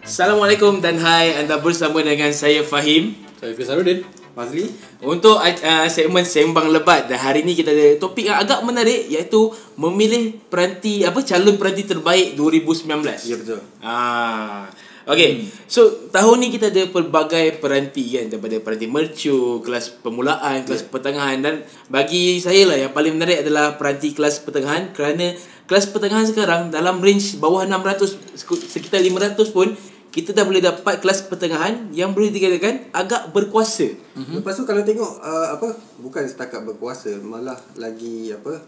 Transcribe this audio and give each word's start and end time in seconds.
Assalamualaikum 0.00 0.80
dan 0.80 0.96
hai 0.96 1.36
anda 1.36 1.60
bersama 1.60 2.00
dengan 2.00 2.32
saya 2.32 2.64
Fahim 2.64 3.12
Saya 3.36 3.52
Fizaruddin 3.52 4.00
Mazli 4.32 4.64
untuk 5.04 5.36
uh, 5.36 5.84
segmen 5.92 6.24
sembang 6.24 6.72
lebat 6.72 7.04
dan 7.04 7.20
hari 7.20 7.44
ni 7.44 7.52
kita 7.52 7.76
ada 7.76 8.00
topik 8.00 8.32
yang 8.32 8.40
agak 8.40 8.64
menarik 8.64 9.12
iaitu 9.12 9.52
memilih 9.76 10.40
peranti 10.48 11.04
apa 11.04 11.20
calon 11.20 11.60
peranti 11.60 11.84
terbaik 11.84 12.32
2019. 12.32 13.28
Ya 13.28 13.36
betul 13.36 13.60
Ah. 13.84 14.64
Okay, 15.04 15.44
hmm. 15.44 15.68
so 15.68 16.08
tahun 16.08 16.40
ni 16.40 16.48
kita 16.48 16.72
ada 16.72 16.88
pelbagai 16.88 17.60
peranti 17.60 18.16
kan 18.16 18.32
daripada 18.32 18.56
peranti 18.64 18.88
mercu, 18.88 19.60
kelas 19.60 20.00
permulaan, 20.00 20.64
kelas 20.64 20.88
yeah. 20.88 20.92
pertengahan 20.96 21.44
dan 21.44 21.60
bagi 21.92 22.40
saya 22.40 22.64
lah 22.64 22.80
yang 22.80 22.96
paling 22.96 23.12
menarik 23.20 23.44
adalah 23.44 23.76
peranti 23.76 24.16
kelas 24.16 24.40
pertengahan 24.40 24.96
kerana 24.96 25.36
kelas 25.64 25.88
pertengahan 25.90 26.28
sekarang 26.28 26.68
dalam 26.68 27.00
range 27.00 27.40
bawah 27.40 27.64
600 27.64 28.36
sekitar 28.68 29.00
500 29.00 29.56
pun 29.56 29.72
kita 30.14 30.30
dah 30.30 30.46
boleh 30.46 30.62
dapat 30.62 31.02
kelas 31.02 31.26
pertengahan 31.26 31.90
yang 31.90 32.14
boleh 32.14 32.30
dikatakan 32.30 32.94
agak 32.94 33.34
berkuasa. 33.34 33.90
mm-hmm. 33.90 34.38
Lepas 34.38 34.54
tu 34.54 34.62
kalau 34.62 34.86
tengok 34.86 35.18
uh, 35.18 35.58
apa 35.58 35.74
bukan 35.98 36.22
setakat 36.30 36.62
berkuasa 36.62 37.18
malah 37.18 37.58
lagi 37.74 38.30
apa 38.30 38.62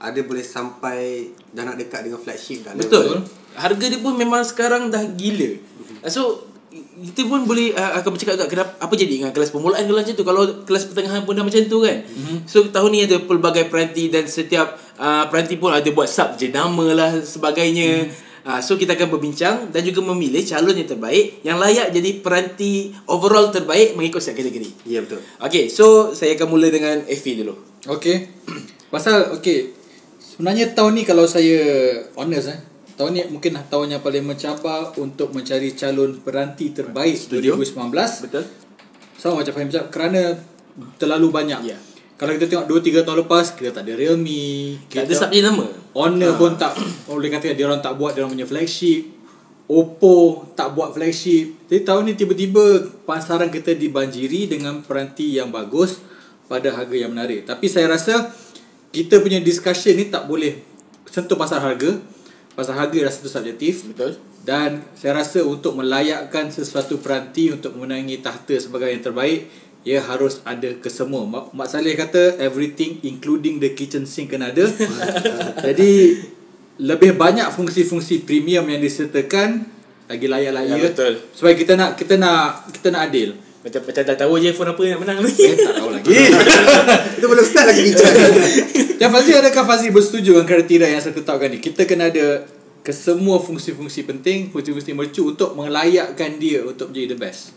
ada 0.00 0.20
boleh 0.24 0.40
sampai 0.40 1.28
dah 1.52 1.68
nak 1.68 1.76
dekat 1.76 2.08
dengan 2.08 2.16
flagship 2.16 2.64
dah. 2.64 2.72
Betul. 2.72 3.20
Level. 3.20 3.28
Harga 3.52 3.84
dia 3.84 4.00
pun 4.00 4.16
memang 4.16 4.40
sekarang 4.48 4.88
dah 4.88 5.04
gila. 5.04 5.60
Mm-hmm. 5.60 6.08
So 6.08 6.47
kita 6.68 7.24
pun 7.24 7.48
boleh 7.48 7.72
uh, 7.72 7.96
akan 8.00 8.10
bercakap 8.12 8.36
agak 8.36 8.48
kenapa 8.52 8.70
apa 8.76 8.92
jadi 8.92 9.12
dengan 9.24 9.32
kelas 9.32 9.48
permulaan 9.48 9.88
kalau 9.88 9.98
macam 10.04 10.14
tu 10.14 10.24
kalau 10.24 10.42
kelas 10.68 10.84
pertengahan 10.92 11.22
pun 11.24 11.32
dah 11.32 11.44
macam 11.44 11.62
tu 11.64 11.78
kan. 11.80 11.96
Mm-hmm. 12.04 12.38
So 12.44 12.68
tahun 12.68 12.90
ni 12.92 13.00
ada 13.08 13.16
pelbagai 13.24 13.72
peranti 13.72 14.12
dan 14.12 14.28
setiap 14.28 14.76
uh, 15.00 15.24
peranti 15.32 15.56
pun 15.56 15.72
ada 15.72 15.88
buat 15.88 16.08
sub 16.08 16.36
jenama 16.36 16.92
lah 16.92 17.24
sebagainya. 17.24 18.08
Mm-hmm. 18.08 18.26
Uh, 18.48 18.60
so 18.64 18.80
kita 18.80 18.96
akan 18.96 19.12
berbincang 19.12 19.56
dan 19.68 19.84
juga 19.84 20.00
memilih 20.00 20.40
calon 20.40 20.72
yang 20.72 20.88
terbaik 20.88 21.44
yang 21.44 21.60
layak 21.60 21.92
jadi 21.92 22.10
peranti 22.24 22.96
overall 23.04 23.52
terbaik 23.52 23.96
mengikut 23.96 24.20
setiap 24.20 24.44
kategori. 24.44 24.88
Ya 24.88 25.04
betul. 25.04 25.20
Okay, 25.40 25.68
so 25.68 26.12
saya 26.12 26.36
akan 26.36 26.52
mula 26.52 26.68
dengan 26.72 27.04
Effie 27.08 27.36
dulu. 27.36 27.56
Okay. 27.84 28.28
Pasal 28.92 29.36
okay. 29.36 29.72
Sebenarnya 30.38 30.70
tahun 30.70 30.94
ni 30.94 31.02
kalau 31.02 31.26
saya 31.26 31.58
honest 32.14 32.54
eh. 32.54 32.60
Tahun 32.98 33.14
ni 33.14 33.22
mungkin 33.30 33.54
tahun 33.54 33.94
yang 33.94 34.02
paling 34.02 34.26
mencabar 34.26 34.90
untuk 34.98 35.30
mencari 35.30 35.70
calon 35.78 36.18
peranti 36.18 36.74
terbaik 36.74 37.14
Studio. 37.14 37.54
2019. 37.54 38.26
Betul. 38.26 38.44
Sama 39.14 39.38
macam 39.38 39.54
Fahim 39.54 39.70
cakap 39.70 39.88
kerana 39.94 40.34
terlalu 40.98 41.30
banyak. 41.30 41.62
Ya. 41.62 41.78
Yeah. 41.78 41.80
Kalau 42.18 42.34
kita 42.34 42.50
tengok 42.50 42.66
2 42.66 43.06
3 43.06 43.06
tahun 43.06 43.18
lepas 43.22 43.54
kita 43.54 43.70
tak 43.70 43.86
ada 43.86 43.94
Realme, 43.94 44.74
kita 44.90 45.06
tak 45.06 45.14
ada 45.14 45.14
subjek 45.14 45.42
nama. 45.46 45.66
Honor 45.94 46.34
ha. 46.34 46.38
pun 46.42 46.52
tak 46.58 46.74
boleh 47.06 47.30
kata 47.30 47.54
dia 47.54 47.70
orang 47.70 47.78
tak 47.78 47.94
buat 47.94 48.18
dia 48.18 48.26
orang 48.26 48.34
punya 48.34 48.50
flagship. 48.50 49.06
Oppo 49.70 50.50
tak 50.58 50.74
buat 50.74 50.90
flagship. 50.90 51.70
Jadi 51.70 51.86
tahun 51.86 52.10
ni 52.10 52.12
tiba-tiba 52.18 52.82
pasaran 53.06 53.46
kita 53.46 53.78
dibanjiri 53.78 54.50
dengan 54.50 54.82
peranti 54.82 55.38
yang 55.38 55.54
bagus 55.54 56.02
pada 56.50 56.74
harga 56.74 56.96
yang 56.98 57.14
menarik. 57.14 57.46
Tapi 57.46 57.70
saya 57.70 57.86
rasa 57.86 58.34
kita 58.90 59.22
punya 59.22 59.38
discussion 59.38 59.94
ni 59.94 60.10
tak 60.10 60.26
boleh 60.26 60.58
sentuh 61.06 61.38
pasal 61.38 61.62
harga. 61.62 62.02
Pasal 62.58 62.74
harga 62.74 62.98
rasa 63.06 63.22
tu 63.22 63.30
subjektif. 63.30 63.86
Betul. 63.94 64.18
Dan 64.42 64.82
saya 64.98 65.22
rasa 65.22 65.46
untuk 65.46 65.78
melayakkan 65.78 66.50
sesuatu 66.50 66.98
peranti 66.98 67.54
untuk 67.54 67.78
memenangi 67.78 68.18
tahta 68.18 68.58
sebagai 68.58 68.90
yang 68.90 69.04
terbaik 69.04 69.46
ia 69.86 70.02
harus 70.02 70.42
ada 70.42 70.74
kesemua. 70.82 71.22
Mak, 71.24 71.54
Mak 71.54 71.68
Saleh 71.70 71.94
kata 71.94 72.36
everything 72.42 72.98
including 73.06 73.62
the 73.62 73.72
kitchen 73.78 74.04
sink 74.04 74.34
kena 74.34 74.50
ada. 74.50 74.66
Jadi 75.66 76.18
lebih 76.82 77.14
banyak 77.14 77.48
fungsi-fungsi 77.54 78.26
premium 78.26 78.66
yang 78.66 78.82
disertakan 78.82 79.64
lagi 80.08 80.26
layak-layak. 80.26 80.76
Ya, 80.76 80.84
betul. 80.92 81.12
Supaya 81.32 81.54
kita 81.54 81.78
nak 81.78 81.96
kita 81.96 82.18
nak 82.18 82.68
kita 82.74 82.88
nak 82.90 83.02
adil. 83.12 83.38
Macam 83.68 83.80
macam 83.84 84.02
dah 84.08 84.16
tahu 84.16 84.32
je 84.40 84.50
phone 84.56 84.72
apa 84.72 84.82
yang 84.88 84.98
menang 85.04 85.20
lagi. 85.20 85.44
Eh, 85.44 85.56
tak 85.60 85.76
tahu 85.76 85.90
lagi. 85.92 86.08
Itu 87.20 87.26
belum 87.28 87.44
start 87.44 87.66
lagi 87.68 87.82
bincang. 87.84 88.14
yang 88.96 89.10
Fazli 89.12 89.32
adakah 89.36 89.64
Fazli 89.68 89.88
bersetuju 89.92 90.40
dengan 90.40 90.48
kriteria 90.48 90.88
yang 90.88 91.02
saya 91.04 91.12
tetapkan 91.12 91.52
ni? 91.52 91.60
Kita 91.60 91.84
kena 91.84 92.08
ada 92.08 92.48
kesemua 92.80 93.36
fungsi-fungsi 93.44 94.08
penting, 94.08 94.48
fungsi-fungsi 94.48 94.96
mercu 94.96 95.28
untuk 95.28 95.52
melayakkan 95.52 96.40
dia 96.40 96.64
untuk 96.64 96.88
menjadi 96.88 97.12
the 97.12 97.18
best. 97.20 97.52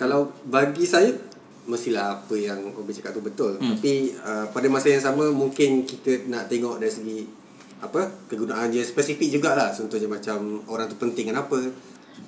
Kalau 0.00 0.32
bagi 0.48 0.88
saya 0.88 1.12
mestilah 1.68 2.18
apa 2.24 2.34
yang 2.34 2.72
Obi 2.72 2.90
cakap 2.96 3.12
tu 3.12 3.20
betul. 3.20 3.60
Hmm. 3.60 3.76
Tapi 3.76 4.16
uh, 4.16 4.48
pada 4.48 4.66
masa 4.72 4.88
yang 4.88 5.04
sama 5.04 5.28
mungkin 5.28 5.84
kita 5.84 6.26
nak 6.32 6.48
tengok 6.48 6.80
dari 6.80 6.88
segi 6.88 7.20
apa 7.84 8.08
kegunaan 8.26 8.72
dia 8.72 8.80
spesifik 8.80 9.28
jugalah. 9.36 9.68
Contohnya 9.68 10.08
macam 10.08 10.64
orang 10.72 10.88
tu 10.88 10.96
penting 10.96 11.28
kenapa. 11.28 11.60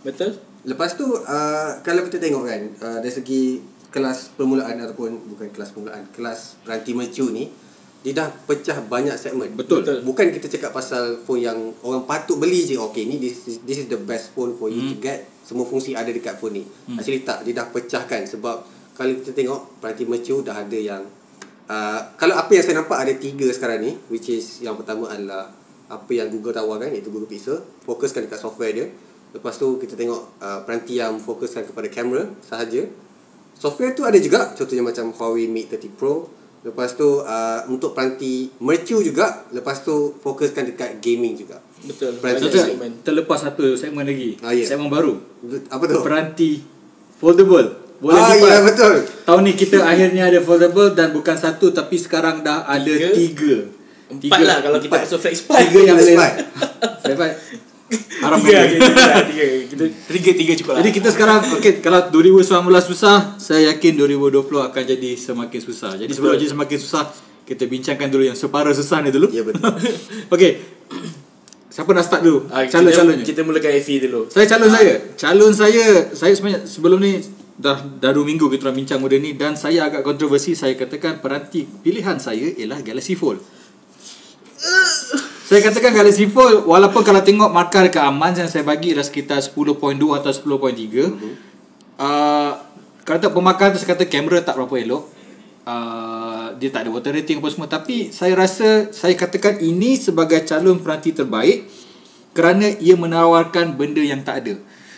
Betul. 0.05 0.37
Lepas 0.63 0.95
tu 0.95 1.07
uh, 1.11 1.71
kalau 1.83 2.07
kita 2.07 2.23
tengok 2.23 2.43
kan 2.47 2.63
uh, 2.83 2.99
dari 3.03 3.11
segi 3.11 3.43
kelas 3.93 4.39
permulaan 4.39 4.79
ataupun 4.81 5.35
bukan 5.35 5.49
kelas 5.53 5.75
permulaan, 5.75 6.07
kelas 6.15 6.63
peranti 6.65 6.97
mercu 6.97 7.29
ni 7.29 7.51
dia 8.03 8.19
dah 8.19 8.29
pecah 8.35 8.83
banyak 8.83 9.15
segmen. 9.15 9.55
Betul. 9.55 9.87
Bukan 10.03 10.35
kita 10.35 10.51
cakap 10.51 10.75
pasal 10.75 11.23
phone 11.23 11.47
yang 11.47 11.59
orang 11.87 12.03
patut 12.03 12.35
beli 12.35 12.67
je. 12.67 12.75
Okay, 12.75 13.07
ni 13.07 13.23
this 13.23 13.47
is, 13.47 13.63
this 13.63 13.79
is 13.79 13.87
the 13.87 13.99
best 13.99 14.35
phone 14.35 14.59
for 14.59 14.67
you 14.67 14.83
hmm. 14.83 14.91
to 14.91 14.97
get. 14.99 15.23
Semua 15.47 15.63
fungsi 15.63 15.95
ada 15.95 16.11
dekat 16.11 16.35
phone 16.35 16.63
ni. 16.63 16.65
Hmm. 16.67 16.99
Actually 16.99 17.23
tak, 17.23 17.47
dia 17.47 17.55
dah 17.55 17.71
pecahkan 17.71 18.27
sebab 18.27 18.67
kalau 18.99 19.13
kita 19.23 19.31
tengok 19.31 19.79
peranti 19.79 20.03
mercu 20.03 20.43
dah 20.43 20.67
ada 20.67 20.79
yang 20.79 21.03
uh, 21.71 22.01
kalau 22.19 22.35
apa 22.35 22.51
yang 22.53 22.65
saya 22.67 22.83
nampak 22.83 22.99
ada 22.99 23.13
tiga 23.15 23.47
sekarang 23.55 23.79
ni 23.81 23.93
which 24.11 24.29
is 24.29 24.61
yang 24.61 24.75
pertama 24.75 25.09
adalah 25.09 25.55
apa 25.89 26.11
yang 26.13 26.29
Google 26.33 26.57
tawarkan 26.57 26.93
iaitu 26.93 27.13
Google 27.13 27.29
Pixel 27.29 27.61
fokuskan 27.85 28.27
dekat 28.29 28.41
software 28.41 28.73
dia 28.73 28.87
lepas 29.33 29.55
tu 29.57 29.81
kita 29.81 29.97
tengok 29.97 30.41
uh, 30.41 30.61
peranti 30.69 31.01
yang 31.01 31.17
fokuskan 31.17 31.65
kepada 31.65 31.89
kamera 31.89 32.29
sahaja 32.45 32.85
software 33.57 33.97
tu 33.97 34.05
ada 34.05 34.17
juga 34.21 34.53
contohnya 34.53 34.85
macam 34.85 35.13
Huawei 35.13 35.49
Mate 35.49 35.81
30 35.81 35.97
Pro 35.97 36.29
lepas 36.63 36.95
tu 36.95 37.25
uh, 37.25 37.61
untuk 37.67 37.97
peranti 37.97 38.53
mercu 38.63 39.03
juga 39.03 39.49
lepas 39.51 39.83
tu 39.83 40.15
fokuskan 40.21 40.73
dekat 40.73 41.03
gaming 41.03 41.35
juga 41.35 41.59
betul 41.83 42.15
peranti 42.23 42.47
segmen 42.53 43.03
terlepas 43.03 43.43
satu 43.43 43.75
segmen 43.75 44.07
lagi 44.07 44.39
ah, 44.45 44.55
yeah. 44.55 44.69
segmen 44.69 44.87
baru 44.87 45.19
apa 45.73 45.83
tu 45.91 45.99
peranti 46.05 46.63
foldable 47.19 47.83
boleh 48.03 48.19
ah, 48.19 48.35
ya 48.35 48.59
betul. 48.67 48.99
Tahun 49.23 49.47
ni 49.47 49.55
kita 49.55 49.79
akhirnya 49.79 50.27
ada 50.27 50.43
foldable 50.43 50.91
dan 50.91 51.15
bukan 51.15 51.39
satu 51.39 51.71
tapi 51.71 51.95
sekarang 51.95 52.43
dah 52.43 52.67
ada 52.67 52.91
tiga. 52.91 53.15
tiga. 53.15 53.55
Empat 54.11 54.27
tiga. 54.43 54.43
lah 54.43 54.59
kalau 54.59 54.79
kita 54.83 55.07
masuk 55.07 55.19
flex. 55.23 55.47
Tiga 55.47 55.81
yang 55.87 55.95
boleh. 56.03 56.19
Flex. 57.15 57.63
Haram 58.23 58.39
tiga, 58.39 58.61
tiga, 58.71 58.89
tiga, 59.27 59.45
Kita 59.73 59.85
tiga, 60.15 60.31
tiga 60.33 60.53
cukup 60.63 60.73
lah. 60.73 60.79
Jadi 60.81 60.91
kita 60.95 61.09
sekarang, 61.11 61.39
okay, 61.59 61.83
kalau 61.83 62.09
2019 62.09 62.47
susah, 62.87 63.37
saya 63.37 63.75
yakin 63.75 63.99
2020 63.99 64.47
akan 64.47 64.83
jadi 64.87 65.11
semakin 65.19 65.61
susah. 65.61 65.91
Jadi 65.99 66.13
sebelum 66.15 66.39
jadi 66.39 66.55
semakin 66.55 66.79
susah, 66.79 67.03
kita 67.43 67.67
bincangkan 67.67 68.09
dulu 68.09 68.25
yang 68.25 68.39
separuh 68.39 68.73
susah 68.73 69.03
ni 69.03 69.11
dulu. 69.11 69.29
Ya 69.35 69.43
betul. 69.43 69.65
okay. 70.35 70.63
Siapa 71.73 71.89
nak 71.97 72.05
start 72.05 72.23
dulu? 72.23 72.53
Ah, 72.53 72.69
calon-calonnya. 72.69 73.25
Kita, 73.25 73.33
kita 73.33 73.49
mulakan 73.49 73.73
Effie 73.73 73.99
dulu. 74.05 74.29
Saya 74.29 74.45
calon 74.45 74.69
ah. 74.69 74.73
saya. 74.77 74.95
Calon 75.17 75.53
saya, 75.57 75.85
saya 76.13 76.33
sebenarnya 76.37 76.61
sebelum 76.69 77.01
ni 77.01 77.17
dah 77.57 77.79
dah 78.01 78.13
2 78.13 78.29
minggu 78.29 78.49
kita 78.49 78.69
orang 78.69 78.85
bincang 78.85 79.01
benda 79.01 79.17
ni 79.21 79.37
dan 79.37 79.57
saya 79.57 79.89
agak 79.89 80.05
kontroversi 80.05 80.57
saya 80.57 80.75
katakan 80.77 81.21
peranti 81.21 81.65
pilihan 81.65 82.21
saya 82.21 82.53
ialah 82.61 82.85
Galaxy 82.85 83.17
Fold. 83.17 83.41
saya 85.53 85.69
katakan 85.69 85.93
Galaxy 85.93 86.33
Fold 86.33 86.65
walaupun 86.65 87.05
kalau 87.05 87.21
tengok 87.21 87.53
markah 87.53 87.85
dekat 87.85 88.01
aman 88.09 88.33
yang 88.33 88.49
saya 88.49 88.65
bagi 88.65 88.97
dah 88.97 89.05
sekitar 89.05 89.37
10.2 89.37 89.77
atau 89.77 90.33
10.3. 90.33 90.49
Uh-huh. 90.49 91.37
Uh, 92.01 92.57
kalau 93.05 93.19
tak 93.21 93.37
pemakan 93.37 93.77
tu 93.77 93.85
saya 93.85 93.93
kata 93.93 94.09
kamera 94.09 94.41
tak 94.41 94.57
berapa 94.57 94.73
elok. 94.81 95.13
Uh, 95.69 96.57
dia 96.57 96.73
tak 96.73 96.89
ada 96.89 96.91
water 96.97 97.13
rating 97.13 97.39
apa 97.39 97.53
semua 97.53 97.69
tapi 97.69 98.09
saya 98.11 98.33
rasa 98.33 98.97
saya 98.97 99.13
katakan 99.13 99.61
ini 99.61 100.01
sebagai 100.01 100.41
calon 100.43 100.81
peranti 100.81 101.13
terbaik 101.13 101.69
kerana 102.33 102.73
ia 102.81 102.97
menawarkan 102.97 103.77
benda 103.77 104.01
yang 104.01 104.25
tak 104.25 104.49
ada. 104.49 104.55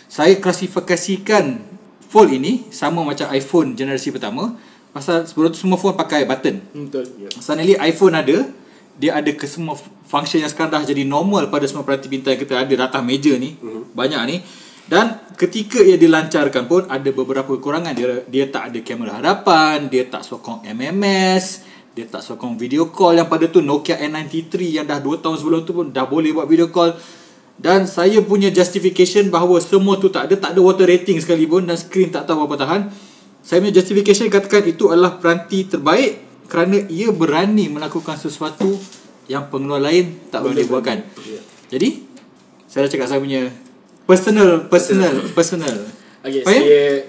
Saya 0.07 0.39
klasifikasikan 0.39 1.67
fold 2.07 2.31
ini 2.31 2.71
sama 2.71 3.03
macam 3.03 3.27
iPhone 3.35 3.75
generasi 3.75 4.15
pertama 4.15 4.55
pasal 4.95 5.27
sebelum 5.27 5.51
tu 5.51 5.67
semua 5.67 5.83
phone 5.83 5.99
pakai 5.99 6.23
button. 6.23 6.63
Betul. 6.71 7.11
Yeah. 7.19 7.43
Suddenly 7.43 7.75
iPhone 7.83 8.15
ada 8.15 8.63
dia 8.95 9.19
ada 9.19 9.31
ke 9.35 9.47
semua 9.47 9.75
function 10.07 10.39
yang 10.39 10.51
sekarang 10.51 10.79
dah 10.79 10.83
jadi 10.87 11.03
normal 11.03 11.51
pada 11.51 11.67
semua 11.67 11.83
peranti 11.83 12.07
pintar 12.07 12.39
kita 12.39 12.63
ada 12.63 12.75
atas 12.87 13.03
meja 13.03 13.35
ni 13.35 13.59
uh-huh. 13.59 13.91
banyak 13.93 14.23
ni. 14.31 14.37
Dan 14.85 15.17
ketika 15.41 15.81
ia 15.81 15.97
dilancarkan 15.97 16.69
pun 16.69 16.85
ada 16.93 17.09
beberapa 17.09 17.57
kekurangan. 17.57 17.97
Dia 17.97 18.23
dia 18.29 18.45
tak 18.53 18.71
ada 18.71 18.79
kamera 18.85 19.19
hadapan 19.19 19.89
dia 19.89 20.05
tak 20.07 20.23
sokong 20.23 20.63
MMS 20.63 21.75
dia 21.95 22.11
tak 22.11 22.27
sokong 22.27 22.59
video 22.59 22.91
call 22.91 23.23
yang 23.23 23.31
pada 23.31 23.47
tu. 23.47 23.63
Nokia 23.63 23.95
N93 24.03 24.83
yang 24.83 24.85
dah 24.85 24.99
2 24.99 25.23
tahun 25.23 25.39
sebelum 25.39 25.63
tu 25.63 25.73
pun 25.73 25.87
dah 25.95 26.03
boleh 26.11 26.35
buat 26.35 26.51
video 26.51 26.67
call. 26.69 26.99
Dan 27.55 27.87
saya 27.87 28.19
punya 28.19 28.51
justification 28.51 29.31
bahawa 29.31 29.63
semua 29.63 29.95
tu 29.95 30.11
tak 30.11 30.27
ada 30.27 30.35
tak 30.35 30.59
ada 30.59 30.61
water 30.61 30.91
rating 30.91 31.23
sekalipun 31.23 31.71
dan 31.71 31.79
screen 31.79 32.11
tak 32.11 32.27
tahu 32.27 32.51
apa 32.51 32.59
tahan. 32.59 32.91
Saya 33.47 33.63
punya 33.63 33.79
justification 33.79 34.27
katakan 34.27 34.67
itu 34.67 34.91
adalah 34.91 35.23
peranti 35.23 35.71
terbaik 35.71 36.24
kerana 36.47 36.77
ia 36.89 37.09
berani 37.11 37.73
melakukan 37.73 38.17
sesuatu 38.17 38.77
yang 39.31 39.49
pengeluar 39.49 39.81
lain 39.81 40.29
tak 40.29 40.45
boleh 40.45 40.65
buatkan 40.69 41.01
yeah. 41.25 41.43
jadi 41.73 42.05
Saya 42.69 42.91
dah 42.91 42.91
cakap 42.91 43.07
saya 43.07 43.21
punya 43.23 43.43
personal 44.03 44.67
personal 44.67 45.15
personal. 45.31 45.77
Fahim? 46.43 46.43
saya 46.43 47.07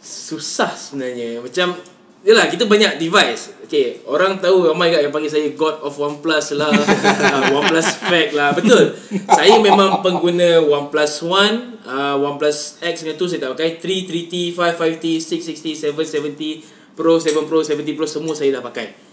susah 0.00 0.72
sebenarnya. 0.72 1.44
Macam 1.44 1.76
Yalah, 2.20 2.52
kita 2.52 2.68
banyak 2.68 3.00
device. 3.00 3.64
Okay, 3.64 4.04
orang 4.04 4.36
tahu 4.36 4.68
my 4.76 4.92
god 4.92 5.00
yang 5.00 5.14
panggil 5.14 5.32
saya 5.32 5.56
God 5.56 5.80
of 5.80 5.96
OnePlus 5.96 6.52
lah. 6.52 6.68
uh, 6.76 7.48
OnePlus 7.48 7.96
Fact 7.96 8.36
lah. 8.36 8.52
Betul. 8.52 8.92
saya 9.24 9.56
memang 9.56 10.04
pengguna 10.04 10.60
OnePlus 10.60 11.24
One, 11.24 11.80
uh, 11.88 12.20
OnePlus 12.20 12.84
X 12.84 13.08
dengan 13.08 13.16
tu 13.16 13.24
saya 13.24 13.48
tak 13.48 13.56
pakai. 13.56 13.80
3, 13.80 14.04
3T, 14.04 14.52
5, 14.52 15.00
5T, 15.00 15.04
6, 15.16 15.56
60, 15.56 15.88
7, 15.88 16.60
70, 16.60 16.79
Pro, 17.00 17.16
7 17.16 17.32
Pro, 17.48 17.64
70 17.64 17.96
Pro 17.96 18.04
semua 18.04 18.36
saya 18.36 18.60
dah 18.60 18.62
pakai. 18.62 19.10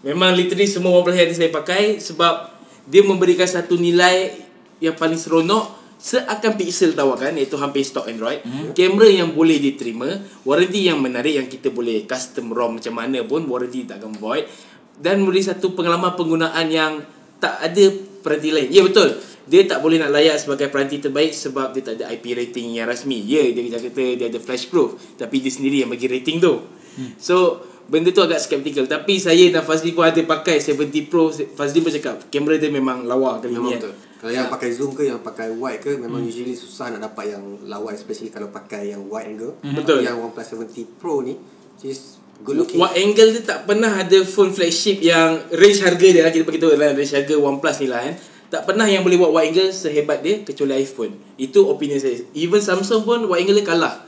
Memang 0.00 0.32
literally 0.32 0.64
semua 0.64 0.96
OnePlus 1.00 1.16
yang 1.16 1.32
saya 1.32 1.52
pakai 1.52 2.00
sebab 2.00 2.52
dia 2.88 3.04
memberikan 3.04 3.44
satu 3.44 3.76
nilai 3.76 4.32
yang 4.80 4.96
paling 4.96 5.20
seronok 5.20 5.80
seakan 6.00 6.56
Pixel 6.56 6.96
tawarkan 6.96 7.36
iaitu 7.36 7.60
hampir 7.60 7.84
stok 7.84 8.08
Android. 8.08 8.40
Hmm. 8.40 8.72
kamera 8.72 9.08
yang 9.12 9.36
boleh 9.36 9.60
diterima 9.60 10.08
warranty 10.48 10.88
yang 10.88 11.04
menarik 11.04 11.36
yang 11.36 11.48
kita 11.52 11.68
boleh 11.68 12.08
custom 12.08 12.56
ROM 12.56 12.80
macam 12.80 12.96
mana 12.96 13.20
pun 13.28 13.44
warranty 13.44 13.84
tak 13.84 14.00
akan 14.00 14.16
void. 14.16 14.48
Dan 14.96 15.20
memberi 15.20 15.44
satu 15.44 15.76
pengalaman 15.76 16.16
penggunaan 16.16 16.66
yang 16.72 17.04
tak 17.36 17.60
ada 17.60 17.84
peranti 18.24 18.52
lain. 18.52 18.68
Ya 18.72 18.80
betul. 18.80 19.20
Dia 19.44 19.68
tak 19.68 19.84
boleh 19.84 20.00
nak 20.00 20.12
layak 20.12 20.40
sebagai 20.40 20.72
peranti 20.72 21.00
terbaik 21.00 21.36
sebab 21.36 21.76
dia 21.76 21.82
tak 21.84 22.00
ada 22.00 22.08
IP 22.12 22.32
rating 22.32 22.80
yang 22.80 22.88
rasmi. 22.88 23.20
Ya 23.28 23.44
dia 23.52 23.60
kata 23.68 24.04
dia 24.16 24.26
ada 24.32 24.40
flash 24.40 24.72
proof 24.72 24.96
tapi 25.20 25.44
dia 25.44 25.52
sendiri 25.52 25.84
yang 25.84 25.92
bagi 25.92 26.08
rating 26.08 26.40
tu 26.40 26.79
hmm. 27.00 27.16
so 27.16 27.64
benda 27.88 28.12
tu 28.12 28.22
agak 28.22 28.38
skeptical 28.38 28.84
tapi 28.86 29.18
saya 29.18 29.48
dan 29.50 29.64
Fazli 29.64 29.96
pun 29.96 30.06
ada 30.06 30.20
pakai 30.22 30.60
70 30.62 31.10
Pro 31.10 31.32
Fazli 31.32 31.80
pun 31.82 31.90
cakap 31.90 32.28
kamera 32.28 32.60
dia 32.60 32.70
memang 32.70 33.08
lawa 33.08 33.40
kali 33.40 33.56
Memang 33.56 33.72
ni 33.72 33.80
betul. 33.80 33.92
kan. 33.96 34.08
Kalau 34.20 34.36
yang 34.36 34.52
pakai 34.52 34.68
zoom 34.68 34.92
ke 34.92 35.08
yang 35.08 35.24
pakai 35.24 35.48
wide 35.48 35.80
ke 35.80 35.96
memang 35.96 36.20
usually 36.20 36.52
susah 36.52 36.92
nak 36.92 37.08
dapat 37.08 37.32
yang 37.32 37.44
lawa 37.64 37.96
especially 37.96 38.28
kalau 38.28 38.52
pakai 38.52 38.92
yang 38.92 39.08
wide 39.08 39.32
angle. 39.32 39.56
Betul. 39.64 40.04
Yang 40.04 40.20
OnePlus 40.20 40.76
70 40.76 41.00
Pro 41.00 41.24
ni 41.24 41.40
is 41.80 42.20
good 42.44 42.60
looking. 42.60 42.76
Wide 42.76 43.00
angle 43.00 43.32
dia 43.32 43.42
tak 43.48 43.64
pernah 43.64 43.88
ada 43.96 44.18
phone 44.28 44.52
flagship 44.52 45.00
yang 45.00 45.40
range 45.48 45.80
harga 45.80 46.04
dia 46.12 46.20
lah 46.20 46.28
kita 46.36 46.44
beritahu 46.44 46.76
lah 46.76 46.92
range 46.92 47.16
harga 47.16 47.32
OnePlus 47.32 47.76
ni 47.80 47.88
lah 47.88 48.00
kan. 48.04 48.14
Tak 48.52 48.62
pernah 48.68 48.84
yang 48.84 49.00
boleh 49.00 49.16
buat 49.16 49.32
wide 49.32 49.56
angle 49.56 49.72
sehebat 49.72 50.20
dia 50.20 50.44
kecuali 50.44 50.84
iPhone. 50.84 51.16
Itu 51.40 51.72
opinion 51.72 51.96
saya. 51.96 52.20
Even 52.36 52.60
Samsung 52.60 53.08
pun 53.08 53.24
wide 53.24 53.48
angle 53.48 53.56
dia 53.56 53.64
kalah. 53.64 54.04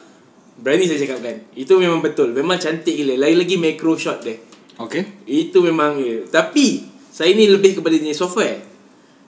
Berani 0.62 0.86
saya 0.86 1.02
cakap 1.02 1.18
kan. 1.26 1.36
Itu 1.58 1.82
memang 1.82 1.98
betul. 1.98 2.30
Memang 2.30 2.54
cantik 2.54 2.94
gila. 2.94 3.18
Lagi-lagi 3.18 3.58
macro 3.58 3.98
shot 3.98 4.22
dia. 4.22 4.38
Okay. 4.78 5.02
Itu 5.26 5.58
memang 5.58 5.98
ya. 5.98 6.22
Tapi 6.30 6.86
saya 7.10 7.34
ni 7.34 7.50
lebih 7.50 7.82
kepada 7.82 7.98
jenis 7.98 8.14
software. 8.14 8.62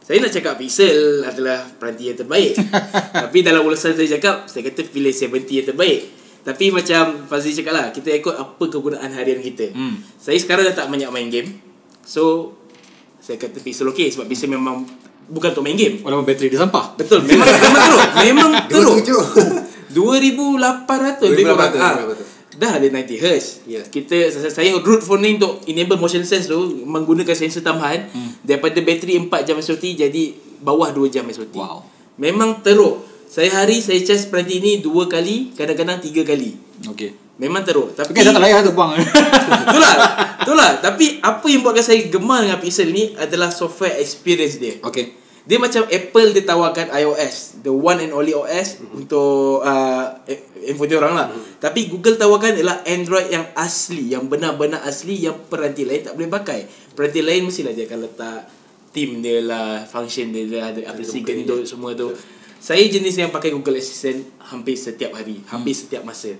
Saya 0.04 0.20
nak 0.20 0.30
cakap 0.30 0.60
Pixel 0.60 1.26
adalah 1.26 1.66
peranti 1.66 2.12
yang 2.12 2.18
terbaik. 2.20 2.54
Tapi 3.24 3.38
dalam 3.42 3.66
ulasan 3.66 3.96
saya 3.96 4.06
cakap, 4.06 4.46
saya 4.46 4.68
kata 4.68 4.86
pilih 4.92 5.10
70 5.10 5.48
yang 5.48 5.68
terbaik. 5.74 6.00
Tapi 6.44 6.68
macam 6.68 7.24
Fazli 7.24 7.56
cakap 7.56 7.72
lah, 7.72 7.86
kita 7.88 8.12
ikut 8.12 8.36
apa 8.36 8.64
kegunaan 8.68 9.10
harian 9.16 9.40
kita. 9.40 9.72
Hmm. 9.72 9.96
Saya 10.20 10.36
sekarang 10.36 10.68
dah 10.68 10.76
tak 10.76 10.92
banyak 10.92 11.08
main 11.08 11.32
game. 11.32 11.56
So, 12.04 12.52
saya 13.16 13.40
kata 13.40 13.64
Pixel 13.64 13.88
okey 13.96 14.12
sebab 14.12 14.28
Pixel 14.28 14.52
memang 14.52 14.84
bukan 15.32 15.56
untuk 15.56 15.64
main 15.64 15.72
game. 15.72 16.04
Walaupun 16.04 16.28
bateri 16.28 16.52
dia 16.52 16.60
sampah. 16.60 17.00
Betul, 17.00 17.24
memang 17.24 17.48
memang 18.20 18.52
teruk. 18.68 18.92
Memang 18.92 19.00
teruk. 19.00 19.28
27. 19.94 20.58
2800 20.58 21.30
lebih 21.30 21.44
2800, 21.46 21.72
kurang. 21.72 21.80
Ah. 21.80 21.94
2800. 22.10 22.34
Dah 22.54 22.70
ada 22.78 22.86
90 22.86 23.18
Hz. 23.18 23.46
Yes. 23.66 23.86
Kita 23.90 24.16
saya, 24.30 24.50
saya 24.50 24.70
root 24.78 25.02
phone 25.02 25.26
ni 25.26 25.30
untuk 25.38 25.58
enable 25.66 25.98
motion 25.98 26.22
sense 26.22 26.46
tu 26.46 26.58
menggunakan 26.86 27.34
sensor 27.34 27.66
tambahan 27.66 28.06
hmm. 28.10 28.46
daripada 28.46 28.78
bateri 28.78 29.18
4 29.18 29.30
jam 29.42 29.58
SOT 29.58 29.98
jadi 29.98 30.22
bawah 30.62 30.94
2 30.94 31.10
jam 31.10 31.26
SOT. 31.26 31.54
Wow. 31.58 31.82
Memang 32.18 32.62
teruk. 32.62 33.02
Saya 33.26 33.50
hari 33.50 33.82
saya 33.82 33.98
charge 34.06 34.30
peranti 34.30 34.62
ni 34.62 34.78
2 34.78 34.86
kali, 35.10 35.50
kadang-kadang 35.58 35.98
3 35.98 36.22
kali. 36.22 36.54
Okay. 36.94 37.10
Memang 37.34 37.66
teruk. 37.66 37.98
Tapi 37.98 38.14
Okay, 38.14 38.22
dah 38.22 38.30
tak 38.30 38.42
layak 38.46 38.62
tu 38.62 38.72
bang. 38.78 38.94
Itulah. 39.66 39.94
Itulah. 40.46 40.70
Tapi 40.78 41.18
apa 41.18 41.46
yang 41.50 41.66
buatkan 41.66 41.82
saya 41.82 42.06
gemar 42.06 42.46
dengan 42.46 42.62
Pixel 42.62 42.94
ni 42.94 43.10
adalah 43.18 43.50
software 43.50 43.98
experience 43.98 44.62
dia. 44.62 44.78
okay. 44.86 45.23
Dia 45.44 45.60
macam 45.60 45.84
Apple 45.92 46.32
dia 46.32 46.44
tawarkan 46.48 46.88
iOS 46.88 47.60
The 47.60 47.68
one 47.68 48.00
and 48.00 48.16
only 48.16 48.32
OS 48.32 48.80
mm-hmm. 48.80 48.98
Untuk 49.04 49.60
uh, 49.60 50.24
Info 50.64 50.88
dia 50.88 50.96
orang 50.96 51.12
lah 51.12 51.26
mm-hmm. 51.28 51.60
Tapi 51.60 51.80
Google 51.92 52.16
tawarkan 52.16 52.56
adalah 52.56 52.80
Android 52.88 53.28
yang 53.28 53.52
asli 53.52 54.08
Yang 54.08 54.32
benar-benar 54.32 54.80
asli 54.88 55.20
Yang 55.20 55.44
peranti 55.52 55.84
lain 55.84 56.00
tak 56.00 56.16
boleh 56.16 56.32
pakai 56.32 56.64
Peranti 56.96 57.20
lain 57.20 57.44
mestilah 57.44 57.76
dia 57.76 57.84
akan 57.84 57.98
letak 58.08 58.40
Team 58.96 59.20
dia 59.20 59.44
lah 59.44 59.84
Function 59.84 60.32
dia 60.32 60.48
lah 60.48 60.72
Ada 60.72 60.80
aplikasi 60.96 61.20
Ada 61.20 61.28
gendut 61.28 61.62
semua 61.68 61.92
tu 61.92 62.08
Saya 62.56 62.80
jenis 62.88 63.12
yang 63.12 63.28
pakai 63.28 63.52
Google 63.52 63.76
Assistant 63.76 64.24
Hampir 64.48 64.80
setiap 64.80 65.12
hari 65.12 65.44
Hampir 65.52 65.76
setiap 65.76 66.08
masa 66.08 66.32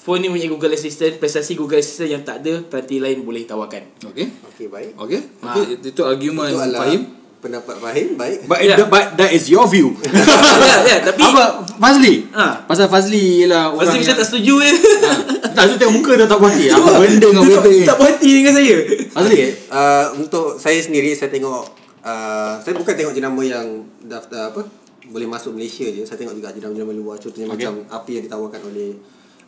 Phone 0.00 0.24
ni 0.24 0.32
punya 0.32 0.48
Google 0.48 0.72
Assistant 0.72 1.20
Prestasi 1.20 1.60
Google 1.60 1.84
Assistant 1.84 2.08
yang 2.08 2.24
tak 2.24 2.40
ada 2.40 2.64
Peranti 2.64 3.04
lain 3.04 3.20
boleh 3.20 3.44
tawarkan 3.44 3.84
Okay. 4.00 4.32
Okey, 4.48 4.72
baik. 4.72 4.96
Okay. 4.96 5.20
Ha. 5.44 5.60
Okay. 5.60 5.92
Itu 5.92 6.08
argument 6.08 6.56
Itu 6.56 6.72
Fahim. 6.72 7.19
Pendapat 7.40 7.80
Fahim, 7.80 8.14
baik. 8.14 8.44
But, 8.44 8.60
Ya. 8.60 8.76
but 8.84 9.16
that 9.16 9.32
is 9.32 9.48
your 9.48 9.64
view. 9.64 9.96
ya, 10.04 10.76
ya, 10.84 10.96
Tapi 11.08 11.20
Apa 11.24 11.64
Fazli? 11.80 12.28
Ha. 12.30 12.68
Pasal 12.68 12.86
Fazli 12.86 13.42
ialah 13.42 13.72
orang 13.72 13.96
macam 13.96 14.14
tak 14.14 14.28
setuju 14.28 14.54
je 14.60 14.72
Ha. 14.76 15.12
Tak 15.56 15.62
tu 15.66 15.74
tengok 15.80 15.94
muka 15.98 16.12
dah 16.20 16.26
tak 16.28 16.38
puas 16.38 16.52
hati. 16.52 16.68
Apa 16.76 17.00
benda 17.00 17.26
dengan 17.32 17.42
benda 17.48 17.60
ni? 17.66 17.82
tak, 17.88 17.96
puas 17.96 18.08
hati 18.12 18.30
dengan 18.30 18.52
saya 18.52 18.76
Fazli. 19.10 19.34
Okay, 19.34 19.50
uh, 19.72 20.06
untuk 20.20 20.46
saya 20.60 20.78
sendiri 20.78 21.16
saya 21.16 21.32
tengok 21.32 21.64
uh, 22.04 22.60
saya 22.60 22.74
bukan 22.76 22.94
tengok 22.94 23.14
jenama 23.16 23.40
yang 23.42 23.66
daftar 24.04 24.52
apa 24.52 24.62
boleh 25.10 25.26
masuk 25.26 25.56
Malaysia 25.56 25.88
je. 25.88 26.06
Saya 26.06 26.20
tengok 26.20 26.38
juga 26.38 26.54
jenama-jenama 26.54 26.92
luar 26.94 27.16
contohnya 27.18 27.48
Okay. 27.48 27.66
okay. 27.66 27.66
macam 27.66 27.74
apa 27.90 28.08
yang 28.12 28.22
ditawarkan 28.28 28.60
oleh 28.62 28.88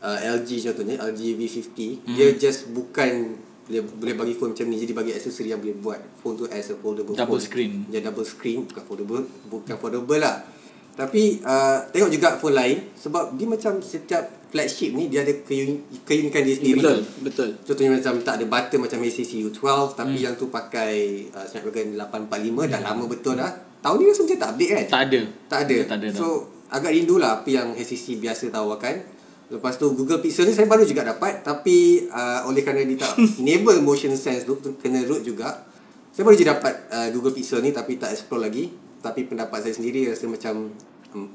uh, 0.02 0.18
LG 0.40 0.48
contohnya 0.66 0.96
LG 0.98 1.20
V50. 1.38 1.78
Hmm. 2.02 2.14
Dia 2.16 2.28
just 2.34 2.72
bukan 2.74 3.38
dia 3.62 3.78
boleh 3.78 4.14
bagi 4.14 4.34
phone 4.34 4.52
macam 4.52 4.66
ni 4.66 4.76
jadi 4.76 4.90
bagi 4.90 5.12
aksesori 5.14 5.54
yang 5.54 5.62
boleh 5.62 5.76
buat 5.78 6.00
phone 6.18 6.34
tu 6.34 6.44
as 6.50 6.66
a 6.68 6.76
foldable 6.76 7.14
Double 7.14 7.38
phone. 7.38 7.42
screen. 7.42 7.72
Dia 7.86 8.02
double 8.02 8.26
screen 8.26 8.66
bukan 8.66 8.82
foldable 8.82 9.22
bukan 9.46 9.76
foldable 9.78 10.18
lah. 10.18 10.42
Tapi 10.92 11.40
uh, 11.40 11.88
tengok 11.88 12.10
juga 12.12 12.36
phone 12.36 12.52
lain 12.52 12.76
sebab 12.92 13.32
dia 13.34 13.48
macam 13.48 13.80
setiap 13.80 14.28
flagship 14.52 14.92
ni 14.92 15.08
dia 15.08 15.24
ada 15.24 15.32
keun- 15.40 15.80
keunikan 16.04 16.44
dia 16.44 16.52
sendiri. 16.52 16.84
Betul 16.84 16.98
Betul 17.24 17.48
Contohnya 17.64 17.90
macam 17.96 18.12
tak 18.20 18.34
ada 18.36 18.44
button 18.44 18.78
macam 18.84 18.98
HTC 19.00 19.30
U12 19.48 19.64
tapi 19.96 20.16
hmm. 20.20 20.24
yang 20.28 20.34
tu 20.36 20.52
pakai 20.52 20.92
uh, 21.32 21.46
Snapdragon 21.48 21.96
845 21.96 22.68
dah 22.68 22.80
lama 22.84 23.04
betul 23.08 23.40
dah. 23.40 23.48
Tahun 23.80 23.96
ni 23.96 24.04
rasa 24.04 24.20
macam 24.22 24.38
tak 24.38 24.50
update 24.52 24.70
kan? 24.70 24.84
Tak 24.90 25.02
ada. 25.08 25.20
Tak 25.48 25.60
ada. 25.64 25.76
Tak 25.88 25.96
ada 25.96 26.06
dah. 26.12 26.18
so 26.20 26.26
agak 26.68 26.90
rindu 26.92 27.16
lah 27.16 27.40
apa 27.40 27.48
yang 27.48 27.72
HTC 27.72 28.20
biasa 28.20 28.52
tawarkan. 28.52 29.21
Lepas 29.52 29.76
tu 29.76 29.92
Google 29.92 30.24
Pixel 30.24 30.48
ni 30.48 30.56
saya 30.56 30.64
baru 30.64 30.88
juga 30.88 31.04
dapat 31.04 31.44
tapi 31.44 32.08
uh, 32.08 32.48
oleh 32.48 32.64
kerana 32.64 32.80
dia 32.88 33.04
tak 33.04 33.20
enable 33.44 33.84
motion 33.84 34.16
sense 34.16 34.48
tu 34.48 34.56
kena 34.80 35.04
root 35.04 35.20
juga. 35.20 35.68
Saya 36.08 36.24
baru 36.24 36.36
je 36.40 36.48
dapat 36.48 36.74
uh, 36.88 37.08
Google 37.12 37.36
Pixel 37.36 37.60
ni 37.60 37.68
tapi 37.68 38.00
tak 38.00 38.16
explore 38.16 38.48
lagi. 38.48 38.72
Tapi 39.04 39.28
pendapat 39.28 39.60
saya 39.60 39.76
sendiri 39.76 40.08
rasa 40.08 40.24
macam 40.24 40.72
um, 41.12 41.28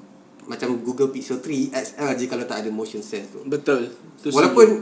macam 0.49 0.81
Google 0.81 1.13
Pixel 1.13 1.43
3 1.43 1.77
XL 1.77 2.09
je 2.17 2.25
kalau 2.25 2.45
tak 2.49 2.65
ada 2.65 2.69
motion 2.73 3.05
sense 3.05 3.29
tu. 3.29 3.45
Betul 3.45 3.93
Tu 4.17 4.33
Walaupun 4.33 4.81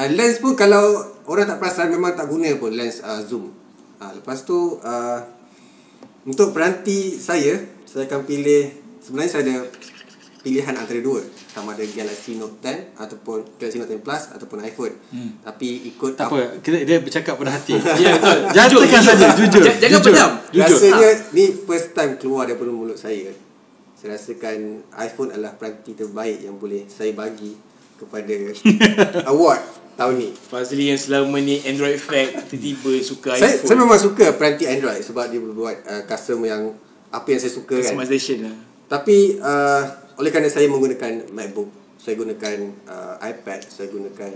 uh, 0.00 0.08
lens 0.08 0.40
pun 0.40 0.56
kalau 0.56 1.04
orang 1.28 1.44
tak 1.44 1.60
perasan 1.60 1.92
memang 1.92 2.16
tak 2.16 2.24
guna 2.24 2.48
pun 2.56 2.72
lens 2.72 3.04
uh, 3.04 3.20
zoom. 3.20 3.52
Uh, 4.00 4.16
lepas 4.16 4.48
tu 4.48 4.80
uh, 4.80 5.20
untuk 6.24 6.56
peranti 6.56 7.20
saya 7.20 7.60
saya 7.84 8.08
akan 8.08 8.24
pilih 8.24 8.72
sebenarnya 9.04 9.30
saya 9.30 9.42
ada 9.44 9.56
pilihan 10.42 10.74
antara 10.74 10.98
dua 10.98 11.22
sama 11.46 11.72
ada 11.72 11.84
Galaxy 11.84 12.34
Note 12.34 12.58
10 12.60 12.98
ataupun 12.98 13.46
Galaxy 13.56 13.78
Note 13.78 13.94
10 13.94 14.02
Plus 14.02 14.22
ataupun 14.28 14.58
iPhone. 14.60 14.94
Hmm. 15.08 15.30
Tapi 15.40 15.68
ikut 15.88 16.12
Tak 16.12 16.26
apa, 16.26 16.58
kita 16.58 16.82
dia 16.82 16.98
bercakap 16.98 17.34
pada 17.36 17.50
hati. 17.52 17.78
Ya 18.02 18.18
betul 18.18 18.38
Jangan 18.50 18.68
Jujur, 18.68 18.80
tekan 18.82 19.02
saja, 19.02 19.26
jujur. 19.32 19.62
Jangan- 19.62 19.80
Jangan 19.80 19.94
Jujur. 19.96 20.12
pedam 20.12 20.30
Jujur. 20.50 20.76
Rasanya 20.76 21.08
ni 21.30 21.44
first 21.62 21.88
time 21.92 22.12
keluar 22.16 22.42
daripada 22.44 22.68
mulut 22.68 22.98
saya. 22.98 23.30
Saya 23.94 24.18
rasakan 24.18 24.82
iPhone 24.98 25.30
adalah 25.30 25.54
peranti 25.54 25.94
terbaik 25.94 26.42
yang 26.42 26.58
boleh 26.58 26.84
saya 26.86 27.14
bagi 27.14 27.54
kepada 27.94 28.34
award 29.30 29.62
tahun 29.94 30.14
ni. 30.18 30.28
Fazli 30.34 30.90
yang 30.90 30.98
selama 30.98 31.38
ni 31.38 31.62
Android 31.62 31.94
fact 31.94 32.50
Tiba-tiba 32.50 32.98
suka 32.98 33.38
Saya, 33.38 33.54
iPhone 33.54 33.68
saya 33.68 33.78
memang 33.78 34.00
suka 34.00 34.26
peranti 34.34 34.66
Android 34.66 34.98
sebab 34.98 35.30
dia 35.30 35.38
buat 35.38 35.76
uh, 35.84 36.02
custom 36.02 36.42
yang 36.42 36.74
apa 37.08 37.26
yang 37.28 37.38
saya 37.38 37.52
suka 37.52 37.78
kan. 37.78 37.94
Customization 37.94 38.38
lah 38.42 38.56
Tapi 38.90 39.38
uh, 39.38 40.01
oleh 40.22 40.30
kerana 40.30 40.46
saya 40.46 40.70
menggunakan 40.70 41.34
MacBook, 41.34 41.98
saya 41.98 42.14
gunakan 42.14 42.58
uh, 42.86 43.18
iPad, 43.18 43.66
saya 43.66 43.90
gunakan 43.90 44.32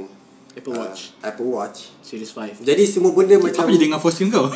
Apple 0.56 0.72
uh, 0.74 0.80
Watch 0.82 1.00
Apple 1.22 1.48
Watch. 1.52 1.78
Series 2.00 2.32
5 2.32 2.64
Jadi 2.64 2.84
semua 2.88 3.12
benda 3.12 3.36
macam 3.36 3.62
Apa 3.62 3.70
jadi 3.70 3.86
dengan 3.86 4.00
Fortune 4.00 4.32
kau? 4.32 4.48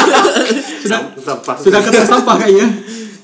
Sam- 0.90 1.16
sampah. 1.16 1.56
Sudah 1.58 1.80
kata 1.80 2.04
sampah 2.04 2.36
kat 2.44 2.50
ya? 2.52 2.66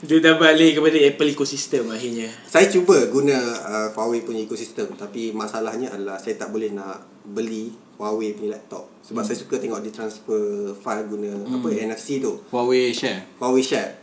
Dia 0.00 0.18
dah 0.24 0.40
balik 0.40 0.80
kepada 0.80 0.96
Apple 0.96 1.36
ecosystem 1.36 1.84
akhirnya 1.92 2.32
Saya 2.48 2.72
cuba 2.72 2.96
guna 3.12 3.36
uh, 3.36 3.88
Huawei 3.92 4.24
punya 4.24 4.48
ekosistem 4.48 4.88
tapi 4.96 5.36
masalahnya 5.36 5.92
adalah 5.92 6.16
saya 6.16 6.40
tak 6.40 6.56
boleh 6.56 6.72
nak 6.72 7.04
beli 7.28 7.68
Huawei 8.00 8.32
punya 8.32 8.56
laptop 8.56 8.88
sebab 9.04 9.20
hmm. 9.20 9.28
saya 9.28 9.36
suka 9.36 9.54
tengok 9.60 9.84
dia 9.84 9.92
transfer 9.92 10.72
file 10.72 11.04
guna 11.04 11.34
hmm. 11.36 11.56
apa 11.60 11.68
NFC 11.74 12.22
tu. 12.22 12.40
Huawei 12.48 12.94
share. 12.96 13.28
Huawei 13.36 13.60
share. 13.60 13.99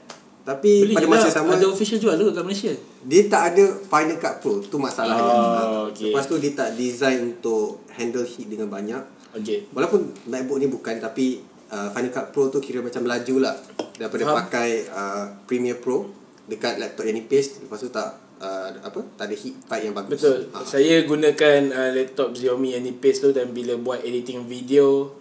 Tapi 0.48 0.72
Beli 0.82 0.96
pada 0.96 1.08
masa 1.10 1.27
lah. 1.27 1.34
sama 1.34 1.51
Ada 1.51 1.68
official 1.68 2.00
jual 2.00 2.16
tu 2.16 2.32
kat 2.32 2.39
Malaysia 2.42 2.72
dia 3.04 3.22
tak 3.25 3.44
ada 3.51 3.63
Final 3.84 4.16
Cut 4.16 4.36
Pro 4.38 4.54
tu 4.62 4.77
masalahnya. 4.77 5.20
Oh, 5.22 5.44
Ha. 5.44 5.62
okay. 5.88 6.10
Lepas 6.10 6.24
tu 6.25 6.36
dia 6.38 6.51
tak 6.54 6.72
design 6.74 7.18
untuk 7.30 7.84
handle 7.89 8.24
heat 8.24 8.48
dengan 8.48 8.68
banyak. 8.68 9.04
Okay 9.34 9.68
Walaupun 9.70 10.08
MacBook 10.25 10.58
ni 10.58 10.68
bukan 10.68 10.96
tapi 10.98 11.39
uh, 11.68 11.88
Final 11.89 12.10
Cut 12.10 12.27
Pro 12.30 12.48
tu 12.48 12.58
kira 12.58 12.80
macam 12.80 13.04
laju 13.04 13.36
lah 13.42 13.56
daripada 13.94 14.24
Faham. 14.24 14.38
pakai 14.39 14.70
uh, 14.88 15.25
Premiere 15.44 15.75
Pro 15.75 16.08
dekat 16.44 16.77
laptop 16.77 17.04
yang 17.04 17.18
nipis 17.18 17.60
lepas 17.60 17.75
tu 17.77 17.89
tak 17.89 18.08
uh, 18.38 18.72
apa 18.72 19.04
tak 19.13 19.27
ada 19.27 19.36
heat 19.36 19.56
pipe 19.62 19.84
yang 19.84 19.92
bagus. 19.94 20.16
Betul 20.16 20.39
Ha. 20.48 20.63
Saya 20.63 21.04
gunakan 21.04 21.60
uh, 21.70 21.92
laptop 21.92 22.32
Xiaomi 22.32 22.72
yang 22.72 22.84
nipis 22.84 23.20
tu 23.20 23.30
Dan 23.30 23.51
bila 23.51 23.75
buat 23.75 24.00
editing 24.00 24.44
video 24.44 25.12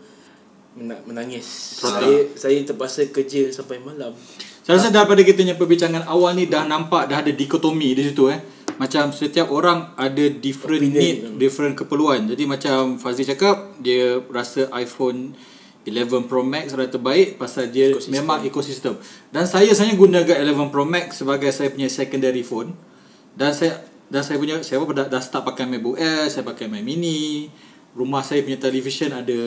mena- 0.73 1.03
Menangis 1.03 1.47
Saya 1.77 2.31
saya 2.33 2.55
terpaksa 2.61 3.09
kerja 3.09 3.51
sampai 3.51 3.79
malam 3.79 4.15
Saya 4.67 4.83
rasa 4.83 4.91
daripada 4.91 5.23
kita 5.23 5.47
punya 5.47 5.55
perbincangan 5.55 6.11
awal 6.11 6.35
ni 6.35 6.51
dah 6.51 6.67
nampak 6.67 7.07
dah 7.07 7.23
ada 7.23 7.31
dikotomi 7.31 7.95
di 7.95 8.03
situ 8.03 8.27
eh. 8.35 8.43
Macam 8.83 9.15
setiap 9.15 9.47
orang 9.55 9.95
ada 9.95 10.27
different 10.27 10.83
Opinion. 10.83 10.99
need, 10.99 11.19
different 11.39 11.79
keperluan. 11.79 12.27
Jadi 12.27 12.51
macam 12.51 12.99
Fazli 12.99 13.23
cakap, 13.23 13.79
dia 13.79 14.19
rasa 14.27 14.67
iPhone 14.75 15.39
11 15.87 16.27
Pro 16.27 16.43
Max 16.43 16.75
adalah 16.75 16.91
terbaik 16.91 17.39
pasal 17.39 17.71
dia 17.71 17.95
Ekosistem. 17.95 18.11
memang 18.19 18.43
ekosistem. 18.43 18.95
Dan 19.31 19.47
saya 19.47 19.71
sebenarnya 19.71 20.27
gunakan 20.27 20.37
11 20.51 20.75
Pro 20.75 20.83
Max 20.83 21.23
sebagai 21.23 21.55
saya 21.55 21.71
punya 21.71 21.87
secondary 21.87 22.43
phone. 22.43 22.75
Dan 23.39 23.55
saya 23.55 23.87
dan 24.11 24.27
saya 24.27 24.43
punya 24.43 24.59
saya 24.67 24.83
pun 24.83 24.99
dah, 24.99 25.07
dah 25.07 25.23
start 25.23 25.47
pakai 25.47 25.71
MacBook 25.71 25.95
Air, 25.95 26.27
saya 26.27 26.43
pakai 26.43 26.67
Mac 26.67 26.83
Mini. 26.83 27.47
Rumah 27.95 28.21
saya 28.27 28.43
punya 28.43 28.59
television 28.59 29.15
ada 29.15 29.39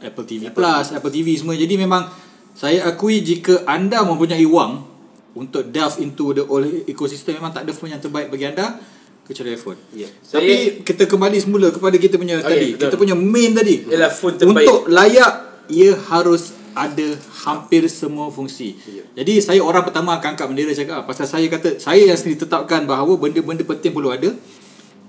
Apple 0.00 0.24
TV 0.24 0.48
Apple 0.48 0.64
Plus, 0.64 0.86
Apple 0.96 1.12
TV 1.12 1.36
semua. 1.36 1.60
Jadi 1.60 1.76
memang 1.76 2.31
saya 2.52 2.84
akui 2.84 3.24
jika 3.24 3.64
anda 3.64 4.04
mempunyai 4.04 4.44
wang 4.44 4.84
untuk 5.32 5.72
delve 5.72 5.96
into 6.04 6.36
the 6.36 6.44
whole 6.44 6.64
ecosystem 6.84 7.40
memang 7.40 7.52
tak 7.56 7.64
ada 7.64 7.72
phone 7.72 7.96
yang 7.96 8.02
terbaik 8.02 8.28
bagi 8.28 8.44
anda 8.44 8.76
kecuali 9.24 9.54
iPhone. 9.56 9.78
Ya. 9.96 10.08
Tapi 10.10 10.82
kita 10.84 11.08
kembali 11.08 11.38
semula 11.40 11.72
kepada 11.72 11.96
kita 11.96 12.20
punya 12.20 12.42
Okay, 12.42 12.48
tadi. 12.52 12.68
betul. 12.76 12.84
Kita 12.90 12.96
punya 13.00 13.14
main 13.16 13.50
tadi. 13.56 13.74
Ialah 13.88 14.10
phone 14.12 14.36
terbaik. 14.36 14.66
Untuk 14.68 14.80
layak 14.92 15.32
ia 15.72 15.96
harus 16.12 16.52
ada 16.72 17.08
hampir 17.46 17.84
semua 17.88 18.28
fungsi. 18.32 18.76
Ya. 18.84 19.04
Jadi 19.22 19.40
saya 19.40 19.60
orang 19.64 19.84
pertama 19.84 20.16
akan 20.16 20.36
angkat 20.36 20.46
bendera 20.48 20.72
cakap 20.72 20.94
ah, 21.00 21.04
pasal 21.04 21.24
saya 21.28 21.46
kata 21.48 21.76
saya 21.80 22.02
yang 22.08 22.18
sendiri 22.18 22.44
tetapkan 22.44 22.84
bahawa 22.84 23.16
benda-benda 23.16 23.64
penting 23.64 23.92
perlu 23.92 24.12
ada. 24.12 24.32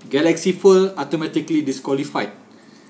Galaxy 0.07 0.53
Fold 0.53 0.93
automatically 0.95 1.63
disqualified. 1.65 2.31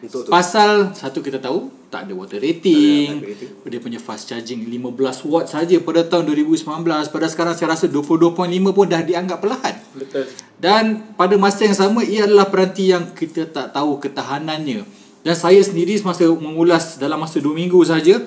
Untuk 0.04 0.28
tu. 0.28 0.30
Pasal 0.30 0.92
satu 0.92 1.24
kita 1.24 1.40
tahu 1.40 1.72
tak 1.94 2.10
ada 2.10 2.18
water 2.18 2.42
rating, 2.42 3.22
Tak 3.22 3.62
ada 3.62 3.70
dia 3.70 3.78
punya 3.78 4.02
fast 4.02 4.26
charging 4.26 4.66
15 4.66 5.30
watt 5.30 5.46
saja 5.46 5.78
pada 5.78 6.02
tahun 6.02 6.34
2019. 6.34 6.66
Pada 7.14 7.26
sekarang 7.30 7.54
saya 7.54 7.78
rasa 7.78 7.86
22.5 7.86 8.34
pun 8.74 8.86
dah 8.90 9.06
dianggap 9.06 9.38
perlahan. 9.38 9.78
Betul 9.94 10.26
Dan 10.58 11.14
pada 11.14 11.38
masa 11.38 11.70
yang 11.70 11.78
sama 11.78 12.02
ia 12.02 12.26
adalah 12.26 12.50
peranti 12.50 12.90
yang 12.90 13.14
kita 13.14 13.46
tak 13.54 13.78
tahu 13.78 14.02
ketahanannya. 14.02 14.82
Dan 15.22 15.36
saya 15.38 15.62
sendiri 15.62 15.94
semasa 15.94 16.26
mengulas 16.34 16.98
dalam 16.98 17.22
masa 17.22 17.38
2 17.38 17.54
minggu 17.54 17.78
saja 17.86 18.18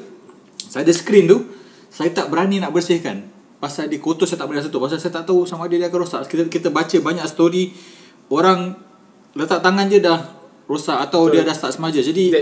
saya 0.71 0.87
ada 0.87 0.95
screen 0.95 1.27
tu 1.27 1.43
saya 1.91 2.15
tak 2.15 2.31
berani 2.31 2.63
nak 2.63 2.71
bersihkan. 2.71 3.27
Pasal 3.59 3.91
dia 3.91 3.99
kotor 3.99 4.31
saya 4.31 4.47
tak 4.47 4.53
berani 4.53 4.63
sentuh. 4.63 4.79
Pasal 4.79 5.03
saya 5.03 5.11
tak 5.11 5.27
tahu 5.27 5.43
sama 5.43 5.67
ada 5.67 5.75
dia 5.75 5.91
akan 5.91 6.07
rosak. 6.07 6.31
Kita 6.31 6.47
kita 6.47 6.69
baca 6.71 6.97
banyak 7.03 7.27
story 7.27 7.75
orang 8.31 8.79
letak 9.35 9.59
tangan 9.59 9.91
je 9.91 9.99
dah 9.99 10.46
rosak 10.67 10.99
atau 10.99 11.31
Betul. 11.31 11.43
dia 11.43 11.43
dah 11.47 11.55
start 11.55 11.79
semaja. 11.79 12.03
Jadi 12.03 12.35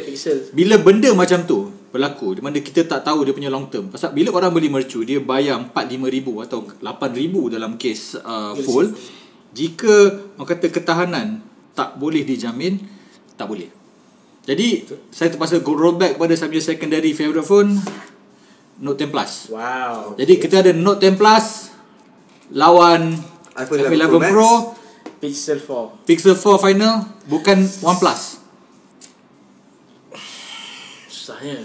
bila 0.56 0.80
benda 0.80 1.12
macam 1.12 1.44
tu 1.44 1.68
berlaku 1.94 2.34
di 2.34 2.42
mana 2.42 2.58
kita 2.58 2.82
tak 2.88 3.06
tahu 3.06 3.22
dia 3.28 3.36
punya 3.36 3.52
long 3.52 3.68
term. 3.68 3.92
Pasal 3.92 4.16
bila 4.16 4.34
orang 4.34 4.50
beli 4.50 4.72
mercu 4.72 5.04
dia 5.04 5.20
bayar 5.20 5.60
4 5.60 5.70
5 5.72 6.08
ribu 6.10 6.40
atau 6.42 6.66
8 6.66 6.82
ribu 7.14 7.52
dalam 7.52 7.76
kes 7.76 8.18
uh, 8.18 8.56
full. 8.64 8.90
Jika 9.54 9.94
orang 10.40 10.48
kata 10.50 10.66
ketahanan 10.72 11.38
tak 11.76 11.94
boleh 12.00 12.26
dijamin, 12.26 12.82
tak 13.38 13.46
boleh. 13.46 13.70
Jadi 14.44 14.84
saya 15.08 15.32
terpaksa 15.32 15.64
go 15.64 15.72
roll 15.72 15.96
back 15.96 16.20
kepada 16.20 16.36
saya 16.36 16.52
punya 16.52 16.64
secondary 16.64 17.16
favorite 17.16 17.48
phone 17.48 17.80
Note 18.76 19.08
10 19.08 19.08
Plus. 19.08 19.32
Wow 19.48 20.18
Jadi 20.20 20.32
kita 20.36 20.60
ada 20.60 20.72
Note 20.76 21.00
10 21.00 21.16
Plus 21.16 21.46
lawan 22.52 23.16
iPhone 23.56 23.80
iPhone 23.88 24.20
11 24.20 24.20
11 24.20 24.20
Pro. 24.20 24.32
Pro, 24.36 24.52
Pixel 25.24 25.56
4 25.56 26.04
Pixel 26.04 26.36
4 26.36 26.60
final 26.60 27.08
bukan 27.24 27.64
OnePlus. 27.80 28.44
Susahnya 31.08 31.56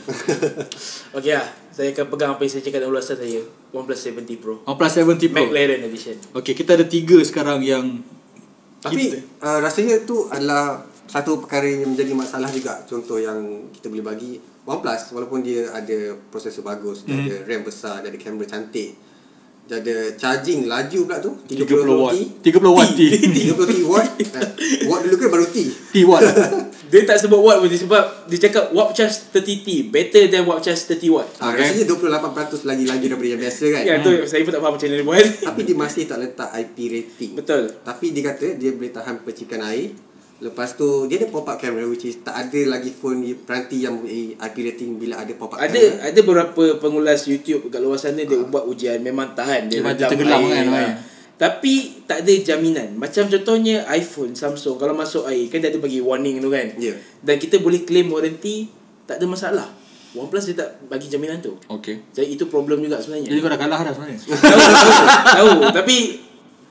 Okay 1.19 1.35
lah 1.35 1.47
Saya 1.75 1.91
akan 1.91 2.05
pegang 2.07 2.31
apa 2.31 2.41
yang 2.41 2.51
saya 2.51 2.63
cakap 2.63 2.79
dalam 2.79 2.95
ulasan 2.95 3.19
saya 3.19 3.41
OnePlus 3.75 3.99
70 4.15 4.39
Pro 4.39 4.55
OnePlus 4.63 4.93
70 4.95 5.27
Pro. 5.27 5.43
McLaren 5.43 5.81
Edition 5.83 6.15
Okey, 6.31 6.55
kita 6.55 6.79
ada 6.79 6.87
tiga 6.87 7.19
sekarang 7.19 7.59
yang 7.59 7.99
Tapi 8.79 9.11
kita, 9.11 9.19
uh, 9.43 9.59
rasanya 9.59 10.07
tu 10.07 10.31
adalah 10.31 10.79
satu 11.03 11.41
perkara 11.43 11.65
yang 11.67 11.89
menjadi 11.89 12.13
masalah 12.13 12.47
juga. 12.47 12.79
Contoh 12.85 13.17
yang 13.17 13.67
kita 13.73 13.89
boleh 13.89 14.05
bagi 14.05 14.37
OnePlus 14.63 15.11
walaupun 15.11 15.41
dia 15.41 15.65
ada 15.73 16.13
prosesor 16.29 16.61
bagus, 16.61 17.01
dia 17.01 17.17
Hmm. 17.17 17.25
ada 17.25 17.35
RAM 17.43 17.65
besar, 17.65 17.99
dia 17.99 18.13
ada 18.13 18.19
kamera 18.21 18.45
cantik. 18.45 18.93
Dia 19.69 19.77
ada 19.77 19.95
charging 20.17 20.65
laju 20.65 20.99
pula 21.05 21.17
tu 21.21 21.31
30 21.45 21.61
watt. 21.93 22.17
T 22.41 22.49
30 22.49 22.57
watt 22.67 22.89
T. 22.91 23.01
30 23.53 23.53
T 23.53 23.73
watt. 23.85 24.09
Eh, 24.17 24.25
Watt 24.89 25.05
dulu 25.05 25.15
kan 25.15 25.29
baru 25.29 25.45
T? 25.45 25.57
T 25.69 25.95
watt. 26.03 26.25
Dia 26.89 27.05
tak 27.05 27.21
sebut 27.21 27.37
watt 27.37 27.61
pun 27.61 27.69
sebab 27.69 28.25
Dia 28.25 28.49
cakap 28.49 28.73
watt 28.73 28.97
charge 28.97 29.29
30T 29.29 29.93
Better 29.93 30.25
than 30.25 30.41
watt 30.43 30.57
charge 30.59 30.81
30 30.89 31.13
watt. 31.13 31.29
Ah, 31.37 31.53
Okay. 31.53 31.85
Rasanya 31.85 31.85
28% 31.85 32.65
lagi 32.65 32.83
laju 32.83 33.05
daripada 33.05 33.29
yang 33.29 33.37
biasa 33.39 33.63
kan? 33.69 33.83
Ya 33.85 33.95
tu 34.01 34.11
saya 34.25 34.41
pun 34.41 34.51
tak 34.51 34.59
faham 34.59 34.73
macam 34.73 34.87
mana 34.89 34.97
dia 34.97 35.05
buat. 35.05 35.25
Tapi 35.45 35.61
dia 35.61 35.75
masih 35.77 36.03
tak 36.09 36.17
letak 36.17 36.49
IP 36.51 36.77
rating. 36.89 37.31
Betul. 37.37 37.63
Tapi 37.79 38.05
dia 38.09 38.23
kata 38.25 38.57
dia 38.57 38.73
boleh 38.73 38.89
tahan 38.89 39.21
percikan 39.21 39.61
air 39.63 39.93
Lepas 40.39 40.71
tu 40.73 41.03
dia 41.05 41.19
ada 41.19 41.27
pop-up 41.27 41.59
camera 41.59 41.83
which 41.83 42.07
is 42.07 42.23
tak 42.23 42.47
ada 42.47 42.71
lagi 42.71 42.89
phone 42.89 43.19
di- 43.19 43.35
peranti 43.35 43.83
yang 43.83 43.99
mempunyai 43.99 44.39
IP 44.39 44.55
rating 44.63 44.95
bila 44.95 45.19
ada 45.19 45.35
pop-up 45.35 45.59
ada 45.59 45.67
camera. 45.67 46.07
ada 46.07 46.19
beberapa 46.23 46.63
pengulas 46.79 47.27
YouTube 47.27 47.67
kat 47.67 47.77
luar 47.77 47.99
sana 47.99 48.23
dia 48.23 48.39
buat 48.39 48.63
ujian 48.63 49.03
memang 49.03 49.35
tahan 49.35 49.67
dia 49.67 49.83
dalam 49.83 49.99
tenggelam 49.99 50.39
air, 50.41 50.51
kan, 50.53 50.65
ha. 50.71 50.83
Tapi 51.35 52.03
tak 52.03 52.27
ada 52.27 52.33
jaminan. 52.35 52.99
Macam 52.99 53.23
contohnya 53.23 53.87
iPhone, 53.89 54.35
Samsung 54.35 54.75
kalau 54.75 54.91
masuk 54.91 55.23
air 55.23 55.47
kan 55.47 55.63
dia 55.63 55.71
ada 55.71 55.79
bagi 55.79 56.03
warning 56.03 56.43
tu 56.43 56.51
kan. 56.51 56.67
Ya. 56.75 56.91
Dan 57.23 57.39
kita 57.39 57.63
boleh 57.63 57.87
claim 57.87 58.11
warranty 58.11 58.67
tak 59.07 59.23
ada 59.23 59.25
masalah. 59.27 59.67
OnePlus 60.11 60.51
dia 60.51 60.59
tak 60.59 60.83
bagi 60.91 61.07
jaminan 61.07 61.39
tu. 61.39 61.55
Okey. 61.69 62.11
Jadi 62.11 62.35
itu 62.35 62.43
problem 62.47 62.81
juga 62.81 62.99
Jadi 62.99 63.23
sebenarnya. 63.23 63.39
kau 63.39 63.51
dah 63.51 63.59
kalah 63.61 63.79
dah 63.87 63.93
sebenarnya. 63.95 64.19
tahu, 64.19 64.35
tahu, 64.35 64.91
tahu. 65.23 65.51
Tapi 65.71 65.95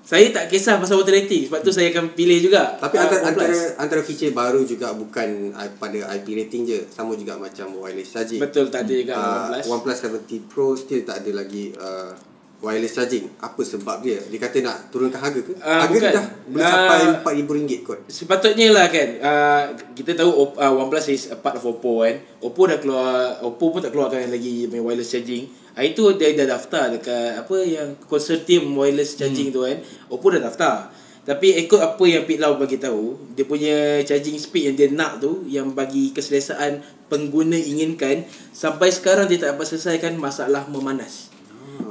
saya 0.08 0.24
tak 0.32 0.48
kisah 0.48 0.80
pasal 0.80 0.96
water 0.96 1.12
rating 1.12 1.44
sebab 1.44 1.60
tu 1.60 1.68
saya 1.68 1.92
akan 1.92 2.16
pilih 2.16 2.40
juga. 2.40 2.80
Tapi 2.80 2.96
ah, 2.96 3.04
antara, 3.04 3.20
antara 3.28 3.56
antara 3.76 4.00
feature 4.00 4.32
baru 4.32 4.64
juga 4.64 4.96
bukan 4.96 5.52
uh, 5.52 5.68
pada 5.76 6.00
IP 6.16 6.32
rating 6.34 6.64
je, 6.64 6.80
sama 6.88 7.12
juga 7.12 7.36
macam 7.36 7.76
wireless 7.76 8.16
charging. 8.16 8.40
betul 8.40 8.72
tak 8.72 8.88
ada 8.88 8.94
juga 8.94 9.12
Uh, 9.12 9.52
OnePlus. 9.52 9.64
OnePlus 9.68 9.98
70 10.24 10.48
Pro 10.48 10.72
still 10.72 11.04
tak 11.04 11.20
ada 11.20 11.30
lagi 11.36 11.76
uh, 11.76 12.16
wireless 12.58 12.96
charging. 12.96 13.28
Apa 13.36 13.60
sebab 13.60 14.00
dia? 14.00 14.16
Dia 14.24 14.38
kata 14.40 14.56
nak 14.58 14.88
turunkan 14.88 15.20
harga 15.20 15.40
ke? 15.44 15.52
Ah, 15.60 15.84
harga 15.84 15.92
bukan. 15.92 16.12
dah 16.16 16.26
boleh 16.48 16.64
Ah, 16.64 16.72
sampai 16.72 16.96
RM4,000 17.44 17.80
kot. 17.84 17.98
Sepatutnya 18.08 18.68
lah 18.72 18.88
kan 18.88 19.08
uh, 19.20 19.62
Kita 19.92 20.16
tahu 20.16 20.30
uh, 20.56 20.72
OnePlus 20.74 21.06
is 21.12 21.28
a 21.28 21.36
part 21.36 21.54
of 21.54 21.62
Oppo 21.62 22.00
kan 22.00 22.16
Oppo 22.40 22.64
dah 22.64 22.80
keluar 22.80 23.36
Oppo 23.44 23.68
pun 23.68 23.84
tak 23.84 23.92
keluarkan 23.92 24.32
lagi 24.32 24.64
wireless 24.66 25.12
charging 25.12 25.44
Hari 25.78 25.94
tu 25.94 26.10
dia 26.18 26.34
dah 26.34 26.58
daftar 26.58 26.90
dekat 26.90 27.38
Apa 27.38 27.62
yang 27.62 27.94
Consortium 28.10 28.74
wireless 28.74 29.14
charging 29.14 29.54
hmm. 29.54 29.54
tu 29.54 29.60
kan 29.62 29.78
Oppo 30.10 30.34
dah 30.34 30.42
daftar 30.42 30.90
tapi 31.28 31.52
ikut 31.60 31.76
apa 31.76 32.00
yang 32.08 32.24
Pete 32.24 32.40
Lau 32.40 32.56
bagi 32.56 32.80
tahu, 32.80 33.36
dia 33.36 33.44
punya 33.44 34.00
charging 34.00 34.40
speed 34.40 34.72
yang 34.72 34.76
dia 34.80 34.88
nak 34.88 35.20
tu 35.20 35.44
yang 35.44 35.76
bagi 35.76 36.08
keselesaan 36.16 36.80
pengguna 37.12 37.52
inginkan 37.52 38.24
sampai 38.56 38.88
sekarang 38.88 39.28
dia 39.28 39.36
tak 39.36 39.52
dapat 39.52 39.68
selesaikan 39.68 40.16
masalah 40.16 40.64
memanas. 40.72 41.28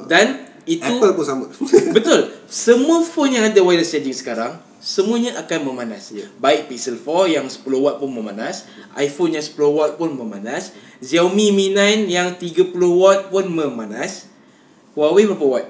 Dan 0.10 0.57
itu 0.68 0.84
Apple 0.84 1.16
pun 1.16 1.26
sama. 1.26 1.46
Betul. 1.96 2.36
Semua 2.46 3.00
phone 3.02 3.40
yang 3.40 3.48
ada 3.48 3.60
wireless 3.64 3.96
charging 3.96 4.14
sekarang 4.14 4.60
semuanya 4.78 5.36
akan 5.42 5.74
memanas. 5.74 6.14
Ya. 6.14 6.28
Baik 6.38 6.70
Pixel 6.70 7.00
4 7.00 7.34
yang 7.40 7.46
10 7.50 7.64
watt 7.66 7.98
pun 7.98 8.12
memanas, 8.14 8.70
iPhone 8.94 9.34
yang 9.34 9.44
10 9.44 9.58
watt 9.74 9.92
pun 9.98 10.14
memanas, 10.14 10.76
Xiaomi 11.02 11.50
Mi 11.56 11.74
9 11.74 12.08
yang 12.12 12.36
30 12.38 12.76
watt 12.76 13.32
pun 13.34 13.46
memanas. 13.50 14.30
Huawei 14.94 15.26
berapa 15.30 15.46
watt? 15.46 15.68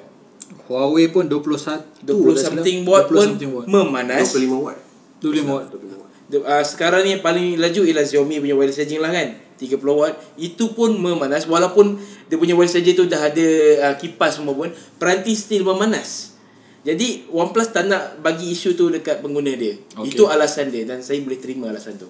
Huawei 0.67 1.07
pun 1.11 1.27
21 1.27 2.03
20 2.03 2.35
something 2.35 2.77
watt 2.83 3.07
20 3.07 3.13
pun 3.13 3.27
something 3.31 3.51
watt. 3.55 3.65
memanas. 3.67 4.25
25 4.35 4.65
watt. 4.65 4.79
25 5.23 5.45
watt. 5.47 5.65
25 5.71 6.01
watt. 6.01 6.11
Uh, 6.27 6.63
sekarang 6.67 7.07
ni 7.07 7.15
yang 7.15 7.23
paling 7.23 7.55
laju 7.55 7.81
ialah 7.87 8.03
Xiaomi 8.03 8.43
punya 8.43 8.55
wireless 8.57 8.75
charging 8.81 8.99
lah 8.99 9.15
kan 9.15 9.46
30 9.57 9.81
watt 9.83 10.15
Itu 10.37 10.71
pun 10.77 10.95
memanas 10.95 11.49
Walaupun 11.49 11.97
dia 12.29 12.37
punya 12.37 12.53
wireless 12.53 12.77
charging 12.77 12.97
tu 12.97 13.05
dah 13.09 13.27
ada 13.27 13.47
uh, 13.89 13.95
kipas 13.97 14.37
semua 14.39 14.53
pun 14.53 14.69
Peranti 15.01 15.33
still 15.33 15.65
memanas 15.65 16.37
Jadi 16.85 17.27
OnePlus 17.33 17.73
tak 17.73 17.89
nak 17.89 18.21
bagi 18.21 18.53
isu 18.53 18.77
tu 18.77 18.93
dekat 18.93 19.19
pengguna 19.25 19.51
dia 19.57 19.75
Okay. 19.97 20.13
Itu 20.13 20.29
alasan 20.29 20.69
dia 20.69 20.85
Dan 20.85 21.01
saya 21.01 21.17
boleh 21.25 21.41
terima 21.41 21.73
alasan 21.73 21.97
tu 21.97 22.05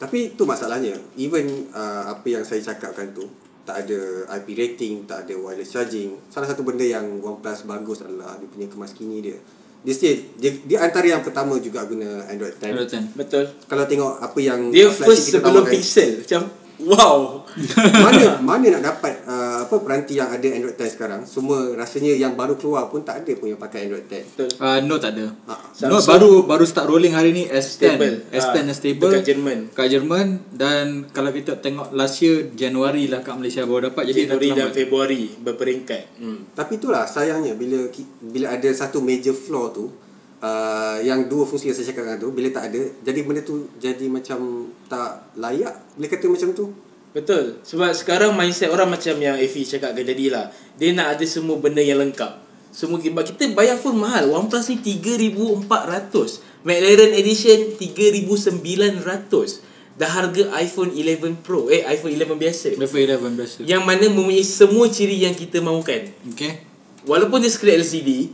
Tapi 0.00 0.32
tu 0.32 0.48
masalahnya. 0.48 0.96
Even 1.20 1.68
uh, 1.76 2.08
apa 2.08 2.24
yang 2.24 2.40
saya 2.40 2.64
cakapkan 2.72 3.12
tu, 3.12 3.28
tak 3.68 3.84
ada 3.84 4.00
IP 4.40 4.56
rating, 4.56 5.04
tak 5.04 5.28
ada 5.28 5.36
wireless 5.36 5.76
charging. 5.76 6.16
Salah 6.32 6.48
satu 6.48 6.64
benda 6.64 6.82
yang 6.82 7.20
OnePlus 7.20 7.68
bagus 7.68 8.00
adalah 8.00 8.40
dia 8.40 8.48
punya 8.48 8.66
kemas 8.66 8.96
kini 8.96 9.20
dia. 9.20 9.36
Dia 9.80 9.94
still 9.96 10.16
dia, 10.36 10.50
dia 10.64 10.78
antara 10.84 11.08
yang 11.08 11.24
pertama 11.24 11.56
juga 11.56 11.84
guna 11.84 12.24
Android 12.28 12.52
10. 12.56 12.64
Android 12.68 12.90
10. 12.90 13.16
Betul. 13.16 13.44
Kalau 13.64 13.84
tengok 13.84 14.12
apa 14.20 14.38
yang 14.40 14.60
Dia 14.72 14.88
first 14.88 15.32
kita 15.32 15.40
sebelum 15.40 15.64
tawarkan, 15.64 15.72
Pixel. 15.72 16.10
Macam 16.24 16.40
wow. 16.86 17.42
mana 18.06 18.38
mana 18.40 18.66
nak 18.78 18.82
dapat 18.94 19.26
uh, 19.26 19.66
apa 19.66 19.74
peranti 19.82 20.16
yang 20.16 20.30
ada 20.30 20.46
Android 20.46 20.78
10 20.78 20.94
sekarang 20.94 21.20
semua 21.24 21.74
rasanya 21.74 22.14
yang 22.14 22.38
baru 22.38 22.54
keluar 22.54 22.86
pun 22.86 23.02
tak 23.02 23.26
ada 23.26 23.32
pun 23.34 23.50
yang 23.50 23.58
pakai 23.58 23.90
Android 23.90 24.06
10 24.06 24.22
Betul. 24.30 24.48
Uh, 24.56 24.78
Note 24.86 25.02
tak 25.02 25.12
ada. 25.18 25.26
Ha. 25.50 25.54
Note 25.84 26.06
baru 26.06 26.32
baru 26.46 26.64
start 26.64 26.86
rolling 26.86 27.12
hari 27.12 27.34
ni 27.34 27.44
S10. 27.44 27.98
Stable. 27.98 28.16
S10 28.30 28.46
Ah, 28.46 28.54
yang 28.62 28.70
stable. 28.72 29.10
dekat 29.10 29.24
Jerman. 29.26 29.58
Kat 29.74 29.86
Jerman 29.88 30.26
dan 30.54 30.86
kalau 31.10 31.30
kita 31.30 31.58
tengok 31.58 31.90
last 31.90 32.22
year 32.22 32.54
Januari 32.54 33.10
lah 33.10 33.20
kat 33.20 33.34
Malaysia 33.34 33.66
baru 33.66 33.90
dapat 33.90 34.08
jadi 34.08 34.30
Januari 34.30 34.48
dan. 34.54 34.68
Februari 34.70 35.22
berperingkat. 35.36 36.02
Hmm. 36.22 36.38
Tapi 36.54 36.78
itulah 36.78 37.04
sayangnya 37.04 37.54
bila 37.54 37.90
bila 38.22 38.54
ada 38.54 38.70
satu 38.70 39.02
major 39.02 39.34
flaw 39.34 39.74
tu 39.74 39.90
uh, 40.40 40.96
yang 41.04 41.28
dua 41.28 41.44
fungsi 41.46 41.70
yang 41.70 41.76
saya 41.76 41.92
cakapkan 41.92 42.18
tu 42.20 42.32
bila 42.32 42.48
tak 42.52 42.72
ada 42.72 42.82
jadi 43.04 43.20
benda 43.24 43.40
tu 43.44 43.68
jadi 43.76 44.08
macam 44.08 44.68
tak 44.88 45.32
layak 45.36 45.74
bila 45.96 46.06
kata 46.08 46.26
macam 46.28 46.50
tu 46.52 46.66
Betul. 47.10 47.58
Sebab 47.66 47.90
sekarang 47.90 48.38
mindset 48.38 48.70
orang 48.70 48.86
macam 48.86 49.18
yang 49.18 49.34
Afi 49.34 49.66
cakap 49.66 49.98
kan 49.98 50.04
tadi 50.06 50.30
lah. 50.30 50.46
Dia 50.78 50.94
nak 50.94 51.18
ada 51.18 51.26
semua 51.26 51.58
benda 51.58 51.82
yang 51.82 51.98
lengkap. 51.98 52.38
Semua 52.70 53.02
sebab 53.02 53.26
kita 53.26 53.50
bayar 53.50 53.74
phone 53.82 53.98
mahal. 53.98 54.30
OnePlus 54.30 54.70
ni 54.70 54.78
3400. 54.78 55.66
McLaren 56.62 57.12
Edition 57.18 57.74
3900. 57.74 58.62
Dah 59.98 60.06
harga 60.06 60.54
iPhone 60.62 60.94
11 60.94 61.42
Pro. 61.42 61.66
Eh 61.66 61.82
iPhone 61.82 62.14
11 62.14 62.30
biasa. 62.38 62.68
Level 62.78 63.02
11 63.18 63.38
biasa. 63.42 63.58
Yang 63.66 63.82
mana 63.82 64.06
mempunyai 64.06 64.46
semua 64.46 64.86
ciri 64.86 65.18
yang 65.26 65.34
kita 65.34 65.58
mahukan. 65.58 66.14
Okay. 66.30 66.62
Walaupun 67.10 67.42
dia 67.42 67.50
screen 67.50 67.82
LCD, 67.82 68.30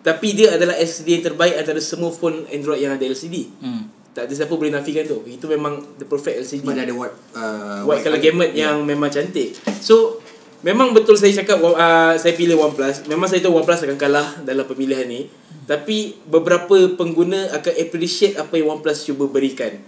tapi 0.00 0.32
dia 0.32 0.56
adalah 0.56 0.76
LCD 0.80 1.20
yang 1.20 1.24
terbaik 1.32 1.54
antara 1.60 1.80
semua 1.80 2.08
phone 2.08 2.48
Android 2.48 2.80
yang 2.80 2.96
ada 2.96 3.04
LCD. 3.04 3.52
Hmm. 3.60 3.92
Tak 4.10 4.26
ada 4.26 4.32
siapa 4.32 4.56
boleh 4.56 4.72
nafikan 4.72 5.06
tu. 5.06 5.22
Itu 5.28 5.46
memang 5.46 6.00
the 6.00 6.08
perfect 6.08 6.40
LCD. 6.40 6.64
sebab 6.64 6.74
dia 6.74 6.84
ada 6.88 6.94
white 6.96 7.16
uh, 7.36 7.80
white 7.86 8.02
colour 8.02 8.18
gamut 8.18 8.50
yang 8.56 8.82
memang 8.82 9.12
cantik. 9.12 9.54
So 9.84 10.18
memang 10.64 10.96
betul 10.96 11.20
saya 11.20 11.36
cakap 11.36 11.60
uh, 11.60 12.16
saya 12.16 12.32
pilih 12.34 12.56
OnePlus. 12.58 13.06
Memang 13.06 13.28
saya 13.28 13.44
tahu 13.44 13.60
OnePlus 13.60 13.86
akan 13.86 13.98
kalah 14.00 14.28
dalam 14.42 14.64
pemilihan 14.64 15.04
ni. 15.06 15.28
Tapi 15.68 16.16
beberapa 16.26 16.74
pengguna 16.98 17.54
akan 17.54 17.72
appreciate 17.78 18.34
apa 18.40 18.58
yang 18.58 18.80
OnePlus 18.80 19.06
cuba 19.06 19.28
berikan. 19.30 19.78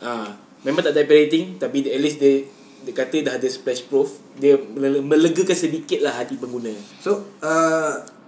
Uh, 0.00 0.34
memang 0.64 0.80
tak 0.80 0.96
ada 0.96 1.04
rating 1.04 1.60
tapi 1.60 1.84
at 1.84 2.00
least 2.00 2.18
dia 2.18 2.48
dia 2.80 2.96
kata 2.96 3.28
dah 3.28 3.36
ada 3.36 3.46
splash 3.46 3.84
proof. 3.86 4.18
Dia 4.40 4.56
mele- 4.56 5.04
melegakan 5.04 5.54
sedikit 5.54 6.00
lah 6.00 6.16
hati 6.16 6.40
pengguna. 6.40 6.72
So 7.04 7.28
uh, 7.44 8.19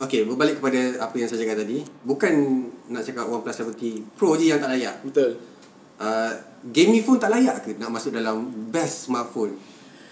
Okay 0.00 0.24
berbalik 0.24 0.64
kepada 0.64 0.96
apa 1.04 1.14
yang 1.20 1.28
saya 1.28 1.44
cakap 1.44 1.60
tadi 1.60 1.84
Bukan 2.08 2.32
nak 2.88 3.04
cakap 3.04 3.28
OnePlus 3.28 3.56
70 3.76 4.16
Pro 4.16 4.32
je 4.40 4.48
yang 4.48 4.56
tak 4.56 4.72
layak 4.72 5.04
Betul. 5.04 5.36
uh, 6.00 6.32
Gaming 6.72 7.04
phone 7.04 7.20
tak 7.20 7.36
layak 7.36 7.60
ke 7.60 7.76
nak 7.76 7.92
masuk 7.92 8.16
dalam 8.16 8.48
best 8.72 9.08
smartphone 9.08 9.60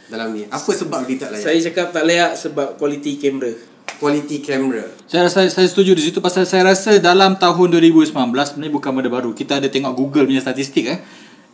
dalam 0.09 0.33
ni 0.37 0.45
Apa 0.49 0.71
sebab 0.73 1.04
dia 1.09 1.16
tak 1.21 1.37
layak 1.37 1.45
Saya 1.45 1.59
cakap 1.73 1.87
tak 1.92 2.04
layak 2.09 2.33
sebab 2.37 2.76
quality 2.80 3.21
kamera. 3.21 3.52
Quality 3.97 4.37
camera 4.45 4.85
Saya 5.09 5.28
rasa 5.28 5.49
saya 5.49 5.68
setuju 5.68 5.97
di 5.97 6.04
situ 6.04 6.21
pasal 6.21 6.45
saya 6.45 6.68
rasa 6.68 7.00
dalam 7.00 7.37
tahun 7.37 7.76
2019 7.76 8.12
sebenarnya 8.12 8.73
bukan 8.73 8.90
benda 8.92 9.11
baru. 9.12 9.30
Kita 9.33 9.61
ada 9.61 9.68
tengok 9.73 9.92
Google 9.97 10.28
punya 10.28 10.45
statistik 10.45 10.85
eh. 10.88 11.00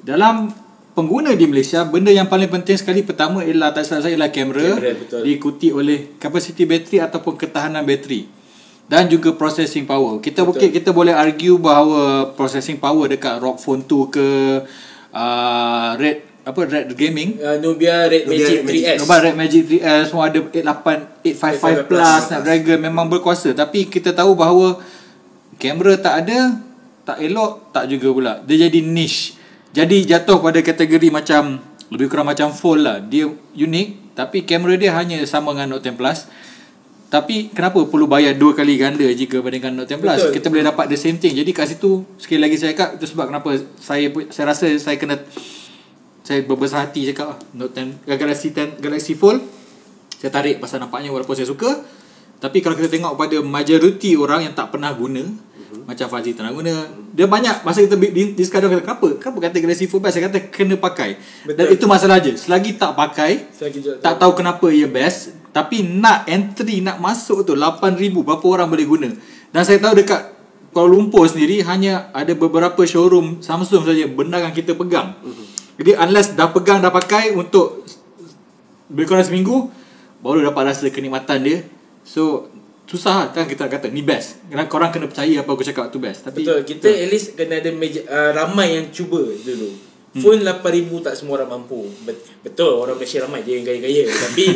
Dalam 0.03 0.51
pengguna 0.95 1.35
di 1.35 1.45
Malaysia 1.51 1.83
benda 1.83 2.15
yang 2.15 2.31
paling 2.31 2.47
penting 2.47 2.79
sekali 2.79 3.03
pertama 3.03 3.43
ialah 3.43 3.75
tak 3.75 3.83
salah 3.83 4.07
saya 4.07 4.15
ialah 4.15 4.31
kamera, 4.31 4.79
Kamera, 4.79 4.95
betul. 4.95 5.21
diikuti 5.27 5.69
oleh 5.75 6.15
capacity 6.23 6.65
bateri 6.65 7.03
ataupun 7.03 7.35
ketahanan 7.35 7.83
bateri 7.83 8.31
dan 8.87 9.11
juga 9.11 9.35
processing 9.35 9.89
power. 9.89 10.23
Kita 10.23 10.47
betul. 10.47 10.71
kita 10.71 10.95
boleh 10.95 11.13
argue 11.17 11.57
bahawa 11.59 12.31
processing 12.39 12.79
power 12.79 13.11
dekat 13.11 13.43
ROG 13.43 13.57
Phone 13.59 13.83
2 13.83 14.15
ke 14.15 14.27
uh, 15.11 15.91
Red 15.99 16.19
apa 16.45 16.61
Red 16.69 16.93
Gaming 16.93 17.41
Uh, 17.41 17.57
Nubia 17.59 18.05
Red 18.05 18.29
Nubia 18.29 18.45
Magic 18.45 18.53
Red 18.53 18.65
Magic. 18.69 18.83
3S. 18.85 18.99
Nobel 19.01 19.21
Red 19.25 19.37
Magic 19.41 19.63
3S 19.65 20.03
semua 20.13 20.25
ada 20.29 20.39
88 20.45 21.25
855 21.25 21.89
plus 21.89 22.21
Snapdragon 22.29 22.79
memang 22.85 23.07
berkuasa 23.09 23.49
tapi 23.57 23.89
kita 23.89 24.13
tahu 24.13 24.37
bahawa 24.37 24.77
kamera 25.57 25.97
tak 25.97 26.15
ada 26.29 26.61
tak 27.09 27.17
elok 27.25 27.73
tak 27.73 27.89
juga 27.89 28.09
pula 28.13 28.33
dia 28.45 28.69
jadi 28.69 28.81
niche 28.85 29.34
jadi 29.75 29.97
jatuh 30.07 30.39
pada 30.39 30.63
kategori 30.63 31.11
macam 31.11 31.59
lebih 31.91 32.07
kurang 32.07 32.31
macam 32.31 32.55
fold 32.55 32.87
lah. 32.87 33.03
Dia 33.03 33.27
unik 33.59 34.15
tapi 34.15 34.47
kamera 34.47 34.79
dia 34.79 34.95
hanya 34.95 35.19
sama 35.27 35.51
dengan 35.51 35.75
Note 35.75 35.91
10 35.91 35.99
Plus. 35.99 36.31
Tapi 37.11 37.51
kenapa 37.51 37.83
perlu 37.87 38.07
bayar 38.11 38.35
dua 38.35 38.55
kali 38.55 38.79
ganda 38.79 39.03
jika 39.11 39.43
bandingkan 39.43 39.75
Note 39.75 39.99
10 39.99 39.99
Plus? 39.99 40.21
Betul. 40.23 40.35
kita 40.39 40.47
boleh 40.55 40.65
dapat 40.71 40.87
the 40.87 40.99
same 40.99 41.19
thing. 41.19 41.35
Jadi 41.35 41.51
kat 41.51 41.75
situ 41.75 42.07
sekali 42.23 42.39
lagi 42.39 42.55
saya 42.55 42.71
cakap 42.71 43.03
itu 43.03 43.07
sebab 43.11 43.35
kenapa 43.35 43.51
saya 43.83 44.07
saya 44.31 44.47
rasa 44.55 44.71
saya 44.79 44.95
kena 44.95 45.19
saya 46.23 46.47
berbesar 46.47 46.87
hati 46.87 47.11
cakap 47.11 47.35
lah 47.35 47.39
Note 47.51 47.75
10 47.75 48.07
eh, 48.07 48.15
Galaxy 48.15 48.55
10 48.55 48.79
Galaxy 48.79 49.19
Fold. 49.19 49.43
Saya 50.23 50.31
tarik 50.31 50.63
pasal 50.63 50.87
nampaknya 50.87 51.11
walaupun 51.11 51.35
saya 51.35 51.51
suka. 51.51 51.83
Tapi 52.39 52.63
kalau 52.63 52.79
kita 52.79 52.95
tengok 52.95 53.19
pada 53.19 53.43
majoriti 53.43 54.15
orang 54.15 54.47
yang 54.47 54.55
tak 54.55 54.71
pernah 54.71 54.95
guna 54.95 55.27
uh-huh. 55.75 55.91
macam 55.91 56.07
Fazli 56.07 56.39
tak 56.39 56.47
nak 56.47 56.55
guna. 56.55 56.87
Dia 57.11 57.27
banyak 57.27 57.67
masa 57.67 57.83
kita 57.83 57.99
di, 57.99 58.39
di 58.39 58.43
sekadar 58.47 58.71
kata 58.71 58.87
kenapa? 58.87 59.09
Kenapa 59.19 59.39
kata 59.51 59.57
Galaxy 59.59 59.91
Fold 59.91 60.07
best? 60.07 60.15
Saya 60.15 60.31
kata 60.31 60.39
kena 60.55 60.79
pakai. 60.79 61.19
Betul. 61.43 61.57
dan 61.59 61.65
itu 61.75 61.85
masalah 61.91 62.17
je. 62.23 62.33
Selagi 62.39 62.79
tak 62.79 62.95
pakai 62.95 63.51
Selagi 63.51 63.83
tak 63.99 64.15
tahu 64.23 64.33
kenapa 64.39 64.71
ia 64.71 64.87
best 64.87 65.35
tapi 65.55 65.87
nak 65.87 66.27
entry 66.27 66.83
nak 66.83 66.99
masuk 66.99 67.47
tu 67.47 67.55
8000 67.55 67.99
berapa 68.11 68.43
orang 68.47 68.67
boleh 68.71 68.87
guna. 68.87 69.09
Dan 69.55 69.63
saya 69.63 69.79
tahu 69.79 69.95
dekat 69.99 70.35
Kuala 70.75 70.91
Lumpur 70.91 71.23
sendiri 71.31 71.63
hanya 71.63 72.11
ada 72.11 72.35
beberapa 72.35 72.83
showroom 72.83 73.39
Samsung 73.39 73.87
saja 73.87 74.11
benda 74.11 74.43
yang 74.43 74.51
kita 74.51 74.75
pegang. 74.75 75.15
Jadi 75.79 75.95
unless 75.95 76.35
dah 76.35 76.51
pegang 76.51 76.83
dah 76.83 76.91
pakai 76.91 77.31
untuk 77.31 77.87
lebih 78.91 79.07
kurang 79.07 79.23
seminggu 79.23 79.71
baru 80.19 80.43
dapat 80.43 80.75
rasa 80.75 80.91
kenikmatan 80.91 81.39
dia. 81.47 81.59
So 82.03 82.51
susah 82.85 83.13
lah 83.17 83.27
kan 83.33 83.49
kita 83.49 83.65
kata 83.65 83.89
ni 83.89 84.05
best 84.05 84.45
kerana 84.45 84.69
korang 84.69 84.93
kena 84.93 85.09
percaya 85.09 85.41
apa 85.41 85.51
aku 85.51 85.65
cakap 85.65 85.89
tu 85.89 85.97
best 85.97 86.29
tapi 86.29 86.45
Betul, 86.45 86.69
kita 86.69 86.89
at 86.93 87.09
least 87.09 87.33
kena 87.33 87.59
ada 87.59 87.71
meja, 87.73 88.05
uh, 88.05 88.31
ramai 88.37 88.77
yang 88.77 88.93
cuba 88.93 89.21
dulu. 89.21 89.97
Phone 90.15 90.47
8000 90.47 91.03
tak 91.03 91.19
semua 91.19 91.43
orang 91.43 91.59
mampu. 91.59 91.91
Bet- 92.07 92.23
Betul, 92.39 92.71
orang 92.79 92.95
Malaysia 92.95 93.27
ramai 93.27 93.43
je 93.43 93.59
yang 93.59 93.67
gaya-gaya. 93.67 94.07
Tapi 94.31 94.47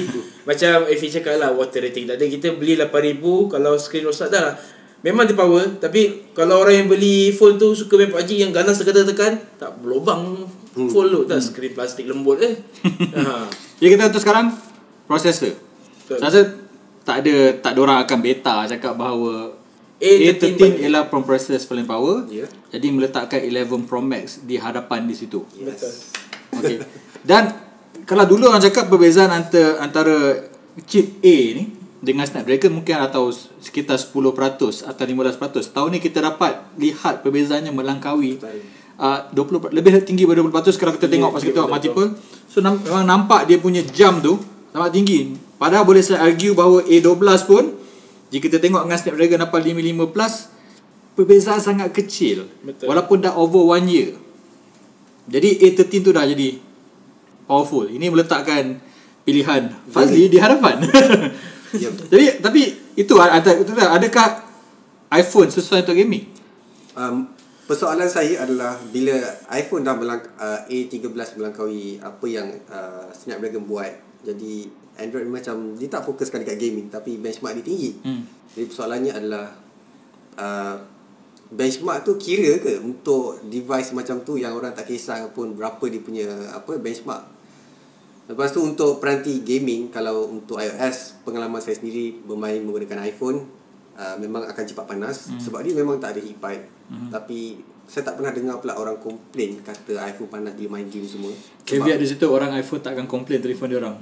macam 0.46 0.86
Efi 0.86 1.10
cakap 1.10 1.34
lah, 1.34 1.50
water 1.50 1.82
rating 1.82 2.06
tak 2.06 2.14
ada. 2.14 2.30
Kita 2.30 2.54
beli 2.54 2.78
8000 2.78 3.18
kalau 3.50 3.74
screen 3.74 4.06
rosak 4.06 4.30
dah 4.30 4.38
lah. 4.38 4.54
Memang 5.02 5.26
dia 5.26 5.34
power, 5.34 5.78
tapi 5.82 6.30
kalau 6.30 6.62
orang 6.62 6.74
yang 6.74 6.88
beli 6.90 7.30
phone 7.30 7.54
tu 7.54 7.70
suka 7.70 7.94
main 7.94 8.10
PUBG 8.10 8.38
yang 8.38 8.50
ganas 8.50 8.78
tekan-tekan, 8.78 9.38
tak 9.54 9.78
berlubang 9.78 10.46
phone 10.74 11.10
tu. 11.10 11.26
Tak 11.26 11.38
screen 11.38 11.74
plastik 11.74 12.06
lembut 12.06 12.38
eh. 12.38 12.54
ha. 13.18 13.46
jadi 13.78 13.94
kita 13.94 14.10
tu 14.10 14.18
sekarang 14.18 14.50
processor 15.06 15.54
Betul. 15.54 16.18
saya 16.18 16.26
rasa 16.30 16.40
tak 17.08 17.24
ada 17.24 17.56
tak 17.64 17.72
ada 17.72 17.80
orang 17.80 17.98
akan 18.04 18.18
beta 18.20 18.68
cakap 18.68 18.92
bahawa 18.92 19.56
A13 19.96 20.60
A13 20.60 20.84
ialah 20.84 21.08
processor 21.08 21.72
paling 21.72 21.88
power 21.88 22.28
Ya. 22.28 22.44
jadi 22.68 22.92
meletakkan 22.92 23.40
11 23.40 23.88
Pro 23.88 24.04
Max 24.04 24.44
di 24.44 24.60
hadapan 24.60 25.08
di 25.08 25.16
situ 25.16 25.40
Betul. 25.56 25.90
Okey. 26.58 26.78
Dan 27.24 27.44
kalau 28.08 28.24
dulu 28.24 28.48
orang 28.48 28.62
cakap 28.62 28.88
perbezaan 28.88 29.28
antara 29.28 29.80
antara 29.84 30.16
chip 30.88 31.20
A 31.20 31.36
ni 31.58 31.76
dengan 31.98 32.24
Snapdragon 32.24 32.72
mungkin 32.78 32.96
atau 33.02 33.28
sekitar 33.58 33.98
10% 33.98 34.86
atau 34.86 35.02
15%. 35.02 35.74
Tahun 35.74 35.88
ni 35.90 35.98
kita 35.98 36.22
dapat 36.22 36.62
lihat 36.78 37.26
perbezaannya 37.26 37.74
melangkaui 37.74 38.38
uh, 38.96 39.20
20 39.34 39.74
lebih 39.74 40.06
tinggi 40.06 40.22
daripada 40.24 40.62
20% 40.70 40.78
kalau 40.80 40.92
kita 40.94 41.06
tengok 41.10 41.30
pas 41.34 41.42
kita 41.42 41.54
tengok 41.58 41.72
multiple. 41.74 42.08
So 42.46 42.62
nam, 42.62 42.78
memang 42.80 43.04
nampak 43.04 43.50
dia 43.50 43.58
punya 43.58 43.82
jump 43.82 44.22
tu 44.22 44.38
sangat 44.70 44.94
tinggi. 44.94 45.47
Padahal 45.58 45.84
boleh 45.84 46.00
saya 46.00 46.22
argue 46.22 46.54
bahawa 46.54 46.86
A12 46.86 47.18
pun 47.44 47.74
jika 48.30 48.46
kita 48.46 48.58
tengok 48.62 48.86
dengan 48.86 48.98
Snapdragon 48.98 49.42
855 49.50 50.14
Plus 50.14 50.34
perbezaan 51.18 51.58
sangat 51.58 51.90
kecil. 51.90 52.46
Betul. 52.62 52.86
Walaupun 52.86 53.18
dah 53.26 53.34
over 53.34 53.66
one 53.74 53.86
year. 53.90 54.14
Jadi 55.28 55.60
A13 55.66 55.92
tu 56.00 56.10
dah 56.14 56.24
jadi 56.24 56.62
powerful. 57.44 57.90
Ini 57.90 58.06
meletakkan 58.08 58.78
pilihan 59.26 59.74
Fazli 59.90 60.30
di 60.30 60.38
hadapan. 60.38 60.78
Ya. 61.68 61.92
Jadi 61.92 62.40
tapi 62.40 62.72
itu 62.96 63.12
adakah 63.20 64.40
iPhone 65.12 65.52
sesuai 65.52 65.84
untuk 65.84 66.00
gaming? 66.00 66.24
um, 66.96 67.28
Persoalan 67.68 68.08
saya 68.08 68.48
adalah 68.48 68.80
Bila 68.88 69.20
iPhone 69.52 69.84
dah 69.84 69.92
melang, 69.92 70.24
uh, 70.40 70.64
A13 70.64 71.12
melangkaui 71.36 72.00
Apa 72.00 72.24
yang 72.24 72.48
uh, 72.72 73.12
Snapdragon 73.12 73.68
buat 73.68 73.92
Jadi 74.24 74.64
Android 74.98 75.30
macam 75.30 75.78
Dia 75.78 75.88
tak 75.88 76.02
fokuskan 76.04 76.42
dekat 76.44 76.58
gaming 76.58 76.90
Tapi 76.90 77.16
benchmark 77.16 77.62
dia 77.62 77.64
tinggi 77.64 77.90
Hmm. 78.02 78.22
Jadi 78.52 78.64
persoalannya 78.68 79.12
adalah 79.14 79.46
uh, 80.36 80.76
Benchmark 81.48 82.04
tu 82.04 82.20
kira 82.20 82.60
ke 82.60 82.76
Untuk 82.82 83.40
device 83.48 83.96
macam 83.96 84.20
tu 84.26 84.36
Yang 84.36 84.52
orang 84.58 84.72
tak 84.76 84.90
kisah 84.90 85.30
pun 85.32 85.56
Berapa 85.56 85.82
dia 85.88 86.02
punya 86.02 86.26
Apa 86.52 86.76
benchmark 86.76 87.38
Lepas 88.28 88.52
tu 88.52 88.60
untuk 88.60 89.00
peranti 89.00 89.40
gaming 89.40 89.88
kalau 89.88 90.28
untuk 90.28 90.60
iOS 90.60 91.24
pengalaman 91.24 91.64
saya 91.64 91.80
sendiri 91.80 92.12
bermain 92.28 92.60
menggunakan 92.60 93.08
iPhone 93.08 93.40
uh, 93.96 94.20
memang 94.20 94.44
akan 94.44 94.64
cepat 94.68 94.84
panas 94.84 95.32
hmm. 95.32 95.40
sebab 95.40 95.64
dia 95.64 95.72
memang 95.72 95.96
tak 95.96 96.12
ada 96.12 96.20
heat 96.20 96.36
pipe. 96.36 96.64
Hmm. 96.92 97.08
Tapi 97.08 97.56
saya 97.88 98.04
tak 98.04 98.20
pernah 98.20 98.36
dengar 98.36 98.60
pula 98.60 98.76
orang 98.76 99.00
komplain 99.00 99.64
kata 99.64 99.96
iPhone 100.04 100.28
panas 100.28 100.52
bila 100.60 100.76
main 100.76 100.92
game 100.92 101.08
semua. 101.08 101.32
Caveat 101.64 101.96
di 101.96 102.04
situ 102.04 102.28
orang 102.28 102.52
iPhone 102.52 102.84
tak 102.84 103.00
akan 103.00 103.08
komplain 103.08 103.40
telefon 103.40 103.72
dia 103.72 103.80
orang. 103.80 103.96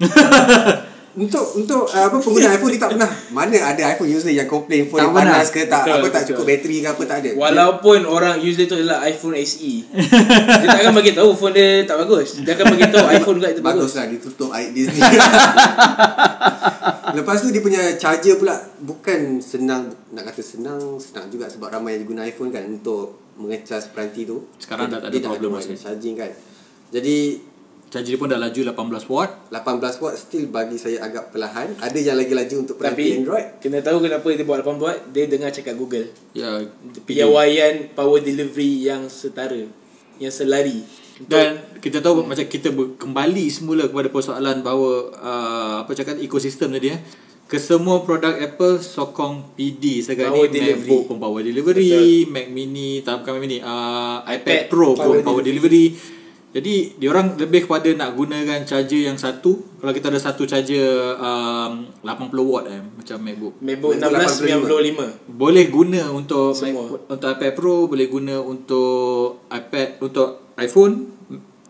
Untuk 1.14 1.46
untuk 1.54 1.86
uh, 1.86 2.10
apa 2.10 2.18
pengguna 2.18 2.50
iPhone 2.58 2.74
dia 2.74 2.82
tak 2.82 2.90
pernah. 2.98 3.06
Mana 3.30 3.54
ada 3.54 3.86
iPhone 3.86 4.10
user 4.10 4.34
yang 4.34 4.50
komplain 4.50 4.90
phone 4.90 4.98
Tak 4.98 5.06
dia 5.06 5.18
panas 5.22 5.46
ke 5.46 5.60
tak 5.70 5.86
Betul, 5.86 5.94
apa 5.94 6.06
tak 6.10 6.10
betul. 6.10 6.26
cukup 6.34 6.44
bateri 6.50 6.76
ke 6.82 6.88
apa 6.90 7.02
tak 7.06 7.18
ada. 7.22 7.30
Walaupun 7.38 7.98
orang 8.02 8.36
user 8.42 8.66
tu 8.66 8.74
adalah 8.74 8.98
iPhone 9.06 9.38
SE 9.46 9.72
Dia 9.94 10.66
tak 10.66 10.80
akan 10.82 10.92
bagi 10.98 11.14
tahu 11.14 11.30
phone 11.38 11.54
dia 11.54 11.86
tak 11.86 12.02
bagus. 12.02 12.42
Dia 12.42 12.58
akan 12.58 12.66
bagi 12.66 12.86
tahu 12.90 13.06
iPhone 13.14 13.36
juga 13.38 13.48
itu 13.54 13.62
bagus 13.62 13.80
Bagus. 13.86 13.92
lah 13.94 14.04
dia 14.10 14.18
tutup 14.18 14.50
air 14.50 14.70
dia 14.74 14.84
sendiri. 14.90 15.18
Lepas 17.14 17.36
tu 17.38 17.48
dia 17.54 17.62
punya 17.62 17.82
charger 17.94 18.34
pula 18.34 18.58
Bukan 18.82 19.38
senang 19.38 19.86
Nak 20.10 20.22
kata 20.26 20.42
senang 20.42 20.98
Senang 20.98 21.30
juga 21.30 21.46
sebab 21.46 21.70
ramai 21.70 21.94
yang 21.94 22.10
guna 22.10 22.26
iPhone 22.26 22.50
kan 22.50 22.66
Untuk 22.66 23.22
mengecas 23.38 23.86
peranti 23.86 24.26
tu. 24.26 24.50
Sekarang 24.58 24.90
dah 24.90 24.98
tak 24.98 25.10
ada 25.10 25.14
Dia 25.14 25.26
problem 25.26 25.54
ada 25.54 25.62
rasa. 25.62 25.74
charging 25.74 26.14
kan. 26.14 26.30
Jadi 26.90 27.38
Charger 27.94 28.10
dia 28.10 28.18
pun 28.18 28.26
dah 28.26 28.42
laju 28.42 28.74
18 28.74 29.06
watt. 29.06 29.54
18 29.54 30.02
watt 30.02 30.18
still 30.18 30.50
bagi 30.50 30.74
saya 30.74 31.06
agak 31.06 31.30
perlahan 31.30 31.78
Ada 31.78 31.94
yang 31.94 32.18
lagi 32.18 32.34
laju 32.34 32.66
untuk 32.66 32.74
peranti 32.74 32.90
Tapi 32.90 33.04
Android 33.22 33.46
Kena 33.62 33.78
tahu 33.86 34.02
kenapa 34.02 34.26
dia 34.34 34.42
buat 34.42 34.66
8 34.66 34.82
watt 34.82 34.98
Dia 35.14 35.30
dengar 35.30 35.54
cakap 35.54 35.78
Google 35.78 36.10
Ya, 36.34 36.58
Piawaian 37.06 37.94
power 37.94 38.18
delivery 38.18 38.90
yang 38.90 39.06
setara 39.06 39.62
Yang 40.18 40.42
selari 40.42 40.82
Dan 41.22 41.78
kita 41.78 42.02
tahu 42.02 42.26
macam 42.26 42.42
kita 42.42 42.74
kembali 42.74 43.46
semula 43.46 43.86
kepada 43.86 44.10
persoalan 44.10 44.66
bahawa 44.66 45.14
uh, 45.14 45.76
apa 45.86 45.94
cakap 45.94 46.18
ekosistem 46.18 46.74
tadi 46.74 46.90
eh. 46.90 46.98
Kesemua 47.44 48.02
produk 48.02 48.34
Apple 48.40 48.80
sokong 48.80 49.54
PD 49.54 50.00
sekarang 50.02 50.32
Power 50.32 50.48
ni 50.48 50.58
delivery. 50.58 50.88
MacBook 50.90 51.02
pun 51.06 51.16
power 51.20 51.40
delivery, 51.44 52.24
Mac 52.24 52.48
Mini, 52.48 53.04
tak 53.04 53.20
bukan 53.20 53.36
Mac 53.36 53.42
Mini, 53.44 53.58
uh, 53.60 54.24
iPad 54.24 54.40
iPad 54.42 54.60
Pro 54.72 54.96
pun 54.96 55.04
power 55.04 55.18
power 55.20 55.42
delivery. 55.44 55.92
Jadi 56.54 56.94
diorang 57.02 57.34
lebih 57.34 57.66
kepada 57.66 57.90
nak 57.98 58.14
gunakan 58.14 58.62
charger 58.62 59.10
yang 59.10 59.18
satu. 59.18 59.58
Kalau 59.82 59.90
kita 59.90 60.06
ada 60.06 60.22
satu 60.22 60.46
charger 60.46 61.18
um, 61.18 61.90
80 62.06 62.30
watt 62.46 62.70
eh 62.70 62.78
macam 62.78 63.18
MacBook. 63.18 63.54
MacBook 63.58 63.98
MacBook 63.98 64.62
1695 65.26 65.34
Boleh 65.34 65.66
guna 65.66 66.14
untuk 66.14 66.54
Semua. 66.54 66.94
Mac, 66.94 67.10
untuk 67.10 67.28
iPad 67.34 67.52
Pro, 67.58 67.90
boleh 67.90 68.06
guna 68.06 68.38
untuk 68.38 69.42
iPad 69.50 69.88
untuk 69.98 70.54
iPhone 70.54 70.94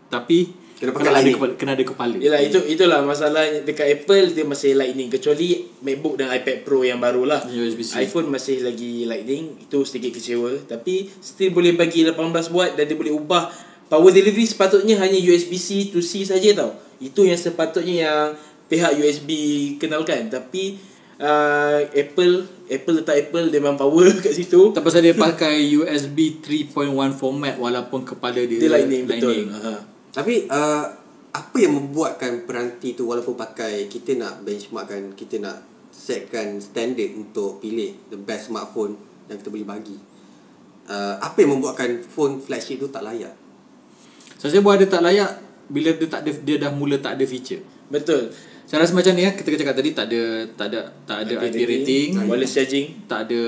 tapi 0.05 0.63
Kena 0.75 0.91
pakai 0.91 1.07
kalau 1.07 1.19
ada 1.23 1.31
kepala, 1.31 1.53
kena 1.55 1.71
ada 1.71 1.85
kepala. 1.87 2.15
Yelah 2.19 2.41
itu 2.43 2.59
itulah 2.67 2.99
masalah 2.99 3.47
dekat 3.63 3.95
Apple 3.95 4.35
dia 4.35 4.43
masih 4.43 4.75
lightning 4.75 5.07
kecuali 5.07 5.63
MacBook 5.79 6.19
dan 6.19 6.27
iPad 6.35 6.67
Pro 6.67 6.83
yang 6.83 6.99
baru 6.99 7.23
lah. 7.23 7.47
USB-C. 7.47 8.03
iPhone 8.03 8.27
masih 8.27 8.59
lagi 8.59 9.07
lightning 9.07 9.55
itu 9.55 9.87
sedikit 9.87 10.19
kecewa 10.19 10.51
tapi 10.67 11.07
still 11.23 11.55
boleh 11.55 11.79
bagi 11.79 12.03
18 12.03 12.19
watt 12.51 12.75
dan 12.75 12.91
dia 12.91 12.97
boleh 12.99 13.15
ubah 13.15 13.47
power 13.95 14.11
delivery 14.11 14.43
sepatutnya 14.43 14.99
hanya 14.99 15.15
USB-C 15.15 15.95
to 15.95 16.03
C 16.03 16.27
saja 16.27 16.51
tau. 16.51 16.75
Itu 16.99 17.23
yang 17.23 17.39
sepatutnya 17.39 17.95
yang 18.03 18.25
pihak 18.67 18.99
USB 18.99 19.31
kenalkan 19.79 20.27
tapi 20.27 20.75
uh, 21.23 21.79
Apple 21.95 22.43
Apple 22.67 22.95
letak 22.99 23.15
Apple 23.29 23.47
dia 23.53 23.63
memang 23.63 23.79
power 23.79 24.11
kat 24.25 24.35
situ. 24.35 24.75
Tak 24.75 24.83
pasal 24.83 24.99
dia 24.99 25.15
pakai 25.15 25.63
USB 25.71 26.43
3.1 26.43 26.91
format 27.15 27.55
walaupun 27.55 28.03
kepala 28.03 28.43
dia, 28.43 28.59
Dia 28.59 28.71
lightning, 28.75 29.07
betul. 29.07 29.47
Ha. 29.55 29.79
Tapi 30.11 30.51
uh, 30.51 30.85
apa 31.35 31.57
yang 31.59 31.75
membuatkan 31.75 32.47
peranti 32.47 32.95
tu 32.95 33.07
walaupun 33.07 33.35
pakai 33.35 33.87
kita 33.91 34.15
nak 34.15 34.43
benchmark 34.43 34.87
kan, 34.91 35.03
kita 35.15 35.39
nak 35.39 35.63
setkan 35.95 36.59
standard 36.59 37.15
untuk 37.15 37.63
pilih 37.63 37.95
the 38.11 38.19
best 38.19 38.51
smartphone 38.51 38.99
yang 39.31 39.39
kita 39.39 39.51
boleh 39.51 39.67
bagi. 39.67 39.95
Uh, 40.85 41.17
apa 41.17 41.41
yang 41.41 41.57
membuatkan 41.57 42.03
phone 42.03 42.43
flagship 42.43 42.77
tu 42.77 42.87
tak 42.91 43.03
layak? 43.03 43.44
Saya 44.35 44.51
rasa 44.51 44.63
buat 44.63 44.75
dia 44.77 44.87
tak 44.87 45.01
layak 45.01 45.31
bila 45.65 45.89
dia 45.95 46.07
tak 46.07 46.21
ada 46.21 46.31
dia 46.31 46.55
dah 46.61 46.71
mula 46.71 46.95
tak 46.99 47.17
ada 47.17 47.25
feature. 47.25 47.61
Betul. 47.89 48.29
Saya 48.65 48.81
rasa 48.81 48.97
macam 48.97 49.13
ni 49.13 49.21
ya, 49.21 49.31
kita 49.33 49.61
cakap 49.61 49.77
tadi 49.77 49.93
tak 49.93 50.09
ada 50.09 50.21
tak 50.57 50.67
ada 50.73 50.79
tak 51.05 51.17
ada 51.21 51.33
IP 51.37 51.69
rating, 51.69 52.09
wireless 52.25 52.57
charging. 52.57 53.05
tak 53.05 53.29
ada 53.29 53.41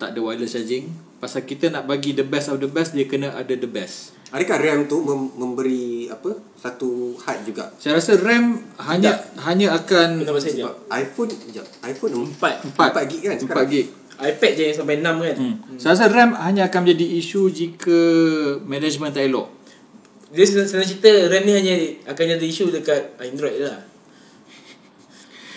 tak 0.00 0.08
ada 0.16 0.20
wireless 0.24 0.56
charging. 0.56 0.88
Pasal 1.18 1.44
kita 1.44 1.68
nak 1.68 1.84
bagi 1.84 2.14
the 2.14 2.24
best 2.24 2.48
of 2.48 2.56
the 2.56 2.70
best 2.70 2.96
dia 2.96 3.04
kena 3.04 3.34
ada 3.34 3.52
the 3.52 3.68
best. 3.68 4.16
Adakah 4.28 4.60
RAM 4.60 4.80
tu 4.84 5.00
mem- 5.00 5.32
memberi 5.34 6.08
apa 6.08 6.36
satu 6.54 7.16
had 7.24 7.44
juga? 7.44 7.72
Saya 7.80 7.96
rasa 7.96 8.16
RAM 8.16 8.60
hanya 8.76 9.16
hanya 9.40 9.72
akan 9.72 10.20
Berapa 10.20 10.40
saja? 10.40 10.68
Sebab 10.68 10.74
iPhone 10.92 11.28
sekejap, 11.32 11.66
iPhone 11.84 12.12
Empat. 12.28 12.54
4 12.72 12.76
4 12.76 13.10
gig 13.10 13.20
kan 13.24 13.36
4 13.36 13.42
sekarang? 13.44 13.68
gig. 13.68 13.86
iPad 14.18 14.50
je 14.52 14.62
yang 14.66 14.76
sampai 14.76 14.96
6 14.98 15.06
kan. 15.06 15.36
Hmm. 15.38 15.54
Saya 15.78 15.90
rasa 15.94 16.04
RAM 16.10 16.30
hanya 16.34 16.66
akan 16.66 16.80
menjadi 16.82 17.06
isu 17.18 17.48
jika 17.48 17.98
management 18.66 19.14
tak 19.14 19.30
elok. 19.30 19.57
Dia 20.28 20.44
senang, 20.44 20.68
senang 20.68 20.84
cerita 20.84 21.08
RAM 21.28 21.42
ni 21.42 21.52
hanya 21.56 21.74
akan 22.04 22.24
ada 22.36 22.44
isu 22.44 22.68
dekat 22.68 23.16
Android 23.16 23.64
lah. 23.64 23.80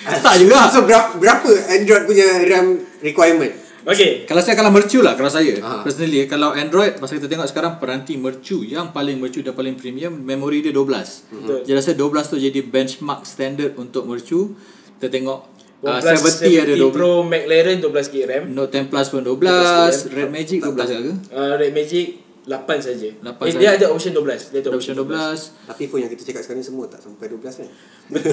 Tak 0.01 0.35
juga. 0.41 0.65
So 0.71 0.81
berapa, 0.81 1.13
berapa 1.19 1.49
Android 1.69 2.03
punya 2.07 2.27
RAM 2.41 2.67
requirement? 3.03 3.53
Okay. 3.81 4.29
Kalau 4.29 4.41
saya 4.45 4.53
kalau 4.53 4.69
mercu 4.69 5.01
lah 5.01 5.17
kalau 5.17 5.25
saya 5.25 5.57
Ha. 5.57 5.81
personally 5.81 6.29
kalau 6.29 6.53
Android 6.53 7.01
pasal 7.01 7.17
kita 7.17 7.25
tengok 7.25 7.49
sekarang 7.49 7.81
peranti 7.81 8.13
mercu 8.13 8.61
yang 8.61 8.93
paling 8.93 9.17
mercu 9.17 9.41
dan 9.41 9.57
paling 9.57 9.73
premium 9.73 10.21
memori 10.21 10.61
dia 10.61 10.69
12. 10.69 10.85
Betul. 11.33 11.59
Jadi 11.65 11.73
rasa 11.73 11.91
12 11.97 12.31
tu 12.31 12.37
jadi 12.37 12.59
benchmark 12.61 13.25
standard 13.25 13.73
untuk 13.75 14.05
mercu. 14.05 14.53
Kita 15.01 15.09
tengok 15.09 15.39
uh, 15.81 15.97
12, 15.97 16.45
70 16.45 16.61
ada 16.61 16.73
12. 16.77 16.93
Pro 16.93 17.25
McLaren 17.25 17.77
12 17.81 18.13
GB 18.13 18.21
RAM. 18.29 18.43
Note 18.53 18.69
10 18.69 18.85
Plus 18.85 19.07
pun 19.09 19.21
12, 19.25 19.49
12 19.49 20.13
Red 20.13 20.29
Magic 20.29 20.59
12 20.61 20.77
ke? 20.77 21.13
Uh, 21.33 21.53
Red 21.57 21.73
Magic 21.73 22.07
8 22.41 22.57
saja. 22.81 23.09
8 23.21 23.37
Eh, 23.37 23.51
saja. 23.51 23.59
dia 23.59 23.69
ada 23.77 23.85
option 23.89 24.11
12. 24.11 24.49
Dia 24.49 24.59
Ada 24.59 24.69
option 24.71 24.95
12. 24.97 25.53
Tapi 25.63 25.83
phone 25.85 26.01
yang 26.03 26.11
kita 26.11 26.23
cakap 26.25 26.41
sekarang 26.41 26.59
ni 26.59 26.65
semua 26.65 26.85
tak 26.85 26.99
sampai 26.99 27.29
12 27.29 27.61
kan? 27.61 27.67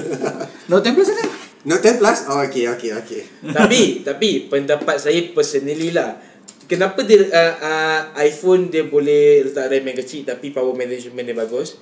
Note 0.69 0.83
10 0.83 0.95
Plus 0.95 1.09
ada? 1.09 1.25
Note 1.63 1.85
10 1.85 1.99
Plus? 1.99 2.19
Oh 2.27 2.39
okay 2.39 2.65
okay 2.67 2.91
okay. 2.95 3.21
tapi 3.49 4.01
tapi 4.01 4.29
pendapat 4.47 4.97
saya 4.97 5.19
personally 5.29 5.91
lah. 5.91 6.17
Kenapa 6.65 7.01
dia 7.01 7.21
uh, 7.23 7.55
uh, 7.59 8.01
iPhone 8.19 8.69
dia 8.69 8.85
boleh 8.85 9.41
letak 9.43 9.67
RAM 9.67 9.81
yang 9.83 9.97
kecil 9.97 10.21
tapi 10.21 10.49
power 10.49 10.73
management 10.73 11.25
dia 11.25 11.33
bagus? 11.33 11.81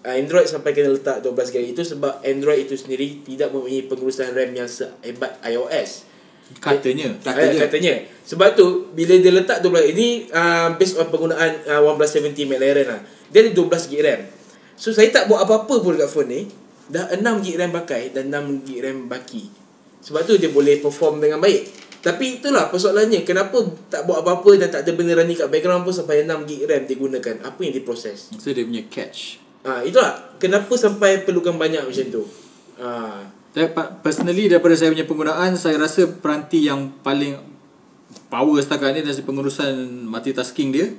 Uh, 0.00 0.14
Android 0.14 0.44
sampai 0.44 0.72
kena 0.72 0.88
letak 0.90 1.20
12 1.20 1.32
GB 1.50 1.64
itu 1.72 1.82
sebab 1.82 2.20
Android 2.22 2.64
itu 2.64 2.72
sendiri 2.72 3.20
tidak 3.20 3.50
mempunyai 3.50 3.84
pengurusan 3.84 4.32
RAM 4.32 4.52
yang 4.54 4.64
sehebat 4.64 5.36
iOS. 5.44 6.07
Katanya. 6.56 7.12
Katanya. 7.20 7.60
Katanya. 7.60 7.60
katanya. 7.68 7.94
Sebab 8.28 8.48
tu 8.56 8.92
bila 8.92 9.14
dia 9.16 9.32
letak 9.32 9.60
12 9.64 9.92
ini 9.96 10.08
uh, 10.32 10.74
based 10.76 10.96
on 11.00 11.08
penggunaan 11.08 11.64
uh, 11.64 11.80
OnePlus 11.84 12.20
70 12.20 12.48
McLaren 12.48 12.86
lah. 12.88 13.00
Dia 13.28 13.44
ada 13.44 13.50
12 13.52 13.88
GB 13.92 14.00
RAM. 14.04 14.20
So 14.76 14.92
saya 14.92 15.08
tak 15.12 15.28
buat 15.28 15.44
apa-apa 15.44 15.80
pun 15.80 15.96
dekat 15.96 16.10
phone 16.12 16.28
ni. 16.28 16.40
Dah 16.88 17.12
6 17.12 17.20
GB 17.20 17.56
RAM 17.60 17.72
pakai 17.72 18.12
dan 18.12 18.32
6 18.32 18.64
GB 18.68 18.78
RAM 18.84 18.98
baki. 19.08 19.48
Sebab 20.04 20.24
tu 20.24 20.36
dia 20.40 20.48
boleh 20.48 20.80
perform 20.80 21.20
dengan 21.20 21.40
baik. 21.40 21.88
Tapi 21.98 22.40
itulah 22.40 22.70
persoalannya. 22.70 23.26
Kenapa 23.26 23.58
tak 23.90 24.06
buat 24.06 24.22
apa-apa 24.22 24.56
dan 24.56 24.68
tak 24.70 24.86
ada 24.86 24.90
benda 24.94 25.18
running 25.18 25.36
kat 25.36 25.50
background 25.50 25.82
pun 25.84 25.92
sampai 25.92 26.24
6 26.24 26.48
GB 26.48 26.60
RAM 26.68 26.82
digunakan. 26.88 27.34
Apa 27.44 27.58
yang 27.64 27.74
diproses? 27.74 28.32
So 28.38 28.52
dia 28.52 28.64
punya 28.64 28.84
catch. 28.88 29.42
Ah 29.66 29.82
itulah. 29.82 30.36
Kenapa 30.38 30.76
sampai 30.78 31.26
perlukan 31.26 31.58
banyak 31.58 31.84
macam 31.84 32.06
tu? 32.08 32.22
Ah 32.78 33.26
pa- 33.26 33.37
personally 34.04 34.46
daripada 34.46 34.76
saya 34.76 34.92
punya 34.92 35.08
penggunaan 35.08 35.56
saya 35.56 35.80
rasa 35.80 36.06
peranti 36.06 36.68
yang 36.68 36.92
paling 37.00 37.40
power 38.28 38.60
setakat 38.60 38.96
ni 38.96 39.00
dari 39.04 39.24
pengurusan 39.24 40.04
multitasking 40.08 40.70
dia 40.72 40.92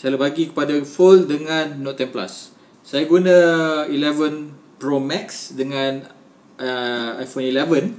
saya 0.00 0.16
bagi 0.16 0.48
kepada 0.48 0.72
Fold 0.80 1.28
dengan 1.28 1.76
Note 1.76 2.08
10 2.08 2.14
Plus. 2.14 2.56
Saya 2.80 3.04
guna 3.04 3.36
11 3.84 4.80
Pro 4.80 4.96
Max 4.96 5.52
dengan 5.52 6.08
uh, 6.56 7.20
iPhone 7.20 7.44
11. 7.44 7.92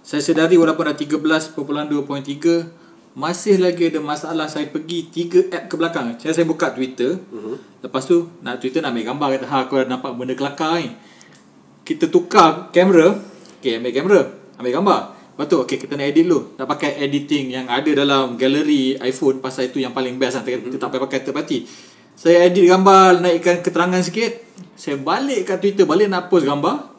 Saya 0.00 0.24
sedari 0.24 0.56
walaupun 0.56 0.88
dah 0.88 0.96
13.2.3 0.96 1.52
masih 3.12 3.60
lagi 3.60 3.92
ada 3.92 4.00
masalah 4.00 4.48
saya 4.48 4.70
pergi 4.72 5.12
3 5.12 5.52
app 5.52 5.68
ke 5.68 5.74
belakang. 5.76 6.16
Saya 6.16 6.32
saya 6.32 6.48
buka 6.48 6.72
Twitter. 6.72 7.20
Uh-huh. 7.20 7.60
Lepas 7.84 8.08
tu 8.08 8.30
nak 8.40 8.56
Twitter 8.64 8.80
nak 8.80 8.96
ambil 8.96 9.12
gambar 9.12 9.28
kata 9.36 9.46
ha 9.52 9.56
aku 9.68 9.72
dah 9.84 9.88
nampak 9.92 10.16
benda 10.16 10.32
kelakar 10.32 10.80
ni 10.80 10.96
kita 11.84 12.06
tukar 12.08 12.70
kamera. 12.70 13.16
Okay 13.60 13.76
ambil 13.80 13.92
kamera. 13.92 14.20
Ambil 14.60 14.72
gambar. 14.80 15.00
Lepas 15.40 15.46
tu 15.48 15.56
okay 15.56 15.76
kita 15.80 15.96
nak 15.96 16.06
edit 16.12 16.28
dulu. 16.28 16.52
Nak 16.60 16.66
pakai 16.68 17.00
editing 17.00 17.48
yang 17.48 17.66
ada 17.68 17.88
dalam 17.96 18.36
galeri 18.36 19.00
iPhone 19.00 19.40
Pasal 19.40 19.72
itu 19.72 19.80
yang 19.80 19.96
paling 19.96 20.20
best 20.20 20.36
lah. 20.36 20.44
Kita 20.44 20.76
tak 20.76 20.92
payah 20.92 21.02
pakai 21.08 21.18
third 21.24 21.32
party. 21.32 21.58
Saya 22.12 22.44
edit 22.44 22.68
gambar 22.68 23.24
Naikkan 23.24 23.64
keterangan 23.64 24.04
sikit. 24.04 24.44
Saya 24.76 25.00
balik 25.00 25.48
kat 25.48 25.64
Twitter 25.64 25.88
Balik 25.88 26.12
nak 26.12 26.28
post 26.28 26.44
gambar. 26.44 26.92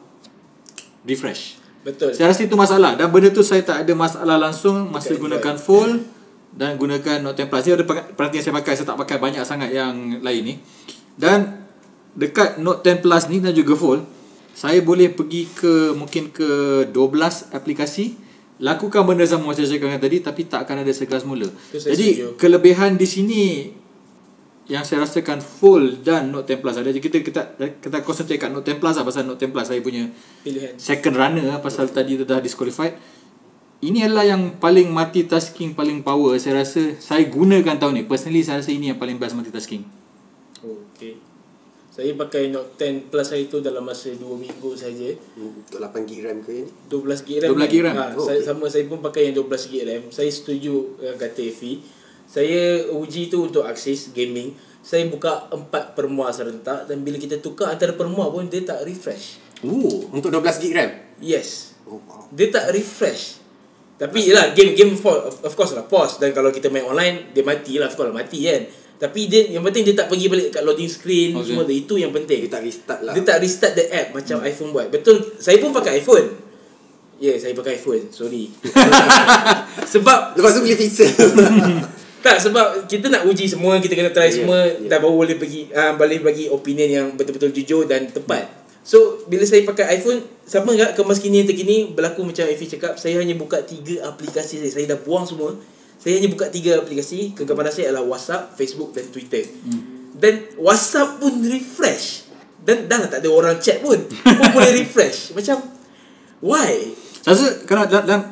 Refresh. 1.06 1.62
Betul. 1.86 2.14
Saya 2.14 2.34
rasa 2.34 2.42
itu 2.42 2.58
masalah. 2.58 2.98
Dan 2.98 3.14
benda 3.14 3.30
tu 3.30 3.46
saya 3.46 3.62
tak 3.62 3.86
ada 3.86 3.92
masalah 3.94 4.38
langsung. 4.38 4.90
Masa 4.90 5.14
gunakan 5.14 5.54
full 5.58 6.02
Dan 6.50 6.74
gunakan 6.78 7.22
Note 7.22 7.46
10 7.46 7.50
Plus. 7.50 7.62
Ini 7.62 7.74
ada 7.78 7.84
per- 7.86 8.10
perhatian 8.18 8.42
saya 8.42 8.54
pakai. 8.58 8.74
Saya 8.74 8.86
tak 8.90 8.98
pakai 8.98 9.16
banyak 9.22 9.42
sangat 9.46 9.70
yang 9.70 10.18
lain 10.18 10.42
ni. 10.42 10.54
Dan 11.14 11.62
dekat 12.18 12.58
Note 12.58 12.82
10 12.82 13.02
Plus 13.02 13.22
ni 13.30 13.38
dan 13.38 13.54
juga 13.56 13.78
Fold, 13.78 14.02
saya 14.52 14.84
boleh 14.84 15.08
pergi 15.12 15.48
ke 15.48 15.96
mungkin 15.96 16.28
ke 16.28 16.84
12 16.92 17.56
aplikasi 17.56 18.16
lakukan 18.62 19.02
benda 19.02 19.26
sama 19.26 19.50
macam 19.50 19.66
saya 19.66 19.80
cakap 19.80 19.98
tadi 19.98 20.16
tapi 20.22 20.40
tak 20.46 20.68
akan 20.68 20.86
ada 20.86 20.92
sekelas 20.94 21.26
mula. 21.26 21.50
Jadi 21.74 22.06
setuju. 22.22 22.38
kelebihan 22.38 22.94
di 22.94 23.06
sini 23.08 23.42
yang 24.70 24.86
saya 24.86 25.02
rasakan 25.02 25.42
Fold 25.42 26.06
dan 26.06 26.30
Note 26.30 26.54
10 26.54 26.62
Plus 26.62 26.76
ada 26.78 26.90
kita 26.94 27.18
kita 27.18 27.42
kita 27.82 27.98
concentrate 28.06 28.38
kat 28.38 28.54
Note 28.54 28.70
10 28.70 28.78
Plus 28.78 28.94
lah 28.94 29.02
pasal 29.02 29.26
Note 29.26 29.42
10 29.42 29.50
Plus 29.50 29.66
saya 29.66 29.80
punya 29.82 30.06
Pilihan. 30.46 30.78
second 30.78 31.14
runner 31.18 31.44
lah 31.50 31.58
pasal 31.58 31.90
tadi 31.90 32.14
tu 32.14 32.22
dah 32.22 32.38
disqualified. 32.38 32.94
Ini 33.82 34.06
adalah 34.06 34.22
yang 34.22 34.62
paling 34.62 34.94
multitasking 34.94 35.74
paling 35.74 36.06
power 36.06 36.38
saya 36.38 36.62
rasa 36.62 36.94
saya 37.02 37.26
gunakan 37.26 37.74
tahun 37.74 37.98
ni. 37.98 38.02
Personally 38.06 38.46
saya 38.46 38.62
rasa 38.62 38.70
ini 38.70 38.94
yang 38.94 38.98
paling 39.02 39.18
best 39.18 39.34
multitasking. 39.34 40.01
Okay. 42.02 42.10
Saya 42.10 42.18
pakai 42.18 42.42
Note 42.50 42.74
10 42.74 43.08
Plus 43.08 43.22
saya 43.24 43.42
tu 43.46 43.62
dalam 43.62 43.86
masa 43.86 44.10
2 44.10 44.18
minggu 44.18 44.70
saja. 44.74 45.06
Untuk 45.38 45.78
8 45.78 46.02
GB 46.02 46.18
RAM 46.26 46.38
ke 46.42 46.50
ni 46.50 46.62
12 46.90 47.22
GB 47.22 47.36
RAM. 47.38 47.50
12 47.54 47.70
GB 47.70 47.80
RAM. 47.86 47.94
Ha, 47.94 48.04
Oh, 48.12 48.26
saya 48.26 48.42
okey. 48.42 48.46
sama 48.50 48.66
saya 48.66 48.84
pun 48.84 48.98
pakai 48.98 49.30
yang 49.30 49.38
12 49.38 49.70
GB 49.70 49.80
RAM. 49.86 50.02
Saya 50.10 50.26
setuju 50.26 50.98
uh, 50.98 51.14
kata 51.14 51.40
Efi. 51.40 51.78
Saya 52.26 52.90
uji 52.90 53.30
tu 53.30 53.46
untuk 53.46 53.62
Axis 53.62 54.10
gaming. 54.10 54.50
Saya 54.82 55.06
buka 55.06 55.46
4 55.46 55.70
permua 55.94 56.34
serentak 56.34 56.90
dan 56.90 57.06
bila 57.06 57.14
kita 57.14 57.38
tukar 57.38 57.70
antara 57.70 57.94
permua 57.94 58.26
pun 58.28 58.50
dia 58.50 58.66
tak 58.66 58.82
refresh. 58.82 59.38
Oh 59.62 60.10
Untuk 60.10 60.34
12 60.34 60.42
GB 60.58 60.72
RAM 60.74 60.90
Yes. 61.22 61.78
Oh 61.86 62.02
wow 62.02 62.26
Dia 62.34 62.50
tak 62.50 62.74
refresh. 62.74 63.38
Tapi 63.94 64.26
yelah 64.26 64.50
game 64.50 64.74
game 64.74 64.98
for, 64.98 65.14
of 65.22 65.52
course 65.54 65.78
lah 65.78 65.86
pause 65.86 66.18
dan 66.18 66.34
kalau 66.34 66.50
kita 66.50 66.66
main 66.66 66.82
online 66.82 67.30
dia 67.30 67.46
mati 67.46 67.78
lah 67.78 67.86
of 67.86 67.94
course 67.94 68.10
lah 68.10 68.16
mati 68.18 68.42
kan. 68.42 68.66
Tapi 69.02 69.26
dia 69.26 69.50
yang 69.50 69.66
penting 69.66 69.82
dia 69.82 69.98
tak 69.98 70.06
pergi 70.06 70.30
balik 70.30 70.54
kat 70.54 70.62
loading 70.62 70.86
screen 70.86 71.34
Okay. 71.34 71.50
semua 71.50 71.66
tu 71.66 71.74
itu 71.74 71.94
yang 71.98 72.14
penting. 72.14 72.46
Dia 72.46 72.50
tak 72.54 72.62
restart 72.62 73.00
lah 73.02 73.12
Dia 73.18 73.22
tak 73.26 73.42
restart 73.42 73.74
the 73.74 73.90
app 73.90 74.14
macam 74.14 74.38
hmm. 74.38 74.46
iPhone 74.46 74.70
buat. 74.70 74.86
Betul. 74.94 75.16
Saya 75.42 75.58
pun 75.58 75.74
pakai 75.74 75.98
iPhone. 75.98 76.26
Ya, 77.18 77.34
yeah, 77.34 77.36
saya 77.42 77.52
pakai 77.58 77.82
iPhone. 77.82 78.14
Sorry. 78.14 78.54
sebab 79.98 80.38
Lepas 80.38 80.50
tu 80.54 80.60
beli 80.62 80.78
pixel 80.78 81.10
tak 82.22 82.38
sebab 82.38 82.86
kita 82.86 83.10
nak 83.10 83.26
uji 83.26 83.50
semua, 83.50 83.82
kita 83.82 83.98
kena 83.98 84.14
try 84.14 84.30
Yeah, 84.30 84.46
semua 84.46 84.58
yeah. 84.62 84.86
dan 84.86 85.02
baru 85.02 85.18
boleh 85.18 85.36
bagi 85.36 85.66
uh, 85.74 85.98
boleh 85.98 86.22
bagi 86.22 86.46
opinion 86.46 86.88
yang 86.88 87.06
betul-betul 87.18 87.50
jujur 87.50 87.82
dan 87.90 88.06
tepat. 88.06 88.46
So, 88.82 89.26
bila 89.30 89.46
saya 89.46 89.62
pakai 89.62 89.98
iPhone, 89.98 90.22
sama 90.42 90.74
enggak 90.74 90.98
kemas 90.98 91.22
kini 91.22 91.42
yang 91.42 91.48
terkini 91.50 91.94
berlaku 91.94 92.26
macam 92.26 92.46
Efi 92.50 92.66
cakap, 92.66 92.98
saya 92.98 93.18
hanya 93.22 93.38
buka 93.38 93.62
tiga 93.62 94.10
aplikasi 94.10 94.58
saya. 94.58 94.70
Saya 94.74 94.86
dah 94.94 94.98
buang 95.02 95.22
semua. 95.22 95.54
Saya 96.02 96.18
hanya 96.18 96.28
buka 96.28 96.50
tiga 96.50 96.82
aplikasi. 96.82 97.30
Kegemaran 97.30 97.70
saya 97.70 97.94
adalah 97.94 98.02
WhatsApp, 98.04 98.58
Facebook 98.58 98.90
dan 98.90 99.06
Twitter. 99.06 99.46
Hmm. 99.46 100.10
Dan 100.18 100.50
WhatsApp 100.58 101.22
pun 101.22 101.38
refresh. 101.40 102.26
Dan 102.58 102.90
dah 102.90 102.98
lah 102.98 103.08
tak 103.08 103.22
ada 103.22 103.30
orang 103.30 103.58
chat 103.58 103.78
pun. 103.78 103.98
Pun 104.02 104.48
boleh 104.50 104.74
refresh. 104.82 105.30
Macam, 105.30 105.62
why? 106.42 106.90
Saya 107.22 107.38
rasa 107.38 107.46
kalau 107.62 107.86
dalam, 107.86 108.04
dalam 108.04 108.22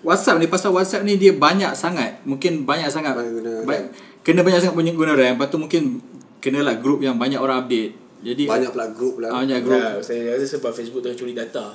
WhatsApp 0.00 0.40
ni 0.40 0.48
pasal 0.48 0.72
WhatsApp 0.72 1.04
ni 1.04 1.20
dia 1.20 1.36
banyak 1.36 1.76
sangat. 1.76 2.24
Mungkin 2.24 2.64
banyak 2.64 2.88
sangat. 2.88 3.12
Banyak 3.12 3.32
guna 3.36 3.50
ba- 3.68 3.88
kena 4.20 4.40
banyak 4.40 4.60
sangat 4.64 4.76
punya 4.76 4.92
guna 4.96 5.12
RAM. 5.12 5.36
Lepas 5.36 5.48
tu 5.52 5.60
mungkin 5.60 6.00
kenalah 6.40 6.80
group 6.80 7.04
yang 7.04 7.20
banyak 7.20 7.36
orang 7.36 7.68
update. 7.68 7.92
Jadi 8.20 8.44
Banyak 8.44 8.70
pula 8.70 8.92
group 8.92 9.24
lah. 9.24 9.32
Ah, 9.32 9.40
banyak 9.40 9.64
group. 9.64 9.80
Ya, 9.80 9.96
saya 10.04 10.36
rasa 10.36 10.60
sebab 10.60 10.76
Facebook 10.76 11.00
tengah 11.00 11.16
curi 11.16 11.32
data. 11.32 11.72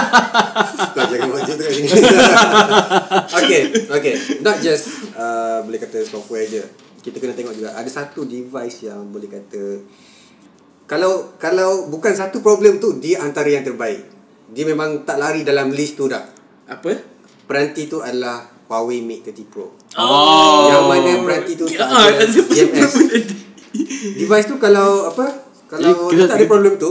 Kau 0.94 1.06
jangan 1.06 1.30
macam 1.30 1.54
tu 1.54 1.62
kat 1.62 1.72
sini. 1.72 1.88
Okay 3.40 3.60
Okay. 3.86 4.14
Not 4.42 4.58
just 4.58 5.14
uh, 5.14 5.62
Boleh 5.62 5.78
kata 5.78 6.02
software 6.02 6.42
je. 6.44 6.62
Kita 7.00 7.16
kena 7.16 7.32
tengok 7.32 7.54
juga 7.54 7.70
Ada 7.72 7.86
satu 7.86 8.26
device 8.26 8.84
yang 8.84 9.08
boleh 9.08 9.30
kata 9.30 9.78
Kalau 10.84 11.38
Kalau 11.38 11.86
bukan 11.86 12.12
satu 12.12 12.42
problem 12.42 12.76
tu 12.76 12.98
Dia 12.98 13.22
antara 13.22 13.46
yang 13.46 13.62
terbaik. 13.62 14.02
Dia 14.50 14.66
memang 14.66 15.06
tak 15.06 15.16
lari 15.16 15.46
dalam 15.46 15.70
list 15.70 15.94
tu 15.94 16.10
dah. 16.10 16.26
Apa? 16.66 16.90
Peranti 17.46 17.86
tu 17.86 18.02
adalah 18.02 18.42
Huawei 18.66 19.02
Mate 19.02 19.30
30 19.30 19.46
Pro. 19.46 19.70
Oh. 19.94 20.66
Yang 20.66 20.84
mana 20.84 21.10
peranti 21.22 21.52
tu 21.54 21.66
tak 21.66 21.86
Ah, 21.86 22.10
ada 22.10 22.26
ada 22.26 22.42
GMS 22.42 22.92
Device 24.18 24.46
tu 24.46 24.58
kalau 24.58 25.06
Apa 25.06 25.49
Kalau 25.70 26.10
Kita- 26.10 26.10
kita, 26.10 26.22
tak 26.26 26.38
ada 26.42 26.46
problem 26.50 26.74
tu 26.74 26.90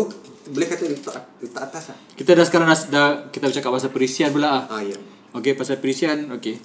Boleh 0.55 0.67
kata 0.71 0.83
letak, 0.87 1.19
letak 1.43 1.63
atas 1.67 1.83
lah 1.91 1.97
Kita 2.15 2.31
dah 2.31 2.45
sekarang 2.47 2.67
dah, 2.71 2.79
dah 2.87 3.07
kita 3.27 3.43
bercakap 3.51 3.71
pasal 3.75 3.91
perisian 3.91 4.31
pula 4.31 4.47
ah. 4.47 4.63
Ah 4.71 4.81
ya 4.81 4.95
Okey 5.29 5.53
pasal 5.53 5.77
perisian 5.77 6.25
okey. 6.41 6.57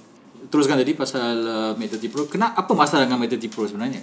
Teruskan 0.48 0.81
tadi 0.81 0.96
pasal 0.96 1.37
uh, 1.77 1.77
30 1.77 2.00
Pro. 2.09 2.24
Kenapa 2.24 2.64
apa 2.64 2.72
masalah 2.72 3.05
dengan 3.05 3.20
30 3.20 3.53
Pro 3.53 3.68
sebenarnya? 3.68 4.00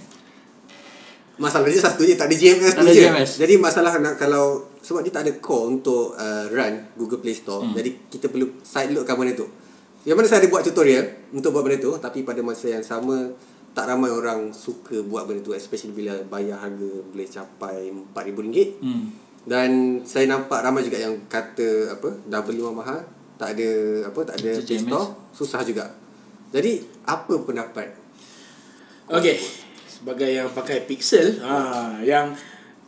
Masalah 1.40 1.66
dia 1.66 1.82
satu 1.82 2.06
je 2.06 2.14
Tak 2.14 2.30
ada 2.30 2.36
GMS 2.36 2.76
Tak 2.76 2.84
tu 2.84 2.86
ada 2.86 2.94
je 2.94 3.02
GMS. 3.02 3.30
Jadi 3.42 3.54
masalah 3.58 3.98
nak 3.98 4.14
kalau 4.20 4.70
Sebab 4.84 5.02
dia 5.02 5.10
tak 5.10 5.26
ada 5.26 5.32
core 5.42 5.80
untuk 5.80 6.14
uh, 6.14 6.46
Run 6.52 6.94
Google 6.94 7.18
Play 7.18 7.34
Store 7.34 7.64
hmm. 7.64 7.74
Jadi 7.74 7.90
kita 8.12 8.30
perlu 8.30 8.62
sideloadkan 8.62 9.18
benda 9.18 9.34
tu 9.34 9.48
Yang 10.06 10.16
mana 10.20 10.26
saya 10.30 10.38
ada 10.44 10.48
buat 10.52 10.62
tutorial 10.62 11.04
Untuk 11.34 11.50
buat 11.50 11.66
benda 11.66 11.82
tu 11.82 11.90
Tapi 11.98 12.22
pada 12.22 12.38
masa 12.44 12.70
yang 12.70 12.84
sama 12.84 13.32
Tak 13.72 13.88
ramai 13.88 14.12
orang 14.12 14.52
suka 14.52 15.00
buat 15.00 15.24
benda 15.24 15.40
tu 15.40 15.52
Especially 15.52 15.92
bila 15.92 16.12
bayar 16.28 16.60
harga 16.60 16.92
Boleh 17.08 17.24
capai 17.24 17.88
RM4,000 17.88 18.84
Hmm. 18.84 19.04
Dan 19.42 19.70
saya 20.04 20.28
nampak 20.28 20.62
ramai 20.62 20.84
juga 20.84 21.00
yang 21.00 21.16
kata 21.26 21.96
Apa 21.96 22.12
Dah 22.28 22.44
beli 22.44 22.60
mahal 22.60 23.00
Tak 23.34 23.56
ada 23.56 23.70
Apa 24.06 24.20
Tak 24.22 24.36
ada. 24.38 24.52
Play 24.60 24.78
Store 24.78 25.08
Susah 25.32 25.64
juga 25.64 25.88
Jadi 26.52 26.84
Apa 27.02 27.40
pendapat 27.40 27.90
Okay 29.08 29.40
Sebagai 29.88 30.28
yang 30.28 30.52
pakai 30.52 30.84
Pixel 30.84 31.40
ha, 31.40 31.96
Yang 31.98 32.38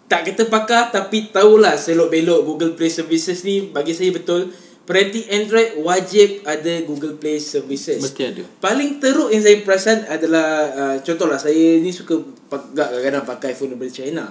Tak 0.06 0.20
kata 0.28 0.46
pakar 0.46 0.92
Tapi 0.92 1.32
tahulah 1.32 1.74
Selok-belok 1.74 2.44
Google 2.44 2.76
Play 2.76 2.92
Services 2.92 3.42
ni 3.42 3.72
Bagi 3.72 3.90
saya 3.90 4.12
betul 4.12 4.52
Peranti 4.84 5.24
Android 5.26 5.80
Wajib 5.80 6.44
ada 6.44 6.72
Google 6.82 7.14
Play 7.14 7.36
Services 7.36 7.98
Mesti 7.98 8.22
ada. 8.22 8.42
Paling 8.58 8.98
teruk 8.98 9.28
yang 9.28 9.40
saya 9.40 9.56
perasan 9.60 10.04
adalah 10.04 10.46
uh, 10.70 10.96
Contohlah 11.00 11.36
Saya 11.36 11.80
ni 11.80 11.88
suka 11.88 12.20
pak- 12.46 12.70
Kadang-kadang 12.70 13.24
pakai 13.26 13.52
phone 13.52 13.72
daripada 13.72 13.88
China 13.90 14.24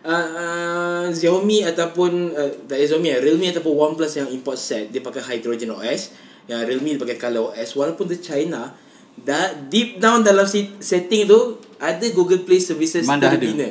uh, 0.00 0.08
uh, 0.08 1.04
Xiaomi 1.08 1.66
ataupun 1.66 2.10
uh, 2.30 2.50
Tak 2.64 2.78
Xiaomi 2.78 3.18
Realme 3.18 3.50
ataupun 3.50 3.72
OnePlus 3.72 4.14
yang 4.16 4.28
import 4.28 4.54
set 4.56 4.88
Dia 4.88 5.00
pakai 5.00 5.22
Hydrogen 5.24 5.72
OS 5.72 6.14
Yang 6.46 6.60
Realme 6.64 6.94
dia 6.94 7.02
pakai 7.02 7.18
Color 7.18 7.42
OS 7.50 7.68
Walaupun 7.74 8.06
dia 8.06 8.18
China 8.20 8.70
dah 9.16 9.58
Deep 9.66 9.98
down 9.98 10.22
dalam 10.22 10.46
si- 10.46 10.70
setting 10.78 11.26
tu 11.26 11.40
Ada 11.76 12.06
Google 12.10 12.40
Play 12.40 12.58
Services 12.58 13.02
Memang 13.02 13.18
dah 13.18 13.28
ada. 13.28 13.42
terbina 13.42 13.68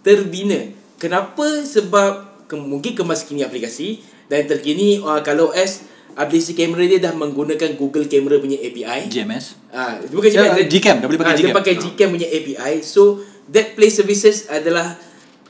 Terbina 0.00 0.60
Kenapa? 0.96 1.62
Sebab 1.62 2.10
ke, 2.44 2.54
Mungkin 2.54 2.92
kemas 2.92 3.22
kini 3.22 3.40
aplikasi 3.40 4.09
Dan 4.30 4.46
terkini 4.46 4.96
uh, 4.96 5.18
Kalau 5.20 5.50
OS 5.50 5.90
Aplikasi 6.10 6.52
kamera 6.52 6.84
dia 6.84 6.98
dah 6.98 7.14
menggunakan 7.14 7.70
Google 7.74 8.04
Camera 8.04 8.36
punya 8.36 8.58
API 8.58 9.06
GMS. 9.08 9.56
Ah, 9.70 9.94
dia 9.96 10.10
bukan 10.10 10.28
Ya, 10.28 10.42
GCam. 10.42 10.52
dia- 10.52 10.68
Gcam, 10.68 10.96
dah 10.98 11.06
boleh 11.06 11.20
pakai 11.22 11.30
ah, 11.30 11.38
Dia 11.38 11.46
Gcam. 11.46 11.56
pakai 11.56 11.74
Gcam 11.78 12.08
punya 12.10 12.28
API. 12.28 12.72
So, 12.82 13.02
that 13.46 13.72
play 13.72 13.88
services 13.88 14.50
adalah 14.50 14.98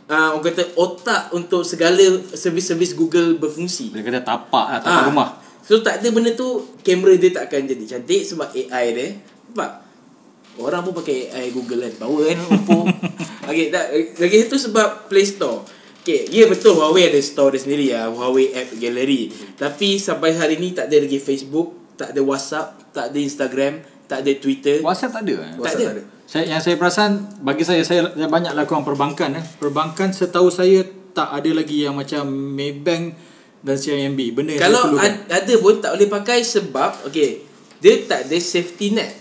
uh, 0.06 0.36
orang 0.36 0.44
kata 0.46 0.76
otak 0.76 1.32
untuk 1.32 1.64
segala 1.64 1.98
servis-servis 2.28 2.92
Google 2.92 3.34
berfungsi. 3.34 3.88
Dia 3.88 4.04
kata 4.04 4.20
tapak 4.20 4.66
lah, 4.68 4.78
tapak 4.78 5.00
Ah. 5.00 5.06
rumah. 5.08 5.28
So, 5.64 5.80
tak 5.80 6.04
ada 6.04 6.08
benda 6.12 6.36
tu, 6.36 6.46
kamera 6.84 7.16
dia 7.16 7.32
tak 7.32 7.48
akan 7.48 7.60
jadi 7.64 7.84
cantik 7.88 8.20
sebab 8.22 8.52
AI 8.52 8.84
dia. 8.92 9.08
Nampak? 9.48 9.70
Orang 10.60 10.84
pun 10.84 10.92
pakai 10.94 11.32
AI 11.32 11.50
Google 11.50 11.88
kan. 11.88 11.94
Power 11.98 12.22
kan, 12.26 12.38
Oppo. 12.38 12.78
okay, 13.48 13.72
tak, 13.72 13.90
lagi 14.18 14.36
satu 14.44 14.60
sebab 14.60 15.08
Play 15.08 15.24
Store. 15.24 15.64
Okay, 16.10 16.26
ya 16.34 16.44
betul 16.50 16.74
Huawei 16.74 17.06
ada 17.06 17.20
store 17.22 17.54
dia 17.54 17.60
sendiri 17.62 17.86
ya, 17.94 18.10
Huawei 18.10 18.50
App 18.50 18.74
Gallery. 18.74 19.30
Tapi 19.54 20.02
sampai 20.02 20.34
hari 20.34 20.58
ni 20.58 20.74
tak 20.74 20.90
ada 20.90 20.98
lagi 20.98 21.22
Facebook, 21.22 21.94
tak 21.94 22.10
ada 22.10 22.20
WhatsApp, 22.26 22.90
tak 22.90 23.14
ada 23.14 23.18
Instagram, 23.22 23.78
tak 24.10 24.26
ada 24.26 24.32
Twitter. 24.42 24.82
WhatsApp 24.82 25.14
tak 25.14 25.22
ada. 25.22 25.34
eh? 25.38 25.52
Tak 25.54 25.62
WhatsApp 25.62 25.92
ada. 25.94 26.02
Saya 26.30 26.44
yang 26.46 26.62
saya 26.62 26.74
perasan 26.78 27.10
bagi 27.42 27.62
saya 27.66 27.82
saya, 27.82 28.10
saya 28.10 28.26
banyak 28.30 28.54
lakukan 28.54 28.82
perbankan 28.86 29.38
eh. 29.38 29.44
Perbankan 29.58 30.10
setahu 30.14 30.50
saya 30.50 30.82
tak 31.10 31.30
ada 31.30 31.50
lagi 31.50 31.82
yang 31.86 31.98
macam 31.98 32.26
Maybank 32.26 33.14
dan 33.62 33.76
CIMB. 33.76 34.20
Benda 34.34 34.54
yang 34.56 34.62
Kalau 34.62 34.94
ad, 34.94 35.26
ada 35.26 35.54
pun 35.58 35.74
tak 35.78 35.94
boleh 35.94 36.08
pakai 36.10 36.40
sebab 36.42 37.06
okay, 37.06 37.42
dia 37.82 38.02
tak 38.06 38.30
ada 38.30 38.36
safety 38.38 38.94
net. 38.94 39.19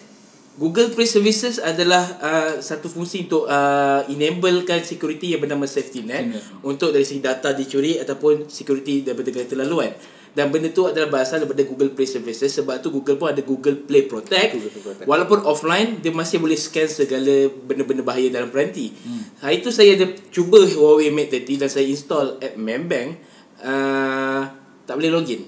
Google 0.60 0.92
Play 0.92 1.08
Services 1.08 1.56
adalah 1.56 2.04
uh, 2.20 2.54
satu 2.60 2.92
fungsi 2.92 3.24
untuk 3.24 3.48
uh, 3.48 4.04
enablekan 4.12 4.84
security 4.84 5.32
yang 5.32 5.40
bernama 5.40 5.64
safety 5.64 6.04
net 6.04 6.36
Net. 6.36 6.44
untuk 6.68 6.92
dari 6.92 7.08
segi 7.08 7.24
data 7.24 7.56
dicuri 7.56 7.96
ataupun 7.96 8.52
security 8.52 9.08
daripada 9.08 9.32
kereta 9.32 9.56
laluan. 9.56 9.96
Dan 10.36 10.52
benda 10.52 10.68
tu 10.70 10.84
adalah 10.84 11.08
berasal 11.08 11.42
daripada 11.42 11.64
Google 11.64 11.96
Play 11.96 12.06
Services 12.06 12.52
sebab 12.52 12.84
tu 12.84 12.92
Google 12.92 13.16
pun 13.16 13.32
ada 13.32 13.40
Google 13.40 13.80
Play 13.88 14.04
Protect. 14.04 14.60
Google 14.60 14.72
Play 14.76 14.84
Protect. 14.84 15.08
Walaupun 15.08 15.40
offline 15.48 16.04
dia 16.04 16.12
masih 16.12 16.44
boleh 16.44 16.60
scan 16.60 16.92
segala 16.92 17.48
benda-benda 17.64 18.04
bahaya 18.04 18.28
dalam 18.28 18.52
peranti. 18.52 18.92
Hmm. 18.92 19.40
Hari 19.40 19.64
tu 19.64 19.72
saya 19.72 19.96
ada 19.96 20.12
cuba 20.28 20.60
Huawei 20.60 21.08
Mate 21.08 21.40
30 21.40 21.56
dan 21.56 21.70
saya 21.72 21.88
install 21.88 22.36
app 22.44 22.60
Membank 22.60 23.16
uh, 23.64 24.44
tak 24.84 25.00
boleh 25.00 25.08
login. 25.08 25.48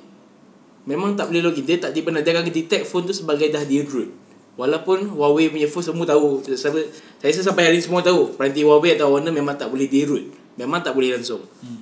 Memang 0.88 1.20
tak 1.20 1.30
boleh 1.30 1.44
login. 1.44 1.68
Dia 1.68 1.84
tak 1.84 1.92
tiba 1.92 2.16
dia 2.16 2.32
akan 2.32 2.48
detect 2.48 2.88
phone 2.88 3.04
tu 3.04 3.14
sebagai 3.14 3.52
dah 3.52 3.68
di 3.68 3.84
root. 3.84 4.21
Walaupun 4.60 5.16
Huawei 5.16 5.48
punya 5.48 5.68
phone 5.68 5.86
semua 5.86 6.06
tahu. 6.06 6.44
Saya, 6.44 6.76
saya 7.18 7.30
rasa 7.32 7.42
sampai 7.42 7.72
hari 7.72 7.80
ni 7.80 7.84
semua 7.84 8.04
tahu. 8.04 8.36
Peranti 8.36 8.62
Huawei 8.68 9.00
atau 9.00 9.16
Honor 9.16 9.32
memang 9.32 9.56
tak 9.56 9.72
boleh 9.72 9.88
di 9.88 10.04
root. 10.04 10.28
memang 10.60 10.84
tak 10.84 10.94
boleh 10.94 11.16
langsung. 11.16 11.42
Hmm. 11.64 11.80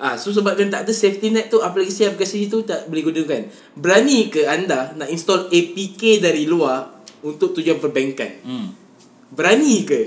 Ah, 0.00 0.16
so 0.16 0.32
sebabkan 0.32 0.72
tak 0.72 0.88
ada 0.88 0.92
safety 0.96 1.28
net 1.28 1.52
tu 1.52 1.60
aplikasi-aplikasi 1.60 2.48
itu 2.48 2.64
tak 2.64 2.88
boleh 2.88 3.04
gunakan. 3.04 3.52
Berani 3.76 4.32
ke 4.32 4.48
anda 4.48 4.96
nak 4.96 5.12
install 5.12 5.52
APK 5.52 6.24
dari 6.24 6.48
luar 6.48 7.04
untuk 7.20 7.52
tujuan 7.52 7.76
perbankan? 7.76 8.32
Hmm. 8.40 8.72
Berani 9.28 9.84
ke? 9.84 10.00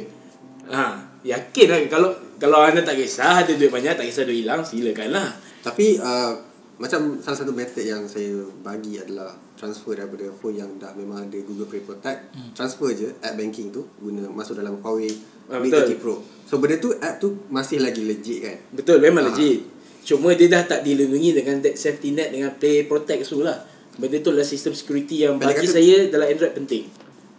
Ha, 0.74 1.14
yakin 1.22 1.68
lah 1.70 1.80
kalau 1.94 2.10
kalau 2.42 2.60
anda 2.66 2.82
tak 2.82 2.98
kisah 2.98 3.46
ada 3.46 3.54
duit 3.54 3.70
banyak 3.70 3.94
tak 3.94 4.10
kisah 4.10 4.26
duit 4.26 4.42
hilang 4.42 4.66
silakan 4.66 5.14
lah. 5.14 5.30
Tapi 5.62 6.02
uh, 6.02 6.42
macam 6.82 7.22
salah 7.22 7.38
satu 7.38 7.54
method 7.54 7.86
yang 7.86 8.10
saya 8.10 8.34
bagi 8.66 8.98
adalah 8.98 9.38
transfer 9.64 9.96
daripada 9.96 10.28
phone 10.34 10.60
yang 10.60 10.76
dah 10.76 10.92
memang 10.92 11.24
ada 11.24 11.38
Google 11.40 11.66
Play 11.66 11.80
Protect 11.80 12.36
hmm. 12.36 12.52
transfer 12.52 12.92
je 12.92 13.08
app 13.18 13.34
banking 13.34 13.72
tu 13.72 13.88
guna 13.96 14.28
masuk 14.28 14.60
dalam 14.60 14.76
Huawei 14.78 15.16
Ah, 15.46 15.60
Mate 15.60 15.76
betul. 15.76 16.00
30 16.00 16.00
Pro. 16.00 16.16
So 16.44 16.56
benda 16.58 16.76
tu 16.78 16.92
app 16.94 17.20
tu 17.20 17.36
masih 17.48 17.80
lagi 17.80 18.00
legit 18.02 18.40
kan. 18.42 18.58
Betul 18.72 19.00
memang 19.00 19.24
Ah. 19.24 19.28
legit. 19.30 19.68
Cuma 20.02 20.32
dia 20.32 20.48
dah 20.48 20.64
tak 20.64 20.84
dilindungi 20.84 21.32
dengan 21.34 21.60
that 21.60 21.76
safety 21.76 22.12
net 22.12 22.32
dengan 22.32 22.52
Play 22.54 22.84
Protect 22.84 23.24
tu 23.26 23.40
lah. 23.40 23.60
Benda 23.94 24.20
tu 24.20 24.32
adalah 24.32 24.44
sistem 24.44 24.72
security 24.72 25.22
yang 25.22 25.36
bagi 25.36 25.64
kata- 25.64 25.76
saya 25.76 26.08
dalam 26.08 26.28
Android 26.28 26.56
penting. 26.56 26.88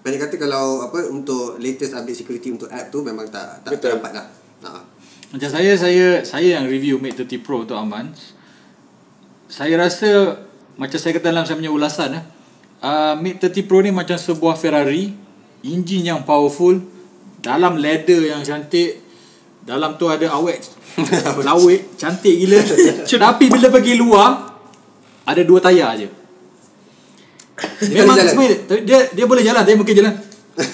Banyak 0.00 0.20
kata 0.20 0.36
kalau 0.36 0.84
apa 0.84 1.00
untuk 1.08 1.56
latest 1.56 1.96
update 1.96 2.18
security 2.18 2.52
untuk 2.52 2.68
app 2.68 2.92
tu 2.92 3.00
memang 3.00 3.24
tak 3.26 3.64
tak 3.64 3.72
Betul. 3.72 3.96
dapat 3.96 4.12
lah. 4.14 4.26
Ha. 4.62 4.70
Macam 5.32 5.48
saya 5.50 5.72
saya 5.74 6.20
saya 6.20 6.60
yang 6.60 6.68
review 6.68 7.00
Mate 7.00 7.16
30 7.18 7.40
Pro 7.40 7.64
tu 7.64 7.72
Aman. 7.72 8.12
Saya 9.46 9.74
rasa 9.76 10.43
macam 10.74 10.98
saya 10.98 11.12
kata 11.14 11.30
dalam 11.30 11.44
saya 11.46 11.56
punya 11.58 11.72
ulasan 11.72 12.18
eh. 12.18 12.24
Uh, 12.84 13.16
Mate 13.16 13.48
30 13.48 13.64
Pro 13.64 13.80
ni 13.80 13.88
macam 13.88 14.18
sebuah 14.20 14.60
Ferrari, 14.60 15.08
enjin 15.64 16.04
yang 16.04 16.20
powerful, 16.28 16.76
dalam 17.40 17.80
leather 17.80 18.28
yang 18.28 18.44
cantik, 18.44 19.00
dalam 19.64 19.96
tu 19.96 20.04
ada 20.12 20.28
awet 20.36 20.60
lawet 21.48 21.96
cantik 21.96 22.36
gila. 22.36 22.60
Tapi 23.24 23.44
bila 23.48 23.72
pergi 23.72 23.96
luar 23.96 24.52
ada 25.24 25.40
dua 25.40 25.58
tayar 25.64 25.96
aje. 25.96 26.08
Memang 27.96 28.16
sebenarnya 28.20 28.84
dia, 28.84 28.98
dia 29.14 29.24
boleh 29.24 29.40
jalan 29.40 29.62
tapi 29.64 29.78
mungkin 29.78 29.94
jalan. 29.94 30.14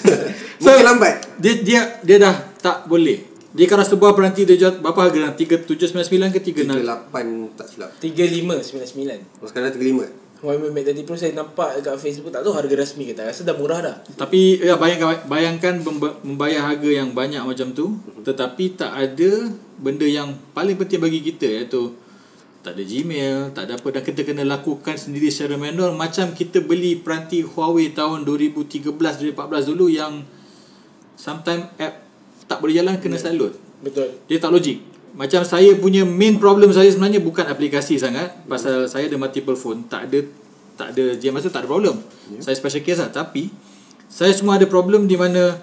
Mungkin 0.65 0.85
lambat. 0.85 1.15
Dia 1.41 1.55
dia 1.61 1.81
dia 2.05 2.17
dah 2.21 2.35
tak 2.61 2.89
boleh. 2.89 3.30
Dia 3.51 3.67
kalau 3.67 3.83
sebuah 3.83 4.15
peranti 4.15 4.47
dia 4.47 4.55
jual 4.55 4.79
berapa 4.79 5.11
harga? 5.11 5.35
3799 5.35 6.31
ke 6.31 6.41
36? 6.41 6.71
38 6.71 7.59
tak 7.59 7.67
silap. 7.67 7.91
3599. 7.99 9.43
Oh, 9.43 9.47
sekarang 9.51 9.67
dah 9.69 9.75
35. 9.75 10.21
Huawei 10.41 10.73
Mate 10.73 10.97
30 10.97 11.05
Pro 11.05 11.21
saya 11.21 11.37
nampak 11.37 11.77
dekat 11.77 12.01
Facebook 12.01 12.33
tak 12.33 12.41
tahu 12.41 12.57
harga 12.57 12.73
rasmi 12.73 13.05
ke 13.05 13.13
tak 13.13 13.29
rasa 13.29 13.45
dah 13.45 13.53
murah 13.53 13.85
dah. 13.85 13.97
Tapi 14.17 14.57
ya 14.57 14.81
bayangkan 14.81 15.29
bayangkan 15.29 15.85
memba- 15.85 16.17
membayar 16.25 16.73
harga 16.73 16.89
yang 16.89 17.13
banyak 17.13 17.45
macam 17.45 17.77
tu 17.77 18.01
tetapi 18.25 18.73
tak 18.73 18.89
ada 18.89 19.53
benda 19.77 20.09
yang 20.09 20.33
paling 20.57 20.81
penting 20.81 20.97
bagi 20.97 21.21
kita 21.21 21.45
iaitu 21.45 21.93
tak 22.61 22.77
ada 22.77 22.83
Gmail, 22.85 23.57
tak 23.57 23.69
ada 23.69 23.81
apa 23.81 23.89
dan 23.89 24.03
kita 24.05 24.21
kena 24.25 24.45
lakukan 24.45 24.97
sendiri 24.97 25.33
secara 25.33 25.57
manual 25.61 25.93
macam 25.93 26.33
kita 26.33 26.65
beli 26.65 26.97
peranti 26.97 27.45
Huawei 27.45 27.93
tahun 27.93 28.25
2013 28.25 28.97
2014 28.97 29.37
dulu 29.77 29.93
yang 29.93 30.25
sometimes 31.21 31.69
app 31.77 32.10
tak 32.51 32.59
boleh 32.59 32.75
jalan 32.83 32.99
kena 32.99 33.15
load. 33.31 33.55
Betul. 33.79 34.11
Dia 34.27 34.43
tak 34.43 34.51
logik. 34.51 34.83
Macam 35.15 35.47
saya 35.47 35.71
punya 35.79 36.03
main 36.03 36.35
problem 36.43 36.75
saya 36.75 36.91
sebenarnya 36.91 37.23
bukan 37.23 37.47
aplikasi 37.47 37.95
sangat 37.95 38.35
pasal 38.51 38.91
saya 38.91 39.07
ada 39.07 39.15
multiple 39.15 39.55
phone, 39.55 39.87
tak 39.87 40.11
ada 40.11 40.27
tak 40.75 40.99
ada 40.99 41.15
dia 41.15 41.31
masa 41.31 41.47
tak 41.47 41.63
ada 41.63 41.71
problem. 41.71 42.03
Yeah. 42.35 42.43
Saya 42.43 42.59
special 42.59 42.83
case 42.83 42.99
lah 42.99 43.11
tapi 43.15 43.55
saya 44.11 44.35
semua 44.35 44.59
ada 44.59 44.67
problem 44.67 45.07
di 45.07 45.15
mana 45.15 45.63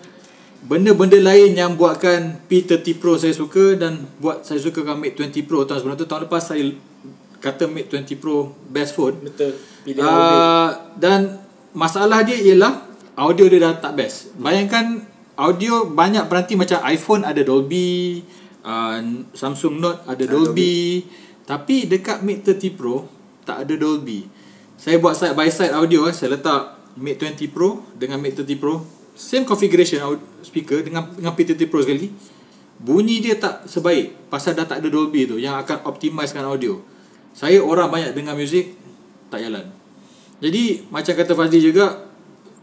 benda-benda 0.63 1.19
lain 1.19 1.59
yang 1.59 1.75
buatkan 1.75 2.47
P30 2.47 3.03
Pro 3.03 3.19
saya 3.19 3.35
suka 3.35 3.75
dan 3.75 4.07
buat 4.23 4.47
saya 4.47 4.63
suka 4.63 4.87
dengan 4.87 5.03
Mate 5.03 5.19
20 5.19 5.43
Pro 5.43 5.67
tahun 5.67 5.83
sebelum 5.83 5.99
tu 5.99 6.07
tahun 6.07 6.31
lepas 6.31 6.43
saya 6.47 6.63
kata 7.43 7.67
Mate 7.67 7.91
20 7.91 8.23
Pro 8.23 8.55
best 8.71 8.95
phone. 8.95 9.19
Betul. 9.27 9.59
Pilih 9.83 10.03
uh. 10.03 10.07
Uh, 10.07 10.69
dan 10.95 11.43
masalah 11.75 12.23
dia 12.23 12.39
ialah 12.39 12.87
audio 13.19 13.51
dia 13.51 13.59
dah 13.63 13.75
tak 13.79 13.99
best. 13.99 14.31
Bayangkan 14.39 15.16
audio 15.37 15.85
banyak 15.87 16.25
peranti 16.25 16.57
macam 16.57 16.81
iPhone 16.89 17.23
ada 17.23 17.41
Dolby, 17.45 18.25
uh, 18.65 18.99
Samsung 19.31 19.77
Note 19.77 20.01
ada 20.09 20.25
Dolby, 20.25 21.05
tapi 21.45 21.85
dekat 21.85 22.25
Mate 22.25 22.57
30 22.57 22.73
Pro 22.73 23.05
tak 23.45 23.63
ada 23.63 23.73
Dolby. 23.77 24.27
Saya 24.77 24.99
buat 24.99 25.15
side 25.15 25.33
by 25.33 25.49
side 25.49 25.73
audio 25.73 26.05
eh. 26.09 26.13
saya 26.13 26.35
letak 26.35 26.75
Mate 26.97 27.37
20 27.37 27.53
Pro 27.53 27.85
dengan 27.93 28.19
Mate 28.19 28.43
30 28.43 28.57
Pro 28.57 28.97
same 29.17 29.49
configuration 29.49 29.97
speaker 30.45 30.85
dengan 30.85 31.09
dengan 31.17 31.33
P30 31.33 31.65
Pro 31.67 31.81
sekali. 31.81 32.13
Bunyi 32.77 33.17
dia 33.17 33.41
tak 33.41 33.65
sebaik 33.65 34.29
pasal 34.29 34.53
dah 34.53 34.69
tak 34.69 34.85
ada 34.85 34.87
Dolby 34.93 35.25
tu 35.25 35.41
yang 35.41 35.57
akan 35.57 35.89
optimizekan 35.89 36.45
audio. 36.45 36.77
Saya 37.33 37.57
orang 37.57 37.89
banyak 37.89 38.13
dengar 38.13 38.37
muzik 38.37 38.77
tak 39.33 39.41
jalan. 39.41 39.65
Jadi 40.37 40.85
macam 40.93 41.13
kata 41.17 41.33
Fazli 41.33 41.57
juga 41.57 42.06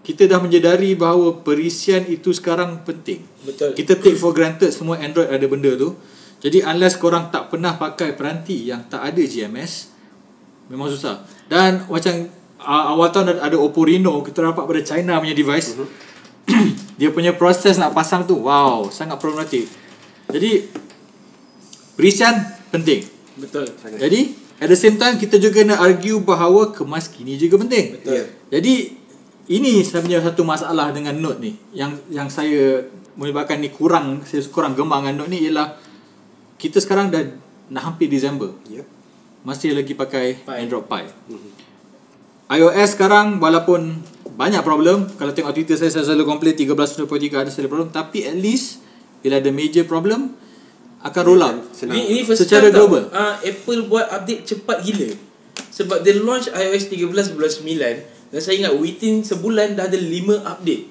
kita 0.04 0.28
dah 0.28 0.36
menyedari 0.36 0.92
bahawa 0.92 1.40
perisian 1.40 2.04
itu 2.04 2.36
sekarang 2.36 2.84
penting. 2.84 3.24
Betul. 3.40 3.72
Kita 3.72 3.96
take 3.96 4.20
for 4.20 4.36
granted 4.36 4.68
semua 4.68 5.00
Android 5.00 5.32
ada 5.32 5.46
benda 5.48 5.72
tu. 5.80 5.96
Jadi 6.44 6.60
unless 6.60 7.00
korang 7.00 7.32
tak 7.32 7.48
pernah 7.48 7.80
pakai 7.80 8.12
peranti 8.12 8.68
yang 8.68 8.84
tak 8.92 9.00
ada 9.00 9.22
GMS 9.24 9.88
memang 10.68 10.92
susah. 10.92 11.24
Dan 11.48 11.88
macam 11.88 12.28
uh, 12.60 12.84
awal 12.92 13.08
tahun 13.08 13.40
ada, 13.40 13.56
Oppo 13.56 13.88
Reno 13.88 14.20
kita 14.20 14.44
dapat 14.44 14.68
pada 14.68 14.80
China 14.84 15.24
punya 15.24 15.32
device. 15.32 15.72
Uh-huh. 15.72 15.88
dia 17.00 17.08
punya 17.08 17.32
proses 17.32 17.80
nak 17.80 17.96
pasang 17.96 18.28
tu 18.28 18.44
wow 18.44 18.92
sangat 18.92 19.16
problematik. 19.16 19.64
Jadi 20.28 20.68
perisian 21.96 22.44
penting. 22.68 23.08
Betul. 23.40 23.72
Jadi 23.96 24.36
at 24.60 24.68
the 24.68 24.76
same 24.76 25.00
time 25.00 25.16
kita 25.16 25.40
juga 25.40 25.64
nak 25.64 25.80
argue 25.80 26.20
bahawa 26.20 26.76
kemas 26.76 27.08
kini 27.08 27.40
juga 27.40 27.56
penting. 27.64 27.96
Betul. 27.96 28.20
Ya. 28.20 28.24
Jadi 28.60 29.03
ini 29.48 29.84
sebenarnya 29.84 30.24
satu 30.24 30.42
masalah 30.46 30.88
dengan 30.94 31.16
Note 31.20 31.40
ni 31.40 31.52
yang 31.76 31.92
yang 32.08 32.32
saya 32.32 32.80
menyebabkan 33.14 33.60
ni 33.60 33.68
kurang 33.68 34.24
saya 34.24 34.40
kurang 34.48 34.72
gemar 34.72 35.04
dengan 35.04 35.24
Note 35.24 35.30
ni 35.32 35.44
ialah 35.44 35.76
kita 36.56 36.80
sekarang 36.80 37.12
dah 37.12 37.20
nak 37.68 37.92
hampir 37.92 38.08
Disember 38.08 38.56
Ya. 38.68 38.80
masih 39.44 39.76
lagi 39.76 39.92
pakai 39.92 40.40
Pi. 40.40 40.54
Android 40.64 40.88
Pie. 40.88 41.08
iOS 42.48 42.96
sekarang 42.96 43.36
walaupun 43.40 44.00
banyak 44.34 44.64
problem 44.64 45.08
kalau 45.20 45.32
tengok 45.36 45.52
Twitter 45.52 45.76
saya 45.76 45.92
saya 45.92 46.04
selalu 46.08 46.24
complain 46.24 46.56
13.23 46.56 47.04
ada 47.36 47.50
selalu 47.52 47.68
problem 47.68 47.90
tapi 47.92 48.24
at 48.24 48.36
least 48.36 48.80
bila 49.20 49.40
ada 49.40 49.50
major 49.52 49.84
problem 49.88 50.36
akan 51.04 51.22
roll 51.28 51.44
out. 51.44 51.60
Senang. 51.76 52.00
Ini, 52.00 52.16
ini 52.16 52.20
first 52.24 52.48
Secara 52.48 52.72
time 52.72 52.80
global. 52.80 53.12
Tau, 53.12 53.20
uh, 53.20 53.36
Apple 53.44 53.80
buat 53.92 54.08
update 54.08 54.48
cepat 54.48 54.80
gila. 54.88 55.12
Sebab 55.68 56.00
dia 56.00 56.16
launch 56.16 56.48
iOS 56.48 56.88
13 56.88 57.36
bulan 57.36 57.50
9 57.52 58.13
dan 58.34 58.42
saya 58.42 58.66
ingat 58.66 58.74
within 58.82 59.22
sebulan 59.22 59.78
dah 59.78 59.86
ada 59.86 59.94
5 59.94 60.42
update. 60.42 60.84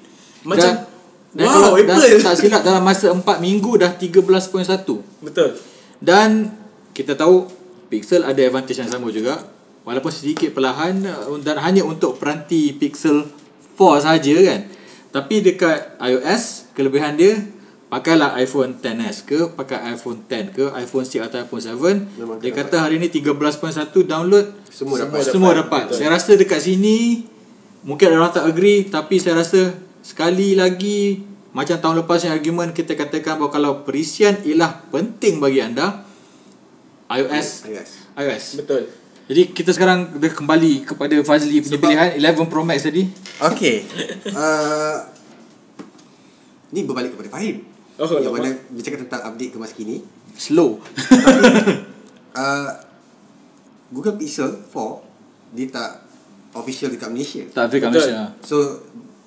Macam 0.48 0.88
dan, 1.36 1.44
dan 1.44 1.46
wow 1.52 1.76
Apple. 1.76 2.00
Dan, 2.00 2.24
tak 2.24 2.40
silap 2.40 2.64
dalam 2.64 2.80
masa 2.80 3.12
4 3.12 3.20
minggu 3.20 3.76
dah 3.84 3.92
13.1. 4.00 4.64
Betul. 5.20 5.60
Dan 6.00 6.56
kita 6.96 7.20
tahu 7.20 7.44
Pixel 7.92 8.24
ada 8.24 8.40
advantage 8.40 8.80
yang 8.80 8.88
sama 8.88 9.12
juga 9.12 9.44
walaupun 9.84 10.08
sedikit 10.08 10.56
perlahan 10.56 11.04
uh, 11.04 11.36
dan 11.44 11.60
hanya 11.60 11.84
untuk 11.84 12.16
peranti 12.16 12.72
Pixel 12.80 13.28
4 13.76 14.08
saja 14.08 14.36
kan. 14.40 14.60
Tapi 15.12 15.44
dekat 15.44 16.00
iOS 16.00 16.72
kelebihan 16.72 17.20
dia 17.20 17.44
pakailah 17.92 18.40
iPhone 18.40 18.80
XS 18.80 19.28
ke 19.28 19.40
pakai 19.52 19.92
iPhone 19.92 20.24
10 20.26 20.56
ke 20.56 20.66
iPhone 20.80 21.06
6 21.06 21.28
atau 21.28 21.38
iPhone 21.44 21.62
7 21.62 22.24
Memang 22.24 22.38
dia 22.40 22.56
kata 22.56 22.88
hari 22.88 22.98
ni 22.98 23.12
13.1 23.12 23.44
download 24.08 24.48
Semua 24.72 24.96
Semua 24.96 24.98
dapat. 24.98 25.22
semua 25.28 25.52
dapat. 25.54 25.84
dapat. 25.92 25.98
Saya 26.00 26.10
rasa 26.10 26.34
dekat 26.34 26.58
sini 26.58 27.30
mungkin 27.84 28.12
ada 28.12 28.18
orang 28.20 28.34
tak 28.34 28.48
agree 28.48 28.88
tapi 28.88 29.20
saya 29.20 29.40
rasa 29.44 29.76
sekali 30.00 30.56
lagi 30.56 31.24
macam 31.54 31.78
tahun 31.78 31.96
lepas 32.04 32.26
yang 32.26 32.34
argument 32.34 32.74
kita 32.74 32.98
katakan 32.98 33.38
bahawa 33.38 33.52
kalau 33.54 33.72
perisian 33.86 34.42
ialah 34.42 34.90
penting 34.90 35.38
bagi 35.38 35.62
anda 35.62 36.02
iOS 37.12 37.70
iOS. 37.70 37.92
iOS. 38.18 38.46
Betul. 38.58 38.82
Jadi 39.24 39.56
kita 39.56 39.72
sekarang 39.72 40.20
dah 40.20 40.34
kembali 40.34 40.84
kepada 40.84 41.16
Fazli 41.24 41.64
punya 41.64 41.80
Sebab- 41.80 41.88
pilihan 41.88 42.10
11 42.20 42.52
Pro 42.52 42.68
Max 42.68 42.84
tadi. 42.84 43.08
Okay. 43.40 43.88
uh, 44.36 44.98
ni 46.76 46.84
berbalik 46.84 47.16
kepada 47.16 47.32
Fahim. 47.32 47.64
Oh, 47.96 48.10
yang 48.20 48.34
lama. 48.34 48.42
mana 48.42 48.50
bercakap 48.74 49.06
tentang 49.08 49.22
update 49.32 49.54
kemas 49.54 49.72
kini. 49.72 50.04
Slow. 50.36 50.80
Uh, 52.34 52.66
Google 53.94 54.18
Pixel 54.18 54.50
4 54.74 55.54
dia 55.54 55.70
tak 55.70 56.03
official 56.54 56.90
dekat 56.90 57.10
Malaysia. 57.10 57.44
tak 57.48 57.64
ada 57.64 57.76
kat 57.76 57.90
Betul. 57.90 57.94
Malaysia. 58.04 58.22
So 58.42 58.56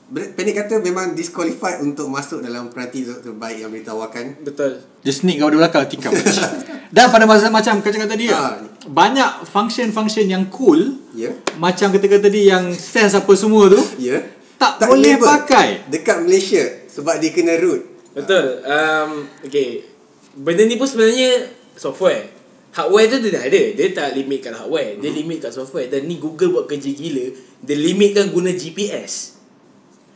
ber- 0.07 0.31
pendek 0.33 0.55
kata 0.57 0.79
memang 0.79 1.13
disqualified 1.13 1.79
untuk 1.81 2.07
masuk 2.07 2.39
dalam 2.39 2.69
peranti 2.69 3.03
ter- 3.03 3.21
terbaik 3.21 3.59
yang 3.59 3.71
ditawarkan. 3.71 4.41
Betul. 4.41 4.79
Dia 5.01 5.13
sneak 5.13 5.37
kau 5.37 5.49
di 5.49 5.57
belakang 5.57 5.85
tikam. 5.85 6.15
Dan 6.95 7.11
pada 7.11 7.25
masa 7.25 7.51
macam 7.51 7.79
kau 7.79 7.91
cakap 7.91 8.07
tadi 8.09 8.27
Ah. 8.29 8.63
banyak 8.87 9.43
function-function 9.45 10.27
yang 10.27 10.47
cool 10.49 11.03
Ya. 11.13 11.35
macam 11.57 11.91
ketika 11.91 12.21
tadi 12.21 12.47
yang 12.47 12.71
sense 12.71 13.13
apa 13.13 13.33
semua 13.33 13.67
tu 13.69 13.83
Ya. 13.99 14.23
Tak 14.57 14.81
boleh 14.81 15.19
enable 15.19 15.27
pakai. 15.29 15.85
dekat 15.87 16.23
Malaysia 16.23 16.63
sebab 16.89 17.19
dia 17.19 17.29
kena 17.29 17.59
root. 17.59 17.83
Betul. 18.15 18.63
Um, 18.63 19.11
okay. 19.43 19.85
benda 20.33 20.63
ni 20.63 20.77
pun 20.77 20.87
sebenarnya 20.87 21.45
software. 21.75 22.33
Hardware 22.77 23.09
tu 23.09 23.17
dia 23.25 23.31
dah 23.41 23.45
ada. 23.49 23.63
Dia 23.73 23.87
tak 23.97 24.13
limit 24.13 24.45
kat 24.45 24.53
hardware. 24.53 25.01
Dia 25.01 25.09
limit 25.09 25.41
kat 25.41 25.53
software. 25.57 25.89
Dan 25.89 26.05
ni 26.05 26.21
Google 26.21 26.61
buat 26.61 26.69
kerja 26.69 26.93
gila. 26.93 27.33
Dia 27.65 27.73
limitkan 27.73 28.29
guna 28.29 28.53
GPS. 28.53 29.37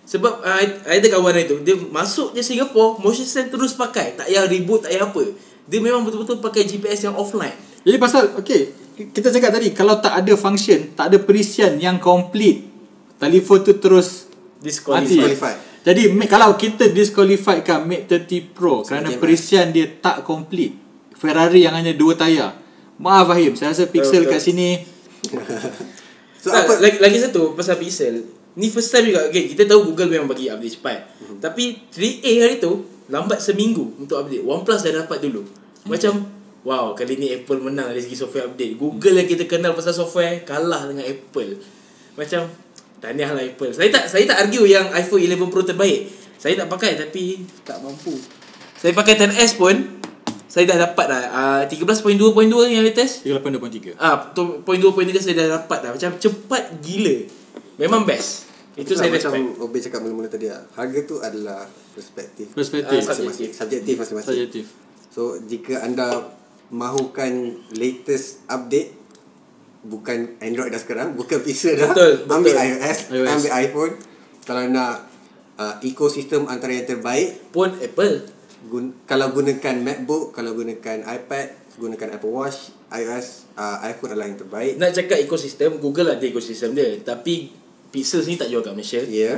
Sebab 0.04 0.42
uh, 0.42 0.64
ada 0.90 1.06
kawan 1.06 1.38
itu 1.38 1.62
dia 1.62 1.78
masuk 1.78 2.34
je 2.34 2.42
Singapore, 2.42 2.98
motion 2.98 3.22
sense 3.22 3.46
terus 3.46 3.72
pakai. 3.78 4.18
Tak 4.18 4.26
payah 4.26 4.44
reboot, 4.44 4.82
tak 4.82 4.90
payah 4.90 5.06
apa. 5.06 5.22
Dia 5.70 5.78
memang 5.78 6.02
betul-betul 6.02 6.42
pakai 6.42 6.66
GPS 6.66 7.06
yang 7.06 7.14
offline. 7.14 7.54
Jadi 7.86 7.96
pasal 7.96 8.34
okay, 8.34 8.74
kita 9.14 9.30
cakap 9.30 9.54
tadi 9.54 9.70
kalau 9.70 10.02
tak 10.02 10.18
ada 10.18 10.34
function, 10.34 10.98
tak 10.98 11.14
ada 11.14 11.22
perisian 11.22 11.78
yang 11.78 12.02
complete, 12.02 12.66
telefon 13.22 13.62
tu 13.62 13.78
terus 13.78 14.26
Disqualified. 14.60 15.58
Jadi 15.80 16.02
kalau 16.28 16.58
kita 16.60 16.92
disqualified 16.92 17.64
kan 17.64 17.88
Mate 17.88 18.20
30 18.28 18.52
Pro 18.52 18.84
kerana 18.84 19.08
Sebab 19.08 19.22
perisian 19.22 19.72
dia 19.72 19.88
tak 19.88 20.26
complete. 20.26 20.89
Ferrari 21.20 21.68
yang 21.68 21.76
hanya 21.76 21.92
dua 21.92 22.16
tayar. 22.16 22.56
Maaf 22.96 23.28
Fahim, 23.28 23.52
saya 23.52 23.76
rasa 23.76 23.88
pixel 23.88 24.24
Betul. 24.24 24.32
kat 24.32 24.40
sini 24.40 24.68
So 26.42 26.48
tak, 26.48 26.64
apa 26.64 26.80
lagi, 26.80 26.96
lagi 26.96 27.18
satu 27.20 27.52
pasal 27.52 27.76
pixel. 27.76 28.24
Ni 28.56 28.72
first 28.72 28.88
time 28.88 29.12
juga. 29.12 29.28
Okay, 29.28 29.52
kita 29.52 29.68
tahu 29.68 29.92
Google 29.92 30.08
memang 30.08 30.32
bagi 30.32 30.48
update 30.48 30.80
cepat. 30.80 30.98
Mhm. 31.20 31.36
Tapi 31.44 31.64
3A 31.92 32.32
hari 32.40 32.56
tu 32.56 32.88
lambat 33.12 33.44
seminggu 33.44 34.00
untuk 34.00 34.16
update. 34.16 34.40
OnePlus 34.40 34.80
dah 34.88 35.04
dapat 35.04 35.20
dulu. 35.20 35.44
Macam 35.84 36.24
wow, 36.64 36.96
kali 36.96 37.20
ni 37.20 37.28
Apple 37.36 37.60
menang 37.60 37.92
dari 37.92 38.00
segi 38.00 38.16
software 38.16 38.48
update. 38.48 38.80
Google 38.80 39.20
yang 39.20 39.28
kita 39.28 39.44
kenal 39.44 39.76
pasal 39.76 39.92
software 39.92 40.40
kalah 40.48 40.88
dengan 40.88 41.04
Apple. 41.04 41.60
Macam 42.16 42.48
tahniah 43.04 43.36
lah 43.36 43.44
Apple. 43.44 43.76
Saya 43.76 43.92
tak 43.92 44.08
saya 44.08 44.24
tak 44.24 44.48
argue 44.48 44.64
yang 44.64 44.88
iPhone 44.96 45.20
11 45.20 45.52
Pro 45.52 45.60
terbaik. 45.60 46.08
Saya 46.40 46.56
tak 46.56 46.72
pakai 46.72 46.96
tapi 46.96 47.44
tak 47.68 47.84
mampu. 47.84 48.16
Saya 48.80 48.96
pakai 48.96 49.20
10S 49.20 49.60
pun 49.60 49.99
saya 50.50 50.66
dah 50.66 50.82
dapat 50.82 51.06
dah 51.06 51.22
uh, 51.30 51.62
13.2.2 51.64 52.18
yang 52.68 52.82
latest. 52.82 53.22
38.3. 53.22 53.94
Ah, 53.96 54.34
tu 54.34 54.60
point 54.60 54.76
2 54.76 54.90
point 54.90 55.06
3 55.06 55.14
saya 55.16 55.34
dah 55.38 55.48
dapat 55.56 55.78
dah. 55.80 55.90
Macam 55.94 56.10
cepat 56.18 56.82
gila. 56.82 57.16
Memang 57.78 58.02
best. 58.02 58.50
Itu 58.74 58.92
saya 58.92 59.08
macam. 59.08 59.30
Obe 59.60 59.78
cakap 59.78 60.02
mula-mula 60.02 60.26
tadi 60.26 60.50
lah. 60.50 60.66
Harga 60.74 60.98
tu 61.02 61.16
adalah 61.18 61.62
perspektif. 61.94 62.50
Perspektif 62.50 62.98
Ah, 62.98 63.14
Masing-masing. 63.14 63.50
Subjektif 63.54 63.94
masing-masing. 63.94 64.30
subjektif. 64.34 64.64
So 65.08 65.38
jika 65.40 65.80
anda 65.80 66.34
mahukan 66.70 67.30
latest 67.72 68.42
update 68.46 68.94
bukan 69.80 70.34
Android 70.38 70.68
dah 70.68 70.78
sekarang, 70.78 71.14
bukan 71.14 71.40
Pixel 71.40 71.74
dah. 71.74 71.90
Betul, 71.90 72.12
betul. 72.20 72.34
Ambil 72.36 72.54
iOS, 72.54 72.98
iOS. 73.08 73.28
ambil 73.32 73.52
iPhone. 73.56 73.92
Kalau 74.40 74.62
nak 74.66 74.94
uh, 75.56 75.74
ekosistem 75.80 76.44
antara 76.46 76.72
yang 76.72 76.86
terbaik, 76.86 77.50
Pun 77.50 77.74
Apple. 77.76 78.39
Gun, 78.70 78.94
kalau 79.04 79.34
gunakan 79.34 79.76
MacBook, 79.82 80.30
kalau 80.30 80.54
gunakan 80.54 81.02
iPad, 81.02 81.46
gunakan 81.76 82.08
Apple 82.14 82.30
Watch, 82.30 82.70
iOS, 82.88 83.50
uh, 83.58 83.82
iPhone 83.82 84.14
adalah 84.14 84.30
yang 84.30 84.38
terbaik. 84.38 84.78
Nak 84.78 84.94
cakap 84.94 85.18
ekosistem, 85.18 85.82
Google 85.82 86.14
ada 86.14 86.22
ekosistem 86.22 86.72
dia. 86.72 86.94
Tapi 87.02 87.50
Pixel 87.90 88.22
ni 88.22 88.38
tak 88.38 88.46
jual 88.46 88.62
kat 88.62 88.70
Malaysia. 88.70 89.02
Ya. 89.02 89.34
Yeah. 89.34 89.36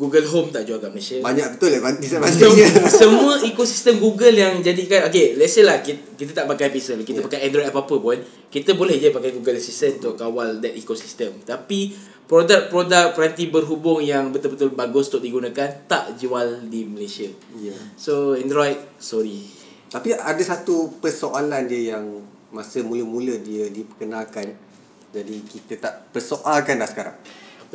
Google 0.00 0.24
Home 0.32 0.48
tak 0.48 0.64
jual 0.64 0.80
kat 0.80 0.88
Malaysia. 0.88 1.20
Banyak 1.20 1.60
betul 1.60 1.76
lah 1.76 1.92
Sem- 1.92 2.00
disadvantage 2.00 2.72
semua 3.04 3.34
ekosistem 3.44 4.00
Google 4.00 4.32
yang 4.32 4.64
jadikan 4.64 5.04
Okay 5.10 5.36
let's 5.36 5.52
say 5.52 5.66
lah 5.66 5.84
Kita, 5.84 6.16
kita 6.16 6.30
tak 6.32 6.46
pakai 6.48 6.72
Pixel 6.72 7.02
Kita 7.04 7.20
Yeah. 7.20 7.26
pakai 7.28 7.40
Android 7.50 7.68
apa-apa 7.68 7.94
pun 8.00 8.16
Kita 8.48 8.78
boleh 8.78 8.96
je 8.96 9.12
pakai 9.12 9.34
Google 9.34 9.60
Assistant 9.60 10.00
Untuk 10.00 10.14
kawal 10.16 10.62
that 10.64 10.72
ekosistem 10.72 11.36
Tapi 11.44 11.92
Produk-produk 12.30 13.10
peranti 13.18 13.50
berhubung 13.50 13.98
Yang 13.98 14.38
betul-betul 14.38 14.70
bagus 14.78 15.10
untuk 15.10 15.26
digunakan 15.26 15.66
Tak 15.90 16.14
jual 16.14 16.70
di 16.70 16.86
Malaysia 16.86 17.26
Ya. 17.58 17.74
So 17.98 18.38
Android 18.38 18.78
Sorry 19.02 19.50
Tapi 19.90 20.14
ada 20.14 20.38
satu 20.38 20.94
persoalan 21.02 21.66
dia 21.66 21.98
yang 21.98 22.22
masa 22.54 22.86
mula-mula 22.86 23.34
dia 23.42 23.66
diperkenalkan 23.66 24.70
jadi 25.10 25.36
kita 25.42 25.74
tak 25.82 25.94
persoalkan 26.14 26.78
dah 26.78 26.88
sekarang. 26.88 27.16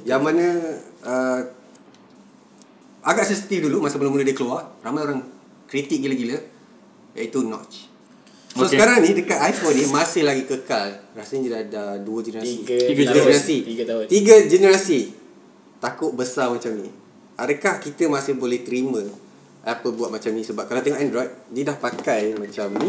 Yang 0.07 0.21
mana 0.23 0.45
uh, 1.03 1.39
agak 3.03 3.27
sensitif 3.27 3.67
dulu 3.67 3.83
masa 3.83 3.99
mula-mula 3.99 4.23
dia 4.23 4.35
keluar, 4.35 4.71
ramai 4.79 5.03
orang 5.03 5.23
kritik 5.67 5.99
gila-gila 6.03 6.39
iaitu 7.15 7.43
notch. 7.43 7.91
So 8.55 8.63
Okay. 8.63 8.73
sekarang 8.73 9.03
ni 9.03 9.11
dekat 9.13 9.35
iPhone 9.45 9.75
ni 9.75 9.85
masih 9.85 10.23
lagi 10.23 10.43
kekal. 10.43 10.95
Rasanya 11.11 11.47
dah 11.49 11.61
ada 11.61 11.83
dua 11.99 12.23
generasi. 12.23 12.63
Tiga, 12.63 12.75
Tiga 12.81 13.01
tahun. 13.03 13.15
generasi. 13.19 13.57
Tiga 13.61 13.83
tahun 13.83 14.03
Tiga 14.07 14.35
generasi. 14.47 14.99
Takut 15.77 16.11
besar 16.11 16.47
macam 16.47 16.71
ni. 16.73 16.87
Adakah 17.35 17.75
kita 17.77 18.07
masih 18.07 18.33
boleh 18.33 18.63
terima 18.63 19.03
Apple 19.61 19.91
buat 19.91 20.07
macam 20.07 20.31
ni 20.31 20.39
sebab 20.39 20.63
kalau 20.63 20.79
tengok 20.79 20.97
Android 20.97 21.27
dia 21.49 21.63
dah 21.63 21.75
pakai 21.75 22.31
macam 22.33 22.69
ni 22.77 22.87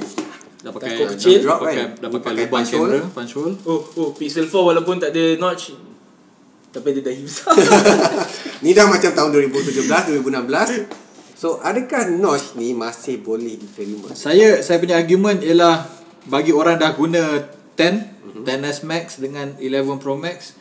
Dah 0.57 0.71
pakai 0.71 0.89
Takut 0.93 1.07
kecil. 1.12 1.39
dah 1.41 1.59
pakai, 1.59 1.75
Kan? 1.75 1.89
dah 1.93 1.99
Dia 2.01 2.09
pakai 2.12 2.23
pakai 2.23 2.37
lubang 2.39 2.53
punch 2.55 2.71
hole. 2.73 2.91
kamera, 2.93 3.11
punch 3.12 3.33
hole. 3.35 3.55
Oh, 3.64 3.81
oh 3.97 4.09
Pixel 4.12 4.45
4 4.45 4.55
walaupun 4.62 4.97
tak 4.97 5.11
ada 5.11 5.25
notch 5.37 5.75
Tapi 6.71 6.89
dia 6.93 7.03
dahi 7.03 7.21
besar 7.21 7.53
Ni 8.62 8.71
dah 8.71 8.87
macam 8.87 9.11
tahun 9.11 9.31
2017 9.35 9.83
2016 9.83 11.05
So 11.37 11.61
adakah 11.61 12.09
notch 12.16 12.57
ni 12.57 12.72
masih 12.72 13.20
boleh 13.20 13.61
diterima 13.61 14.09
Saya 14.16 14.64
saya 14.64 14.80
punya 14.80 14.97
argument 14.97 15.45
ialah 15.45 15.84
bagi 16.26 16.51
orang 16.51 16.80
dah 16.80 16.97
guna 16.97 17.45
10, 17.76 18.43
10s 18.43 18.78
Max 18.89 19.20
dengan 19.20 19.55
11 19.61 20.01
Pro 20.03 20.16
Max, 20.16 20.57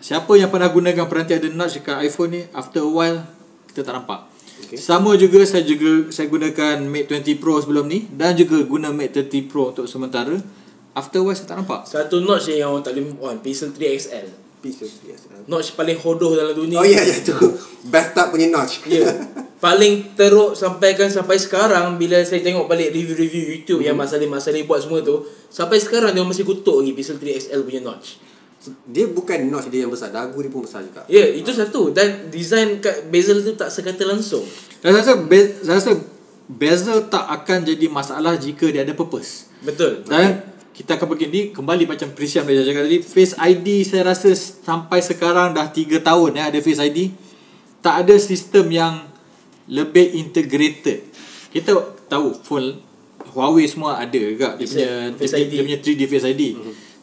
siapa 0.00 0.30
yang 0.38 0.48
pernah 0.48 0.70
gunakan 0.70 1.04
peranti 1.10 1.36
ada 1.36 1.50
notch 1.50 1.82
dekat 1.82 2.06
iPhone 2.06 2.30
ni 2.32 2.42
after 2.54 2.86
a 2.86 2.88
while 2.88 3.18
kita 3.68 3.82
tak 3.82 3.98
nampak. 3.98 4.30
Okay. 4.56 4.80
Sama 4.80 5.12
juga 5.20 5.44
saya 5.44 5.66
juga 5.66 6.08
saya 6.08 6.32
gunakan 6.32 6.80
Mate 6.86 7.20
20 7.20 7.42
Pro 7.42 7.60
sebelum 7.60 7.90
ni 7.90 8.08
dan 8.08 8.32
juga 8.38 8.62
guna 8.64 8.88
Mate 8.88 9.26
30 9.28 9.50
Pro 9.52 9.74
untuk 9.74 9.84
sementara. 9.90 10.38
After 10.96 11.20
a 11.20 11.24
while 11.28 11.36
saya 11.36 11.50
tak 11.50 11.58
nampak. 11.60 11.84
Satu 11.84 12.24
notch 12.24 12.48
yang 12.48 12.72
orang 12.72 12.86
tak 12.86 12.96
boleh 12.96 13.12
move 13.12 13.20
on 13.20 13.36
Pixel 13.44 13.68
3 13.74 14.00
XL 14.00 14.26
Pixel 14.64 14.88
yes. 15.04 15.28
Notch 15.44 15.76
paling 15.76 16.00
hodoh 16.00 16.32
dalam 16.32 16.56
dunia 16.56 16.80
Oh 16.80 16.88
ya 16.88 17.04
ya 17.04 17.20
tu 17.20 17.36
Bathtub 17.84 18.32
punya 18.32 18.48
notch 18.48 18.88
Ya. 18.88 19.04
Paling 19.56 20.12
teruk 20.12 20.52
sampaikan 20.52 21.08
sampai 21.08 21.40
sekarang 21.40 21.96
bila 21.96 22.20
saya 22.20 22.44
tengok 22.44 22.68
balik 22.68 22.92
review-review 22.92 23.56
YouTube 23.56 23.80
yang 23.80 23.96
Mas 23.96 24.12
Salim 24.12 24.28
Mas 24.28 24.44
Salim 24.44 24.68
buat 24.68 24.84
semua 24.84 25.00
tu, 25.00 25.24
sampai 25.48 25.80
sekarang 25.80 26.12
dia 26.12 26.20
masih 26.20 26.44
kutuk 26.44 26.84
lagi 26.84 26.92
Pixel 26.92 27.16
3 27.16 27.48
XL 27.48 27.60
punya 27.64 27.80
notch. 27.80 28.20
Dia 28.84 29.08
bukan 29.08 29.48
notch 29.48 29.70
dia 29.70 29.86
yang 29.86 29.92
besar 29.94 30.10
Dagu 30.10 30.42
dia 30.42 30.50
pun 30.50 30.66
besar 30.66 30.82
juga 30.82 31.06
Ya, 31.06 31.22
itu 31.22 31.54
satu 31.54 31.94
dan 31.94 32.34
design 32.34 32.82
kat 32.82 33.06
bezel 33.14 33.40
tu 33.40 33.54
tak 33.56 33.72
sekata 33.72 34.04
langsung. 34.04 34.42
Saya 34.82 34.92
rasa 35.00 35.12
be- 35.16 35.54
saya 35.62 35.78
rasa 35.78 35.92
bezel 36.50 37.06
tak 37.08 37.24
akan 37.24 37.62
jadi 37.62 37.86
masalah 37.88 38.34
jika 38.36 38.66
dia 38.68 38.82
ada 38.82 38.92
purpose. 38.92 39.48
Betul. 39.62 40.02
Dan 40.04 40.42
kita 40.76 41.00
akan 41.00 41.08
begini 41.16 41.56
kembali 41.56 41.88
macam 41.88 42.12
Prisian 42.12 42.44
dia 42.44 42.60
cakap 42.60 42.84
tadi 42.84 43.00
Face 43.00 43.32
ID 43.32 43.80
saya 43.88 44.12
rasa 44.12 44.36
sampai 44.36 45.00
sekarang 45.00 45.56
dah 45.56 45.72
3 45.72 46.04
tahun 46.04 46.30
ya 46.36 46.52
ada 46.52 46.58
Face 46.60 46.76
ID 46.84 47.16
tak 47.80 48.04
ada 48.04 48.14
sistem 48.20 48.68
yang 48.68 48.94
lebih 49.70 50.14
integrated. 50.18 51.06
Kita 51.50 51.74
tahu 52.06 52.34
phone 52.42 52.82
Huawei 53.34 53.66
semua 53.66 53.98
ada 53.98 54.16
juga 54.16 54.54
dia 54.54 54.64
punya 54.64 54.90
dia, 55.18 55.44
dia 55.50 55.62
punya 55.66 55.78
3D 55.82 56.02
Face 56.06 56.26
ID. 56.26 56.42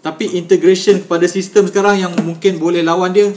Tapi 0.04 0.36
integration 0.36 1.00
kepada 1.04 1.26
sistem 1.28 1.68
sekarang 1.68 1.96
yang 2.00 2.14
mungkin 2.24 2.60
boleh 2.60 2.84
lawan 2.84 3.12
dia 3.12 3.32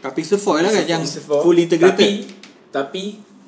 kat 0.00 0.12
Pixel 0.12 0.38
4 0.38 0.64
lah 0.64 0.70
kan 0.72 0.84
yang 0.84 1.02
Pixel 1.02 1.24
4. 1.24 1.44
full 1.44 1.58
integrated. 1.58 1.96
Tapi 1.96 2.10
tapi 2.72 3.02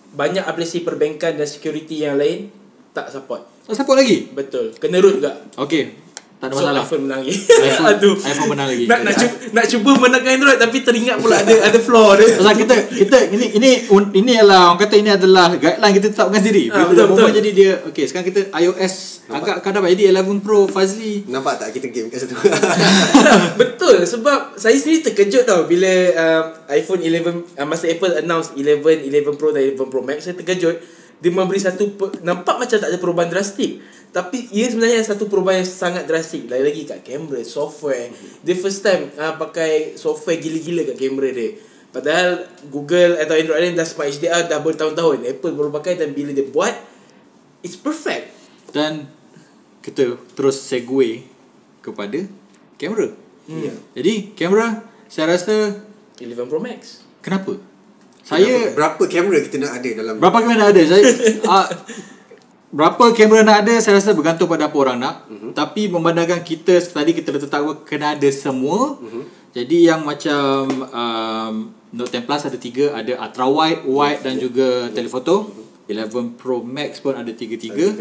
banyak 0.09 0.45
aplikasi 0.45 0.81
perbankan 0.83 1.37
dan 1.37 1.45
security 1.45 2.05
yang 2.05 2.17
lain 2.17 2.49
tak 2.97 3.13
support. 3.13 3.45
tak 3.69 3.77
support 3.77 4.01
lagi. 4.01 4.33
Betul. 4.33 4.73
Kena 4.81 4.99
root 4.99 5.21
juga. 5.21 5.37
Okey. 5.61 6.08
Tak 6.39 6.47
ada 6.47 6.55
So 6.55 6.63
masalah. 6.63 6.83
iPhone 6.83 7.03
menang 7.03 7.21
lagi. 7.21 7.35
iPhone- 7.67 7.91
Aduh. 7.91 8.15
iPhone 8.17 8.49
menang 8.49 8.69
lagi. 8.71 8.85
Nak 8.87 8.99
nak 9.03 9.15
cuba, 9.17 9.35
nak 9.51 9.65
cuba 9.67 9.91
menangkan 9.99 10.31
Android 10.33 10.59
tapi 10.59 10.77
teringat 10.81 11.17
pula 11.19 11.35
ada 11.35 11.55
ada 11.67 11.79
flaw 11.79 12.15
dia. 12.15 12.27
Pasal 12.33 12.55
kita 12.57 12.75
kita 12.89 13.17
ini 13.29 13.47
ini 13.53 13.71
ini 14.15 14.33
adalah 14.33 14.71
orang 14.71 14.79
kata 14.79 14.95
ini 14.97 15.11
adalah 15.11 15.51
guideline 15.53 15.95
kita 15.99 16.07
tetapkan 16.09 16.39
sendiri. 16.39 16.71
Bila 16.71 16.85
betul, 16.87 17.07
betul. 17.11 17.31
jadi 17.35 17.51
dia 17.51 17.71
okey 17.91 18.05
sekarang 18.07 18.27
kita 18.29 18.41
iOS 18.55 18.95
agak 19.29 19.61
akan 19.61 19.71
dapat 19.77 19.89
jadi 19.93 20.15
11 20.15 20.41
Pro 20.41 20.65
Fazli. 20.65 21.27
Nampak 21.27 21.59
tak 21.59 21.75
kita 21.75 21.91
game 21.91 22.07
kat 22.07 22.23
situ 22.23 22.33
Betul 23.61 24.05
sebab 24.05 24.55
saya 24.55 24.79
sendiri 24.79 25.11
terkejut 25.11 25.43
tau 25.43 25.67
bila 25.67 25.91
uh, 26.15 26.43
iPhone 26.71 27.03
11 27.03 27.27
uh, 27.59 27.67
masa 27.67 27.89
Apple 27.89 28.15
announce 28.17 28.55
11, 28.55 29.05
11 29.05 29.35
Pro 29.35 29.51
dan 29.51 29.67
11 29.67 29.77
Pro 29.85 30.01
Max 30.01 30.25
saya 30.25 30.35
terkejut 30.35 30.77
dia 31.19 31.31
memberi 31.35 31.59
satu 31.59 31.91
nampak 32.23 32.57
macam 32.57 32.79
tak 32.79 32.89
ada 32.89 32.97
perubahan 32.97 33.27
drastik 33.27 33.83
tapi 34.09 34.49
ia 34.51 34.67
sebenarnya 34.73 35.05
satu 35.05 35.29
perubahan 35.29 35.61
yang 35.61 35.69
sangat 35.69 36.09
drastik. 36.09 36.49
Lagi-lagi 36.49 36.89
kat 36.89 37.01
kamera 37.05 37.45
software. 37.45 38.09
Dia 38.41 38.57
first 38.57 38.81
time 38.81 39.13
uh, 39.21 39.37
pakai 39.37 40.01
software 40.01 40.41
gila-gila 40.41 40.89
kat 40.89 40.97
kamera 40.97 41.29
dia. 41.29 41.51
Padahal 41.93 42.45
Google 42.69 43.17
atau 43.21 43.37
Android 43.37 43.61
lain 43.65 43.77
dah 43.77 43.85
smart 43.85 44.13
HDR 44.13 44.49
dah 44.49 44.61
bertahun-tahun. 44.65 45.25
Apple 45.29 45.53
baru 45.57 45.71
pakai 45.73 46.01
dan 46.01 46.17
bila 46.17 46.33
dia 46.33 46.45
buat 46.45 46.73
it's 47.61 47.77
perfect. 47.77 48.33
Dan 48.73 49.09
kita 49.85 50.17
terus 50.37 50.61
segue 50.61 51.25
kepada 51.85 52.25
kamera. 52.81 53.13
Ya. 53.49 53.73
Jadi 53.97 54.37
kamera 54.37 54.85
saya 55.09 55.37
rasa 55.37 55.85
11 56.21 56.49
Pro 56.49 56.61
Max. 56.61 57.05
Kenapa? 57.25 57.57
Saya 58.25 58.77
Berapa 58.77 59.09
kamera 59.09 59.41
kita 59.41 59.57
nak 59.57 59.81
ada 59.81 59.89
dalam 59.97 60.15
berapa 60.21 60.45
kamera 60.45 60.69
ada? 60.69 60.83
Saya 60.85 61.05
uh, 61.49 61.69
Berapa 62.69 63.17
kamera 63.17 63.41
nak 63.45 63.65
ada 63.65 63.75
Saya 63.81 63.97
rasa 63.97 64.13
bergantung 64.13 64.49
pada 64.49 64.69
apa 64.69 64.77
orang 64.77 64.99
nak 65.01 65.15
uh-huh. 65.29 65.53
Tapi 65.57 65.89
memandangkan 65.89 66.45
kita 66.45 66.81
Tadi 66.85 67.17
kita 67.17 67.33
letak 67.33 67.65
apa 67.65 67.73
Kena 67.89 68.13
ada 68.13 68.29
semua 68.29 69.01
uh-huh. 69.01 69.25
Jadi 69.57 69.89
yang 69.89 70.05
macam 70.05 70.69
um, 70.93 71.55
Note 71.97 72.21
10 72.21 72.29
Plus 72.29 72.43
ada 72.45 72.59
tiga 72.61 72.85
Ada 72.93 73.17
ultra 73.17 73.49
wide 73.49 73.83
Wide 73.89 74.21
dan 74.21 74.37
juga 74.37 74.93
telephoto 74.93 75.49
uh-huh. 75.49 75.69
11 75.89 76.37
Pro 76.37 76.61
Max 76.61 77.01
pun 77.01 77.17
ada 77.17 77.33
tiga-tiga. 77.33 77.97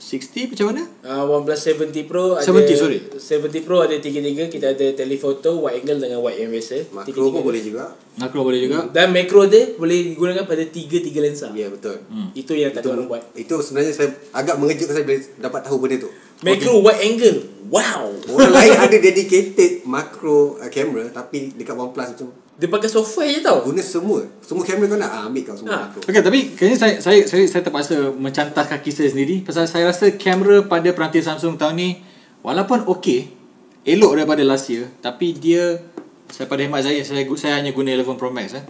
60 0.00 0.50
macam 0.50 0.66
mana? 0.72 0.82
Uh, 1.04 1.24
OnePlus 1.28 1.60
70 1.76 2.08
Pro 2.08 2.34
ada 2.34 2.42
70, 2.42 2.72
sorry. 2.74 2.98
70 3.12 3.62
Pro 3.62 3.84
ada 3.84 3.92
tiga-tiga 3.94 4.48
kita 4.48 4.72
ada 4.72 4.86
telephoto 4.90 5.60
wide 5.60 5.84
angle 5.84 6.00
dengan 6.00 6.18
wide 6.18 6.40
yang 6.40 6.48
biasa 6.48 6.88
Makro 6.88 7.04
Tiga-tiga 7.04 7.28
pun 7.30 7.42
boleh 7.44 7.60
juga. 7.60 7.84
Makro 8.16 8.40
boleh 8.42 8.60
juga 8.60 8.78
dan 8.90 9.12
macro 9.12 9.44
dia 9.44 9.76
boleh 9.76 9.98
digunakan 10.10 10.44
pada 10.44 10.64
tiga-tiga 10.64 11.20
lensa 11.20 11.52
Ya, 11.52 11.68
betul. 11.68 12.00
Hmm. 12.08 12.32
itu 12.32 12.52
yang 12.52 12.72
tak 12.72 12.88
orang 12.88 13.06
buat 13.06 13.22
Itu 13.32 13.60
sebenarnya 13.60 13.92
saya 13.92 14.08
agak 14.32 14.56
mengejutkan 14.56 14.94
saya 14.94 15.04
bila 15.04 15.20
dapat 15.38 15.60
tahu 15.62 15.76
benda 15.78 15.96
tu. 16.00 16.10
macro 16.40 16.80
wide 16.80 17.00
angle 17.04 17.36
wow 17.68 18.08
Orang 18.26 18.50
lain 18.50 18.72
ada 18.74 18.96
dedicated 18.96 19.84
macro 19.84 20.56
uh, 20.56 20.70
camera 20.72 21.12
tapi 21.12 21.52
dekat 21.52 21.76
OnePlus 21.76 22.16
tu 22.16 22.26
dia 22.60 22.68
pakai 22.68 22.92
software 22.92 23.32
je 23.32 23.40
tau 23.40 23.64
guna 23.64 23.80
semua. 23.80 24.20
Semua 24.44 24.60
kamera 24.68 24.92
kau 24.92 25.00
nak 25.00 25.08
ah, 25.08 25.22
ambil 25.32 25.48
kau 25.48 25.56
semua 25.56 25.80
Ha. 25.80 25.96
Okay, 25.96 26.20
tapi 26.20 26.52
kayaknya 26.52 26.76
saya, 26.76 26.94
saya 27.00 27.24
saya 27.24 27.48
saya 27.48 27.62
terpaksa 27.64 28.12
mencantah 28.12 28.68
kaki 28.68 28.92
saya 28.92 29.08
sendiri 29.08 29.40
pasal 29.40 29.64
saya 29.64 29.88
rasa 29.88 30.12
kamera 30.20 30.60
pada 30.68 30.92
peranti 30.92 31.24
Samsung 31.24 31.56
tahun 31.56 31.80
ni 31.80 31.88
walaupun 32.44 32.84
okey, 32.84 33.32
elok 33.88 34.12
daripada 34.12 34.44
last 34.44 34.68
year, 34.68 34.92
tapi 35.00 35.32
dia 35.32 35.80
saya 36.28 36.44
pada 36.44 36.60
hemat 36.60 36.84
saya 36.84 37.00
saya 37.00 37.24
saya 37.40 37.64
hanya 37.64 37.72
guna 37.72 37.96
11 37.96 38.20
Pro 38.20 38.28
Max 38.28 38.52
eh. 38.52 38.64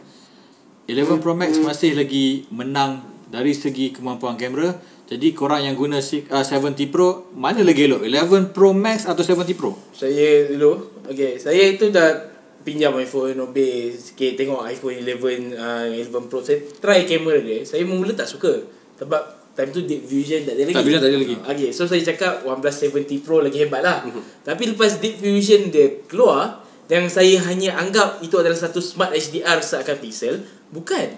11 0.87 1.19
Pro 1.19 1.35
Max 1.35 1.59
masih 1.59 1.99
lagi 1.99 2.47
menang 2.55 3.03
dari 3.27 3.51
segi 3.59 3.91
kemampuan 3.91 4.39
kamera. 4.39 4.71
Jadi 5.11 5.35
korang 5.35 5.67
yang 5.67 5.75
guna 5.75 5.99
si- 5.99 6.23
uh, 6.31 6.47
70 6.47 6.95
Pro 6.95 7.35
mana 7.35 7.67
lagi 7.67 7.91
elok? 7.91 8.07
11 8.07 8.55
Pro 8.55 8.71
Max 8.71 9.11
atau 9.11 9.27
70 9.27 9.59
Pro? 9.59 9.75
Saya 9.91 10.47
dulu 10.47 11.03
Okay 11.11 11.35
Saya 11.35 11.75
itu 11.75 11.91
dah 11.91 12.30
Pinjam 12.61 12.93
iPhone 13.01 13.41
Obey 13.41 13.89
sikit 13.97 14.37
Tengok 14.37 14.69
iPhone 14.69 15.01
11 15.01 15.57
uh, 15.57 15.87
11 15.89 16.29
Pro. 16.29 16.45
Saya 16.45 16.61
try 16.77 17.09
kamera 17.09 17.41
dia. 17.41 17.65
Saya 17.65 17.89
mula 17.89 18.13
tak 18.13 18.29
suka. 18.29 18.53
Sebab 19.01 19.41
Time 19.51 19.71
tu 19.75 19.83
Deep 19.83 20.07
Fusion 20.07 20.47
tak 20.47 20.55
ada 20.55 20.63
lagi. 20.69 20.77
Tak, 20.77 21.03
ada 21.03 21.19
lagi. 21.19 21.37
Okay. 21.41 21.71
So 21.75 21.89
saya 21.89 22.05
cakap 22.05 22.47
OnePlus 22.47 22.87
70 22.87 23.25
Pro 23.25 23.43
lagi 23.43 23.59
hebat 23.65 23.83
lah. 23.83 24.05
Tapi 24.47 24.63
lepas 24.77 25.01
Deep 25.03 25.19
Fusion 25.19 25.73
dia 25.73 26.05
keluar 26.07 26.63
Yang 26.91 27.17
saya 27.17 27.39
hanya 27.51 27.79
anggap 27.79 28.19
Itu 28.21 28.43
adalah 28.43 28.59
satu 28.59 28.83
Smart 28.83 29.15
HDR 29.15 29.63
Seakan 29.63 29.99
pixel 30.03 30.43
Bukan. 30.71 31.09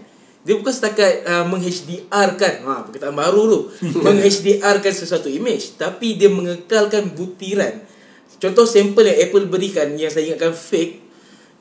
Dia 0.43 0.55
bukan 0.59 0.75
setakat 0.75 1.23
uh, 1.23 1.47
meng-HDR 1.47 2.29
kan 2.35 2.55
ha, 2.67 2.83
Perkataan 2.83 3.15
baru 3.15 3.43
tu. 3.47 3.61
Meng-HDR 4.05 4.79
kan 4.79 4.95
sesuatu 4.95 5.33
image 5.33 5.81
Tapi 5.81 6.21
dia 6.21 6.29
mengekalkan 6.29 7.13
butiran. 7.17 7.83
Contoh 8.37 8.67
sampel 8.67 9.13
yang 9.13 9.19
Apple 9.29 9.47
berikan 9.49 9.93
Yang 9.95 10.19
saya 10.19 10.35
ingatkan 10.35 10.53
fake 10.53 11.02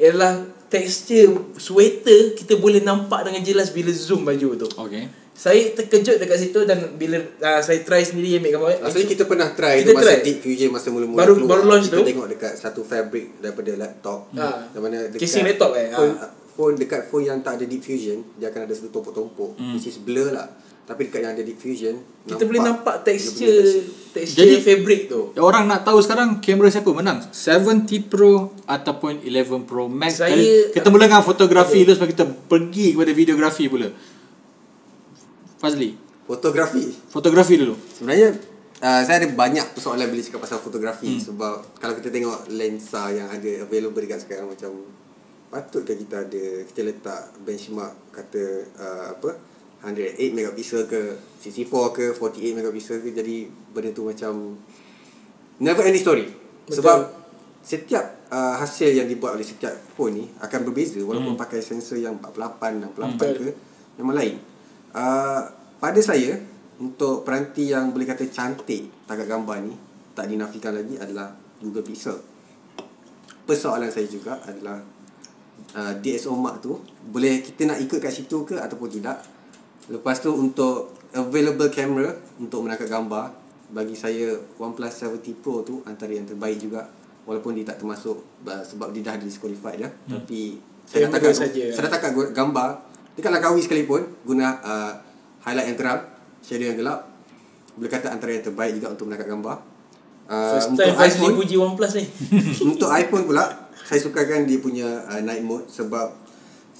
Ialah 0.02 0.32
tekstur 0.66 1.30
sweater 1.56 2.34
Kita 2.34 2.58
boleh 2.58 2.82
nampak 2.82 3.22
dengan 3.24 3.40
jelas 3.40 3.70
Bila 3.70 3.90
zoom 3.90 4.24
baju 4.24 4.58
tu 4.58 4.68
Okay. 4.82 5.06
Saya 5.32 5.72
terkejut 5.72 6.18
dekat 6.18 6.38
situ 6.40 6.60
Dan 6.64 6.98
bila 6.98 7.16
uh, 7.18 7.62
saya 7.62 7.82
try 7.82 8.02
sendiri 8.02 8.36
Ambil 8.36 8.52
gambar 8.52 8.70
Rasanya 8.84 9.08
kita 9.08 9.24
pernah 9.24 9.50
try 9.52 9.80
Kita 9.80 9.90
tu 9.90 9.96
masa 9.96 10.06
try. 10.12 10.18
Deep 10.22 10.38
Fusion 10.40 10.70
masa 10.70 10.88
mula-mula 10.90 11.20
Baru- 11.20 11.38
keluar. 11.38 11.50
baru 11.54 11.64
launch 11.68 11.88
kita 11.88 11.96
tu. 11.96 12.04
tengok 12.04 12.28
dekat 12.30 12.54
satu 12.56 12.82
fabric 12.82 13.38
daripada 13.38 13.72
laptop. 13.76 14.20
Ha. 14.34 14.70
Yang 14.72 14.82
mana 14.82 14.98
dekat 15.08 15.22
Casing 15.22 15.46
laptop 15.46 15.72
eh? 15.74 15.88
Phone, 15.90 16.14
Ha. 16.14 16.26
phone 16.52 16.76
dekat 16.76 17.02
phone 17.08 17.24
yang 17.24 17.40
tak 17.40 17.54
ada 17.56 17.66
Deep 17.66 17.80
Fusion, 17.80 18.20
dia 18.36 18.50
akan 18.50 18.66
ada 18.66 18.74
satu 18.74 18.92
tompok-tompok. 18.92 19.56
Hmm. 19.56 19.74
Which 19.74 19.88
is 19.88 19.98
blur 19.98 20.30
lah. 20.30 20.52
Tapi 20.82 21.08
dekat 21.08 21.20
yang 21.24 21.34
ada 21.38 21.44
Deep 21.46 21.56
Fusion, 21.56 21.96
Kita 22.22 22.44
boleh 22.44 22.60
nampak 22.60 23.06
punya 23.06 23.16
Tekstur. 24.12 24.44
Jadi- 24.44 24.60
fabric 24.60 25.08
tu. 25.08 25.32
Orang 25.40 25.66
nak 25.66 25.88
tahu 25.88 26.04
sekarang 26.04 26.44
kamera 26.44 26.68
siapa? 26.68 26.92
Menang. 26.92 27.24
70 27.32 28.12
Pro 28.12 28.52
ataupun 28.68 29.24
11 29.24 29.64
Pro 29.64 29.88
Max. 29.88 30.20
Saya- 30.20 30.36
Kali- 30.36 30.76
Kita 30.76 30.92
mula 30.92 31.08
dengan 31.08 31.24
fotografi 31.24 31.88
dulu 31.88 31.96
Sebab 31.96 32.10
kita 32.12 32.26
pergi 32.28 32.92
kepada 32.94 33.12
videografi 33.16 33.72
pula. 33.72 33.88
Fazli. 35.58 35.96
Fotografi. 36.28 36.92
Fotografi 37.08 37.54
dulu. 37.56 37.78
Sebenarnya 37.96 38.36
uh, 38.82 39.02
saya 39.06 39.22
ada 39.24 39.30
banyak 39.32 39.78
persoalan 39.78 40.10
bila 40.10 40.22
cakap 40.22 40.42
pasal 40.44 40.60
fotografi. 40.60 41.18
Hmm. 41.18 41.22
sebab 41.22 41.54
kalau 41.78 41.94
kita 41.96 42.10
tengok 42.10 42.50
lensa 42.52 43.14
yang 43.14 43.30
ada 43.30 43.64
available 43.64 44.02
dekat 44.02 44.26
sekarang 44.26 44.50
macam 44.50 44.74
patutkah 45.52 45.96
kita 46.00 46.16
ada 46.26 46.44
kita 46.64 46.82
letak 46.88 47.22
benchmark 47.44 47.92
kata 48.16 48.44
uh, 48.80 49.06
apa 49.12 49.51
108 49.82 50.38
megapixel 50.38 50.86
ke 50.86 51.18
64 51.42 51.98
ke 51.98 52.06
48 52.14 52.58
megapixel 52.58 53.02
ke 53.02 53.10
jadi 53.18 53.50
benda 53.74 53.90
tu 53.94 54.06
macam 54.06 54.58
never 55.58 55.84
ending 55.86 56.02
story. 56.02 56.26
Betul. 56.62 56.78
sebab 56.78 57.00
setiap 57.62 58.30
uh, 58.34 58.58
hasil 58.58 58.94
yang 58.94 59.06
dibuat 59.06 59.38
oleh 59.38 59.46
setiap 59.46 59.74
phone 59.98 60.14
ni 60.18 60.26
akan 60.42 60.60
berbeza 60.66 60.98
walaupun 61.02 61.38
pakai 61.38 61.62
sensor 61.62 62.02
yang 62.02 62.18
48 62.18 62.98
68 62.98 63.38
ke 63.38 63.48
memang 64.02 64.16
lain. 64.18 64.36
Uh, 64.94 65.42
pada 65.78 65.98
saya 66.02 66.38
untuk 66.82 67.22
peranti 67.22 67.70
yang 67.70 67.94
boleh 67.94 68.10
kata 68.10 68.26
cantik 68.30 69.06
tangkap 69.06 69.30
gambar 69.30 69.58
ni 69.62 69.74
tak 70.18 70.26
dinafikan 70.30 70.74
lagi 70.74 70.98
adalah 70.98 71.34
Google 71.62 71.86
Pixel. 71.86 72.18
Persoalan 73.46 73.94
saya 73.94 74.10
juga 74.10 74.42
adalah 74.42 74.82
uh, 75.78 75.94
DSO 76.02 76.34
Mark 76.34 76.66
tu 76.66 76.82
boleh 77.10 77.46
kita 77.46 77.70
nak 77.70 77.78
ikut 77.78 78.02
kat 78.02 78.14
situ 78.14 78.42
ke 78.42 78.58
ataupun 78.58 78.90
tidak 78.90 79.22
lepas 79.90 80.22
tu 80.22 80.30
untuk 80.30 80.94
available 81.16 81.72
camera 81.72 82.14
untuk 82.38 82.64
menangkap 82.68 82.88
gambar 82.92 83.34
bagi 83.72 83.96
saya 83.96 84.36
OnePlus 84.60 85.08
70 85.08 85.40
Pro 85.40 85.64
tu 85.64 85.80
antara 85.88 86.12
yang 86.12 86.28
terbaik 86.28 86.60
juga. 86.60 86.86
Walaupun 87.22 87.54
dia 87.54 87.66
tak 87.66 87.86
termasuk 87.86 88.18
uh, 88.50 88.64
sebab 88.66 88.90
dia 88.92 89.06
dah 89.06 89.16
disqualified 89.16 89.86
dah 89.86 89.92
hmm. 89.94 90.10
tapi 90.10 90.58
saya 90.90 91.06
dah 91.06 91.10
tangkap 91.14 91.38
saja. 91.38 91.64
saya 91.70 91.88
dah 91.88 92.12
gu- 92.12 92.34
gambar. 92.34 92.70
Dekat 93.14 93.32
Langkawi 93.32 93.62
sekalipun 93.62 94.02
guna 94.26 94.58
uh, 94.66 94.94
highlight 95.46 95.70
yang 95.70 95.78
terang 95.78 96.02
shadow 96.42 96.66
yang 96.66 96.80
gelap 96.82 97.12
boleh 97.78 97.92
kata 97.92 98.08
antara 98.12 98.36
yang 98.36 98.44
terbaik 98.44 98.74
juga 98.76 98.88
untuk 98.92 99.06
menangkap 99.08 99.30
gambar. 99.32 99.58
Uh, 100.32 100.54
First 100.56 100.70
untuk 100.76 100.96
iPhone 100.96 101.36
puji 101.38 101.56
OnePlus 101.60 101.94
ni. 101.98 102.06
Untuk 102.72 102.90
iPhone 102.92 103.28
pula 103.28 103.46
saya 103.84 104.00
sukakan 104.00 104.48
dia 104.48 104.64
punya 104.64 105.04
uh, 105.10 105.20
night 105.20 105.44
mode 105.44 105.68
sebab 105.68 106.21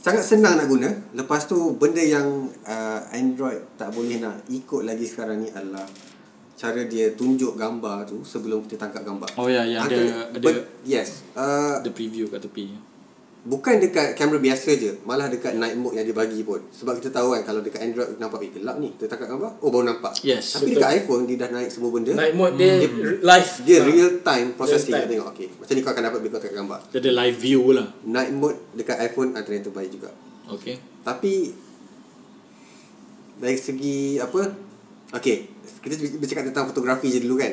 sangat 0.02 0.26
senang 0.26 0.58
nak 0.58 0.66
guna. 0.66 0.90
Lepas 1.14 1.46
tu 1.46 1.78
benda 1.78 2.02
yang 2.02 2.26
uh, 2.66 3.00
Android 3.12 3.62
tak 3.78 3.94
boleh 3.94 4.18
nak 4.18 4.42
ikut 4.50 4.82
lagi 4.82 5.06
sekarang 5.06 5.40
ni 5.40 5.50
adalah 5.50 5.86
cara 6.58 6.82
dia 6.84 7.14
tunjuk 7.14 7.54
gambar 7.54 8.06
tu 8.06 8.22
sebelum 8.22 8.66
kita 8.66 8.78
tangkap 8.78 9.02
gambar. 9.02 9.30
Oh 9.36 9.46
ya, 9.46 9.62
yang 9.62 9.82
ada- 9.82 9.98
Antara- 9.98 10.28
ada- 10.30 10.42
but, 10.42 10.56
yes 10.84 11.22
uh, 11.34 11.78
Ada 11.78 11.90
preview 11.90 12.26
kat 12.28 12.42
tepi 12.42 12.91
bukan 13.42 13.80
dekat 13.80 14.14
kamera 14.14 14.38
biasa 14.38 14.70
je 14.74 15.02
malah 15.02 15.26
dekat 15.26 15.56
night 15.56 15.74
mode 15.74 15.94
yang 15.94 16.06
dia 16.06 16.14
bagi 16.14 16.42
pun 16.42 16.62
sebab 16.70 16.94
kita 16.96 17.10
tahu 17.10 17.34
kan 17.34 17.42
kalau 17.42 17.60
dekat 17.60 17.82
Android 17.82 18.06
kita 18.08 18.22
nampak 18.22 18.40
eh 18.40 18.52
gelap 18.52 18.78
ni 18.78 18.94
kita 18.94 19.06
tangkap 19.08 19.34
gambar 19.34 19.52
oh 19.58 19.70
baru 19.70 19.86
nampak 19.88 20.14
Yes, 20.22 20.46
tapi 20.54 20.62
betul. 20.68 20.78
dekat 20.78 20.90
iPhone 20.96 21.24
dia 21.26 21.38
dah 21.40 21.50
naik 21.50 21.70
semua 21.70 21.90
benda 21.90 22.14
Night 22.14 22.34
mode 22.34 22.54
dia 22.54 22.74
live 23.18 23.52
dia 23.64 23.78
Ha. 23.78 23.88
real 23.88 24.12
time 24.22 24.48
processing 24.54 24.94
Real 24.94 25.02
time. 25.02 25.02
kita 25.02 25.14
tengok 25.18 25.30
okay 25.32 25.48
macam 25.52 25.74
ni 25.74 25.82
kau 25.82 25.92
akan 25.92 26.04
dapat 26.06 26.20
bila 26.20 26.30
kau 26.30 26.40
tangkap 26.40 26.58
gambar 26.60 26.80
Dia 26.88 27.00
ada 27.00 27.12
live 27.18 27.38
view 27.40 27.62
lah 27.72 27.88
night 28.04 28.32
mode 28.32 28.60
dekat 28.72 28.98
iPhone 29.02 29.30
antara 29.34 29.54
yang 29.54 29.66
terbaik 29.66 29.90
juga. 29.90 30.10
Okay 30.48 30.76
Tapi 31.02 31.34
dari 33.38 33.58
segi 33.58 33.98
apa? 34.18 34.70
Okay, 35.12 35.50
kita 35.82 35.98
bercakap 36.16 36.46
tentang 36.46 36.70
fotografi 36.70 37.10
je 37.10 37.20
dulu 37.20 37.36
kan. 37.36 37.52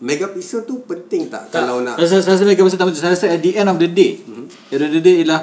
Megapixel 0.00 0.64
tu 0.64 0.80
penting 0.88 1.28
tak, 1.28 1.52
Tak, 1.52 1.68
kalau 1.68 1.84
nak 1.84 2.00
Saya, 2.00 2.24
saya 2.24 2.40
rasa 2.40 2.44
Mega 2.48 2.64
Pixel 2.64 2.80
tak 2.80 2.88
penting. 2.88 3.04
Saya 3.04 3.12
rasa 3.12 3.26
at 3.28 3.40
the 3.44 3.52
end 3.52 3.68
of 3.68 3.76
the 3.76 3.88
day 3.92 4.16
mm-hmm. 4.16 4.46
At 4.72 4.76
the 4.80 4.84
end 4.88 4.88
of 4.88 4.96
the 4.96 5.04
day 5.04 5.16
ialah 5.20 5.40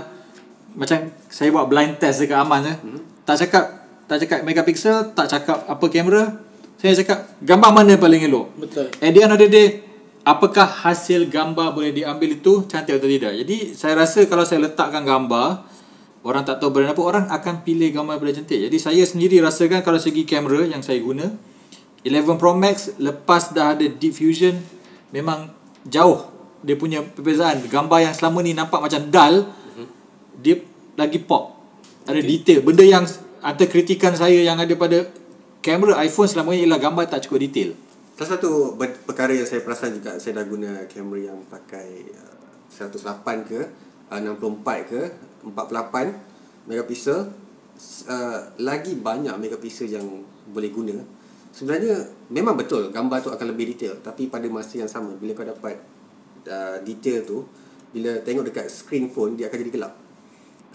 Macam 0.74 0.98
saya 1.30 1.50
buat 1.54 1.66
blind 1.70 2.02
test 2.02 2.26
dekat 2.26 2.42
Aman 2.42 2.66
eh. 2.66 2.78
Mm-hmm. 2.82 3.02
Tak 3.22 3.36
cakap 3.46 3.66
Tak 4.10 4.18
cakap 4.26 4.40
megapixel 4.42 5.14
Tak 5.14 5.30
cakap 5.30 5.58
apa 5.70 5.86
kamera 5.94 6.42
Saya 6.82 6.98
cakap 6.98 7.38
Gambar 7.46 7.70
mana 7.70 7.94
yang 7.94 8.02
paling 8.02 8.22
elok 8.26 8.46
Betul 8.58 8.90
At 8.98 9.12
the 9.14 9.22
end 9.22 9.34
of 9.38 9.40
the 9.40 9.50
day 9.50 9.68
Apakah 10.26 10.66
hasil 10.66 11.30
gambar 11.30 11.78
boleh 11.78 11.94
diambil 11.94 12.42
itu 12.42 12.66
Cantik 12.66 12.98
atau 12.98 13.06
tidak 13.06 13.38
Jadi 13.38 13.78
saya 13.78 13.94
rasa 13.94 14.26
Kalau 14.26 14.42
saya 14.42 14.66
letakkan 14.66 15.06
gambar 15.06 15.70
Orang 16.26 16.44
tak 16.50 16.58
tahu 16.58 16.74
brand 16.74 16.98
apa 16.98 17.02
Orang 17.06 17.26
akan 17.30 17.62
pilih 17.62 17.94
gambar 17.94 18.18
yang 18.18 18.22
paling 18.26 18.38
cantik 18.42 18.60
Jadi 18.68 18.78
saya 18.82 19.06
sendiri 19.06 19.38
rasakan 19.38 19.86
Kalau 19.86 20.02
segi 20.02 20.26
kamera 20.26 20.66
yang 20.66 20.82
saya 20.82 20.98
guna 20.98 21.30
11 22.08 22.40
Pro 22.40 22.56
Max 22.56 22.96
Lepas 22.96 23.52
dah 23.52 23.76
ada 23.76 23.84
Deep 23.84 24.16
Fusion 24.16 24.56
Memang 25.12 25.52
jauh 25.84 26.24
Dia 26.64 26.80
punya 26.80 27.04
perbezaan. 27.04 27.62
Gambar 27.68 28.08
yang 28.08 28.16
selama 28.16 28.40
ni 28.42 28.56
nampak 28.56 28.80
macam 28.80 29.02
dull 29.12 29.36
Dia 30.40 30.56
lagi 30.98 31.22
pop. 31.22 31.54
Ada 32.10 32.24
detail. 32.24 32.64
Benda 32.64 32.82
yang 32.82 33.04
Antara 33.44 33.70
kritikan 33.70 34.16
saya 34.18 34.40
yang 34.42 34.58
ada 34.58 34.74
pada 34.74 35.06
Kamera 35.62 36.00
iPhone 36.02 36.32
selama 36.32 36.56
ni 36.56 36.64
Ialah 36.66 36.80
gambar 36.80 37.04
tak 37.12 37.28
cukup 37.28 37.44
detail. 37.44 37.76
Salah 38.18 38.40
satu 38.40 38.74
ber- 38.74 38.98
perkara 39.06 39.30
yang 39.30 39.46
saya 39.46 39.62
perasan 39.62 40.00
juga 40.02 40.18
Saya 40.18 40.42
dah 40.42 40.46
guna 40.50 40.90
kamera 40.90 41.30
yang 41.34 41.40
pakai 41.52 42.10
uh, 42.18 42.34
108 42.74 43.46
ke 43.46 43.60
uh, 44.10 44.20
64 44.20 44.90
ke 44.90 45.02
48 45.46 46.66
megapixel. 46.66 47.30
Uh, 48.10 48.42
Lagi 48.58 48.98
banyak 48.98 49.38
megapixel 49.38 49.94
yang 49.94 50.06
boleh 50.50 50.74
guna 50.74 51.17
sebenarnya 51.58 52.06
memang 52.30 52.54
betul 52.54 52.94
gambar 52.94 53.18
tu 53.26 53.34
akan 53.34 53.50
lebih 53.50 53.74
detail 53.74 53.98
tapi 54.06 54.30
pada 54.30 54.46
masa 54.46 54.78
yang 54.78 54.86
sama 54.86 55.18
bila 55.18 55.34
kau 55.34 55.42
dapat 55.42 55.82
uh, 56.46 56.78
detail 56.86 57.26
tu 57.26 57.42
bila 57.90 58.22
tengok 58.22 58.46
dekat 58.54 58.70
screen 58.70 59.10
phone 59.10 59.34
dia 59.34 59.50
akan 59.50 59.58
jadi 59.66 59.74
gelap. 59.74 59.94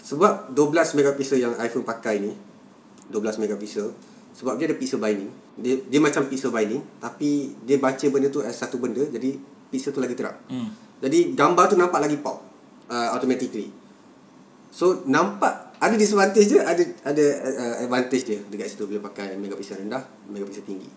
Sebab 0.03 0.51
12 0.51 0.99
megapixel 0.99 1.39
yang 1.39 1.55
iPhone 1.55 1.87
pakai 1.87 2.19
ni 2.19 2.35
12 3.07 3.39
megapixel 3.39 3.95
sebab 4.35 4.59
dia 4.59 4.67
ada 4.67 4.75
pixel 4.75 4.99
binding. 4.99 5.31
Dia 5.55 5.79
dia 5.87 5.99
macam 6.03 6.27
pixel 6.27 6.51
binding 6.51 6.83
tapi 6.99 7.55
dia 7.63 7.79
baca 7.79 8.03
benda 8.11 8.27
tu 8.27 8.43
as 8.43 8.51
satu 8.59 8.75
benda 8.75 9.07
jadi 9.07 9.39
pixel 9.71 9.95
tu 9.95 10.03
lagi 10.03 10.19
terang. 10.19 10.35
Hmm. 10.51 10.69
jadi 10.99 11.31
gambar 11.31 11.71
tu 11.71 11.75
nampak 11.79 12.03
lagi 12.03 12.19
pop 12.19 12.43
uh, 12.91 13.15
automatically. 13.15 13.71
So 14.73 15.07
nampak 15.07 15.72
ada 15.83 15.95
disadvantage 15.99 16.47
dia 16.47 16.63
ada 16.63 16.83
ada 17.03 17.25
uh, 17.43 17.75
advantage 17.83 18.23
dia. 18.23 18.39
Dekat 18.47 18.71
situ 18.71 18.87
bila 18.87 19.03
pakai 19.03 19.35
megapixel 19.35 19.83
rendah 19.83 19.99
megapixel 20.31 20.63
tinggi. 20.63 20.87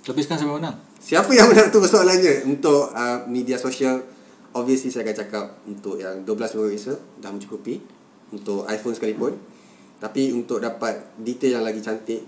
Tapi 0.00 0.18
sekarang 0.24 0.40
siapa 0.40 0.54
menang? 0.56 0.76
Siapa 0.96 1.30
yang 1.30 1.46
menang 1.52 1.68
tu 1.68 1.78
persoalannya? 1.78 2.48
Untuk 2.48 2.88
uh, 2.90 3.20
media 3.28 3.60
sosial 3.60 4.00
Obviously 4.50 4.90
saya 4.90 5.06
akan 5.06 5.16
cakap 5.22 5.46
Untuk 5.68 6.00
yang 6.00 6.24
12 6.24 6.56
megapixel 6.56 6.96
Dah 7.20 7.28
mencukupi. 7.28 7.78
Untuk 8.32 8.64
iPhone 8.64 8.96
sekalipun. 8.96 9.36
Tapi 10.00 10.32
untuk 10.32 10.64
dapat 10.64 11.14
Detail 11.20 11.60
yang 11.60 11.64
lagi 11.68 11.84
cantik 11.84 12.24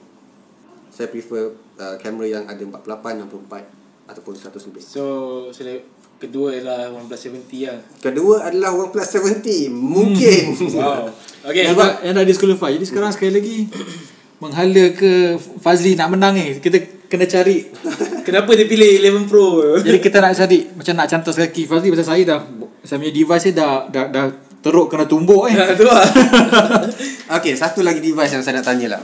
Saya 0.92 1.09
prefer 1.09 1.48
uh, 1.80 1.96
Kamera 1.96 2.28
yang 2.28 2.44
ada 2.44 2.61
48 2.61 3.24
64 3.24 4.12
Ataupun 4.12 4.32
100 4.36 4.68
lebih. 4.68 4.84
So 4.84 5.05
sele- 5.48 5.88
kedua 6.22 6.48
ialah 6.52 6.88
OnePlus 6.92 7.20
70 7.26 7.66
lah. 7.66 7.78
Kedua 7.98 8.34
adalah 8.44 8.70
OnePlus 8.72 9.08
70 9.12 9.66
Mungkin 9.68 10.42
Wow. 10.72 11.10
Okay. 11.42 11.66
Yang, 11.66 11.74
dah- 11.74 11.98
yang 12.00 12.14
dah 12.14 12.22
disqualify 12.22 12.70
Jadi 12.70 12.86
sekarang 12.86 13.10
sekali 13.10 13.34
lagi 13.34 13.56
Menghala 14.40 14.90
ke 14.90 15.34
Fazli 15.58 15.92
nak 15.92 16.08
menang 16.08 16.32
ni 16.32 16.56
Kita 16.56 16.78
kena 17.06 17.26
cari 17.26 17.66
Kenapa 18.26 18.54
dia 18.54 18.62
pilih 18.64 19.02
11 19.02 19.26
Pro? 19.26 19.46
Jadi 19.76 19.98
kita 19.98 20.18
nak 20.18 20.32
cari 20.32 20.70
Macam 20.70 20.94
nak 20.94 21.06
cantas 21.06 21.34
kaki 21.36 21.66
Fazli 21.66 21.90
pasal 21.90 22.06
saya 22.08 22.22
dah 22.24 22.40
Saya 22.80 22.96
punya 22.96 23.10
device 23.10 23.44
ni 23.44 23.52
dah 23.52 23.86
Dah, 23.86 24.06
dah 24.06 24.26
teruk 24.58 24.86
kena 24.86 25.04
tumbuk 25.04 25.46
eh 25.46 25.54
Ha, 25.54 25.74
tu 25.74 25.82
lah. 25.82 26.06
Okay 27.36 27.52
satu 27.52 27.82
lagi 27.82 27.98
device 27.98 28.30
yang 28.30 28.42
saya 28.42 28.56
nak 28.56 28.66
tanya 28.68 28.86
lah 28.88 29.02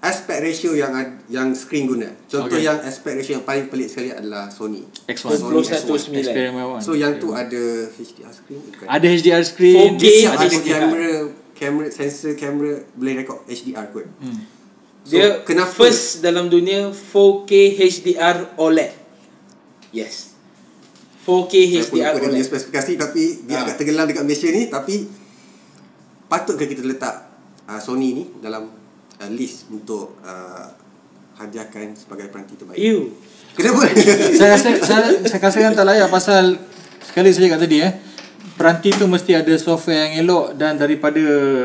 Aspect 0.00 0.40
ratio 0.40 0.72
yang 0.72 0.96
yang 1.28 1.52
screen 1.52 1.84
guna 1.84 2.08
Contoh 2.24 2.48
Okay. 2.48 2.64
yang 2.64 2.80
aspect 2.80 3.20
ratio 3.20 3.36
yang 3.36 3.44
paling 3.44 3.68
pelik 3.68 3.84
sekali 3.86 4.08
adalah 4.08 4.48
Sony 4.48 4.80
X1 5.04 5.28
Sony 5.36 5.60
21.9. 5.60 6.16
Eksperimen 6.16 6.80
So 6.80 6.92
yang 6.92 7.16
tu 7.16 7.30
ada 7.30 7.62
HDR 7.90 8.30
screen 8.30 8.60
bukan? 8.64 8.86
Ada 8.86 9.06
HDR 9.06 9.42
screen 9.42 9.76
4K. 9.92 10.00
Dia 10.00 10.12
siap 10.18 10.32
ada 10.34 10.56
kamera 10.58 11.08
kamera 11.52 11.86
sensor 11.90 12.32
kamera 12.32 12.80
boleh 12.94 13.14
record 13.18 13.44
HDR 13.44 13.86
kot. 13.90 14.08
hmm. 14.16 14.40
So, 15.00 15.12
Dia 15.12 15.40
kenapa 15.42 15.68
first 15.74 16.20
dalam 16.20 16.48
dunia 16.48 16.88
4K 16.88 17.52
HDR 17.78 18.56
OLED. 18.56 18.92
Yes. 19.90 20.32
4K 21.20 21.52
saya 21.52 21.80
HDR 21.82 22.12
lupa 22.16 22.24
dia 22.26 22.32
OLED. 22.34 22.46
spesifikasi 22.46 22.92
tapi 22.96 23.22
dia 23.44 23.52
Ha. 23.54 23.62
agak 23.62 23.76
tenggelam 23.76 24.08
dekat 24.08 24.24
Malaysia 24.24 24.48
ni 24.48 24.64
tapi 24.66 25.04
patutkah 26.26 26.64
kita 26.64 26.80
letak 26.80 27.28
uh, 27.66 27.76
Sony 27.76 28.14
ni 28.14 28.24
dalam 28.40 28.79
uh, 29.20 29.30
list 29.30 29.68
untuk 29.68 30.16
uh, 30.24 30.72
hadiahkan 31.36 31.96
sebagai 31.96 32.32
peranti 32.32 32.56
terbaik. 32.56 32.80
You. 32.80 33.12
Kenapa? 33.54 33.86
saya 34.38 34.56
rasa 34.56 34.68
saya, 34.80 35.06
saya 35.28 35.40
rasa 35.40 35.58
yang 35.60 35.74
tak 35.76 35.86
layak 35.86 36.08
pasal 36.08 36.56
sekali 37.04 37.28
saya 37.32 37.48
cakap 37.48 37.60
tadi 37.64 37.78
eh 37.84 37.92
peranti 38.60 38.92
tu 38.92 39.08
mesti 39.08 39.32
ada 39.32 39.56
software 39.56 40.04
yang 40.04 40.12
elok 40.20 40.52
dan 40.52 40.76
daripada 40.76 41.16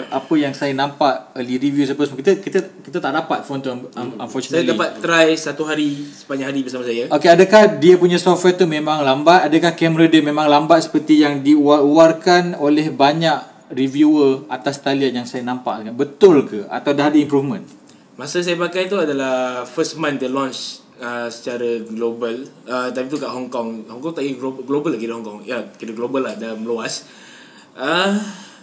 apa 0.07 0.33
yang 0.39 0.55
saya 0.55 0.71
nampak 0.71 1.35
early 1.35 1.59
review 1.59 1.83
apa 1.91 2.07
semua 2.07 2.23
kita 2.23 2.39
kita 2.39 2.59
kita 2.87 2.97
tak 3.03 3.11
dapat 3.11 3.43
phone 3.43 3.59
tu 3.59 3.67
un- 3.67 3.91
Saya 3.91 4.15
unfortunately 4.15 4.71
dapat 4.71 4.89
try 5.03 5.27
satu 5.35 5.67
hari 5.67 6.07
sepanjang 6.07 6.55
hari 6.55 6.63
bersama 6.63 6.87
saya. 6.87 7.11
Okey, 7.11 7.27
adakah 7.27 7.61
dia 7.83 7.99
punya 7.99 8.15
software 8.15 8.55
tu 8.55 8.63
memang 8.63 9.03
lambat? 9.03 9.51
Adakah 9.51 9.75
kamera 9.75 10.07
dia 10.07 10.23
memang 10.23 10.47
lambat 10.47 10.87
seperti 10.87 11.19
yang 11.19 11.43
diuar-uarkan 11.43 12.55
oleh 12.63 12.87
banyak 12.87 13.54
reviewer 13.71 14.45
atas 14.51 14.81
talian 14.81 15.23
yang 15.23 15.27
saya 15.27 15.41
nampak? 15.41 15.85
Betul 15.93 16.45
ke? 16.45 16.65
Atau 16.69 16.93
dah 16.93 17.09
ada 17.09 17.17
improvement? 17.17 17.65
Masa 18.15 18.39
saya 18.39 18.55
pakai 18.55 18.87
tu 18.87 18.95
adalah 18.95 19.67
first 19.67 19.99
month 19.99 20.23
dia 20.23 20.31
launch 20.31 20.85
uh, 21.03 21.27
secara 21.27 21.83
global. 21.83 22.47
Uh, 22.63 22.87
time 22.95 23.11
tu 23.11 23.19
kat 23.19 23.27
Hong 23.27 23.51
Kong. 23.51 23.83
Hong 23.91 23.99
Kong 23.99 24.15
tak 24.15 24.23
kira 24.23 24.39
global, 24.39 24.63
global 24.63 24.91
lagi 24.95 25.05
Hong 25.11 25.25
Kong. 25.25 25.39
Ya, 25.43 25.63
kira 25.75 25.91
global 25.91 26.23
lah 26.23 26.33
dah 26.39 26.55
meluas. 26.55 27.03
Uh, 27.75 28.15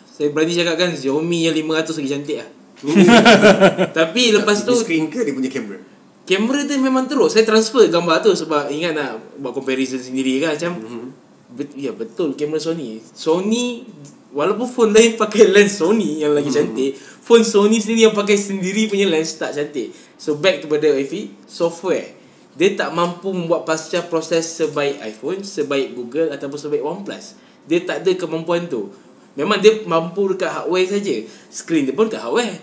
saya 0.09 0.33
berani 0.33 0.57
cakapkan 0.57 0.97
Xiaomi 0.97 1.49
yang 1.49 1.57
500 1.57 1.99
lagi 2.01 2.11
cantik 2.11 2.37
lah. 2.41 2.49
Tapi 3.99 4.23
lepas 4.35 4.67
tu 4.67 4.75
Di 4.75 4.83
screen 4.83 5.07
ke 5.07 5.23
dia 5.23 5.33
punya 5.37 5.53
kamera? 5.53 5.93
kamera 6.23 6.61
tu 6.65 6.73
memang 6.79 7.05
teruk. 7.07 7.29
Saya 7.29 7.45
transfer 7.45 7.87
gambar 7.91 8.23
tu 8.23 8.33
sebab 8.33 8.71
ingat 8.71 8.93
nak 8.95 9.11
buat 9.39 9.53
comparison 9.53 9.99
sendiri 9.99 10.39
kan 10.39 10.55
macam 10.55 10.73
mm-hmm. 10.79 11.07
bet, 11.55 11.69
ya 11.75 11.93
betul 11.93 12.35
kamera 12.39 12.63
Sony. 12.63 13.03
Sony 13.03 13.85
walaupun 14.33 14.67
phone 14.67 14.93
lain 14.97 15.15
pakai 15.21 15.49
lens 15.49 15.79
Sony 15.79 16.25
yang 16.25 16.33
lagi 16.33 16.49
mm-hmm. 16.49 16.73
cantik, 16.73 16.91
phone 16.99 17.45
Sony 17.45 17.79
sendiri 17.79 18.09
yang 18.11 18.17
pakai 18.17 18.37
sendiri 18.41 18.89
punya 18.89 19.07
lens 19.07 19.37
tak 19.37 19.53
cantik. 19.53 19.93
So 20.17 20.41
back 20.41 20.65
kepada 20.65 20.91
Ifi, 20.97 21.33
software. 21.45 22.19
Dia 22.53 22.77
tak 22.77 22.93
mampu 22.93 23.33
membuat 23.33 23.65
pasca 23.65 24.05
proses 24.05 24.45
sebaik 24.45 25.01
iPhone, 25.01 25.41
sebaik 25.41 25.97
Google 25.97 26.29
ataupun 26.37 26.59
sebaik 26.61 26.85
OnePlus. 26.85 27.41
Dia 27.65 27.81
tak 27.81 28.05
ada 28.05 28.13
kemampuan 28.13 28.69
tu. 28.69 28.93
Memang 29.33 29.57
dia 29.57 29.81
mampu 29.89 30.37
dekat 30.37 30.53
hardware 30.53 30.89
saja. 30.93 31.17
Screen 31.49 31.89
dia 31.89 31.97
pun 31.97 32.13
kat 32.13 32.21
hardware. 32.21 32.61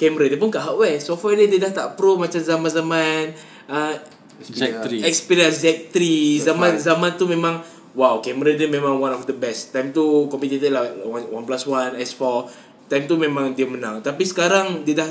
Kamera 0.00 0.24
dia 0.32 0.40
pun 0.40 0.48
kat 0.48 0.64
hardware. 0.64 0.96
Software 1.04 1.36
dia, 1.36 1.52
dia 1.52 1.68
dah 1.68 1.72
tak 1.84 1.88
pro 2.00 2.16
macam 2.16 2.40
zaman-zaman 2.40 3.36
uh, 3.68 3.94
Z3. 4.40 5.04
Xperia 5.04 5.48
Z3 5.52 5.96
zaman 6.40 6.80
zaman 6.80 7.10
tu 7.20 7.28
memang 7.28 7.60
wow 7.96 8.20
kamera 8.20 8.52
dia 8.52 8.68
memang 8.68 8.94
one 8.94 9.10
of 9.10 9.24
the 9.24 9.32
best 9.34 9.72
time 9.72 9.90
tu 9.90 10.04
competitor 10.26 10.68
lah 10.68 10.84
One- 11.02 11.32
OnePlus 11.34 11.64
One 11.64 11.96
S4 11.96 12.44
time 12.86 13.04
tu 13.04 13.16
memang 13.16 13.50
dia 13.50 13.64
menang 13.64 13.98
tapi 13.98 14.22
sekarang 14.22 14.84
dia 14.84 14.94
dah 14.96 15.10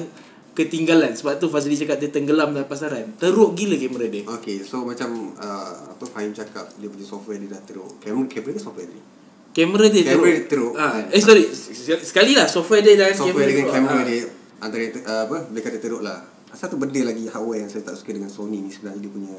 ketinggalan 0.53 1.11
sebab 1.11 1.35
tu 1.35 1.49
Fazli 1.49 1.75
cakap 1.75 1.97
dia 1.97 2.07
tenggelam 2.07 2.49
dalam 2.49 2.63
pasaran 2.63 3.11
teruk 3.17 3.51
gila 3.53 3.75
kamera 3.75 4.07
dia 4.07 4.23
Okay, 4.31 4.63
so 4.63 4.81
macam 4.81 5.09
uh, 5.35 5.71
apa 5.89 6.03
Fahim 6.05 6.31
cakap 6.31 6.71
dia 6.77 6.87
punya 6.87 7.03
software 7.03 7.35
dia 7.37 7.49
dah 7.49 7.61
teruk. 7.61 7.99
Kamera 7.99 8.23
kamera 8.25 8.51
ke 8.51 8.61
software 8.61 8.87
dia? 8.87 9.03
kamera 9.51 9.85
dia 9.87 10.03
Kamera 10.05 10.15
teruk, 10.15 10.27
dia 10.29 10.43
teruk. 10.45 10.73
Ah, 10.75 10.95
eh 11.05 11.19
sorry 11.19 11.43
sekali 11.99 12.35
lah 12.35 12.45
software 12.45 12.79
dia 12.79 12.95
dan 12.95 13.11
software 13.11 13.49
dengan 13.49 13.65
teruk. 13.65 13.75
kamera 13.75 13.97
Ah. 13.97 14.05
dia 14.05 14.19
antara 14.57 14.83
uh, 14.83 15.21
apa 15.25 15.37
boleh 15.45 15.59
kata 15.61 15.77
teruk 15.77 15.99
lah. 15.99 16.19
Satu 16.51 16.79
benda 16.79 17.03
lagi 17.03 17.27
hardware 17.27 17.59
yang 17.59 17.69
saya 17.69 17.83
tak 17.83 17.99
suka 17.99 18.15
dengan 18.15 18.31
Sony 18.31 18.63
ni 18.63 18.71
sebenarnya 18.71 19.01
dia 19.01 19.11
punya 19.11 19.35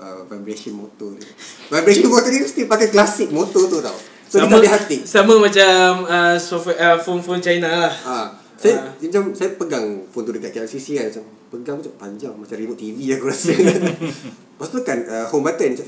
uh, 0.00 0.24
vibration 0.26 0.74
motor 0.74 1.12
dia. 1.12 1.28
Vibration 1.70 2.08
motor 2.08 2.26
dia 2.26 2.40
mesti 2.40 2.64
pakai 2.64 2.88
klasik 2.88 3.28
motor 3.30 3.64
tu 3.66 3.78
tau. 3.78 3.94
So 4.24 4.38
dia 4.38 4.46
tak 4.46 4.58
ada 4.58 4.70
haptic. 4.72 5.00
sama 5.04 5.34
macam 5.36 5.76
uh, 6.04 6.36
software 6.36 6.78
uh, 6.78 6.96
phone-phone 6.96 7.38
China 7.38 7.66
lah 7.68 7.92
Ah, 8.00 8.26
saya 8.54 8.78
Ah. 8.80 8.92
macam 8.96 9.22
saya 9.32 9.50
pegang 9.52 9.86
phone 10.06 10.24
tu 10.24 10.32
dekat 10.32 10.50
KLCC 10.52 10.86
kan 10.94 11.06
macam 11.08 11.24
pegang 11.50 11.76
macam 11.76 11.92
panjang 11.96 12.32
macam 12.32 12.54
remote 12.54 12.78
TV 12.78 12.98
aku 13.14 13.26
rasa. 13.26 13.50
Lepas 13.52 14.68
tu 14.68 14.78
kan 14.80 14.98
uh, 15.02 15.26
home 15.26 15.42
button 15.42 15.74
macam 15.74 15.86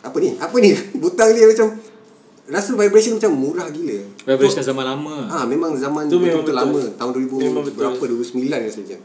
apa 0.00 0.16
ni? 0.16 0.30
Apa 0.36 0.56
ni? 0.56 0.70
Butang 1.02 1.30
dia 1.32 1.44
macam 1.44 1.66
rasa 2.46 2.70
vibration 2.72 3.18
macam 3.18 3.32
murah 3.34 3.66
gila. 3.68 3.98
Vibration 4.24 4.62
zaman 4.62 4.86
lama. 4.86 5.26
Ah 5.26 5.42
memang 5.42 5.74
zaman 5.74 6.06
Tu 6.06 6.14
tu 6.14 6.22
memang 6.22 6.40
betul, 6.40 6.54
betul. 6.54 6.78
lama 6.78 6.94
tahun 6.94 7.10
2000 7.26 7.42
Memang 7.42 7.64
betul. 7.66 7.78
berapa 7.82 8.04
2009 8.06 8.64
rasanya. 8.64 8.98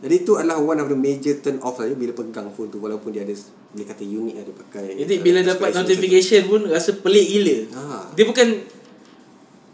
Jadi 0.00 0.14
itu 0.24 0.32
adalah 0.32 0.56
one 0.56 0.80
of 0.80 0.88
the 0.88 0.96
major 0.96 1.36
turn 1.44 1.60
off 1.60 1.76
saja 1.76 1.92
bila 1.92 2.16
pegang 2.16 2.48
phone 2.56 2.72
tu 2.72 2.80
walaupun 2.80 3.12
dia 3.12 3.20
ada 3.20 3.36
boleh 3.70 3.84
kata 3.84 4.02
unik 4.02 4.34
ada 4.40 4.52
pakai. 4.64 4.86
Jadi 4.96 5.14
uh, 5.14 5.20
bila 5.20 5.38
dapat 5.44 5.68
expression 5.70 5.84
notification 5.84 6.40
pun 6.48 6.60
rasa 6.72 6.90
pelik 6.96 7.26
gila. 7.28 7.56
Ah. 7.76 8.04
Dia 8.16 8.24
bukan 8.24 8.46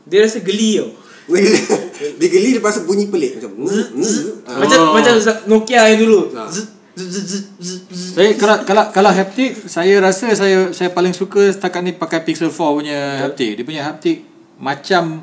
dia 0.07 0.19
rasa 0.27 0.43
geli 0.43 0.83
tau. 0.83 0.91
dia 2.19 2.29
geli 2.31 2.59
lepas 2.59 2.79
tu 2.79 2.87
bunyi 2.87 3.11
pelik 3.11 3.39
macam 3.39 3.51
zzz, 3.67 3.87
zzz. 3.95 4.27
Ah. 4.47 4.59
Macam 4.63 4.79
Oh. 4.83 4.95
macam 4.99 5.15
Nokia 5.47 5.95
yang 5.95 6.01
dulu. 6.03 6.21
Zzz, 6.35 6.67
zzz. 6.99 7.81
Saya 8.19 8.35
kalau 8.35 8.57
kalau 8.67 8.85
kalau 8.91 9.11
haptic 9.15 9.55
saya 9.71 9.95
rasa 10.03 10.35
saya 10.35 10.75
saya 10.75 10.91
paling 10.91 11.15
suka 11.15 11.55
setakat 11.55 11.87
ni 11.87 11.95
pakai 11.95 12.27
Pixel 12.27 12.51
4 12.51 12.59
punya 12.59 12.99
haptic. 13.23 13.63
Dia 13.63 13.65
punya 13.65 13.83
haptic 13.87 14.27
macam 14.59 15.23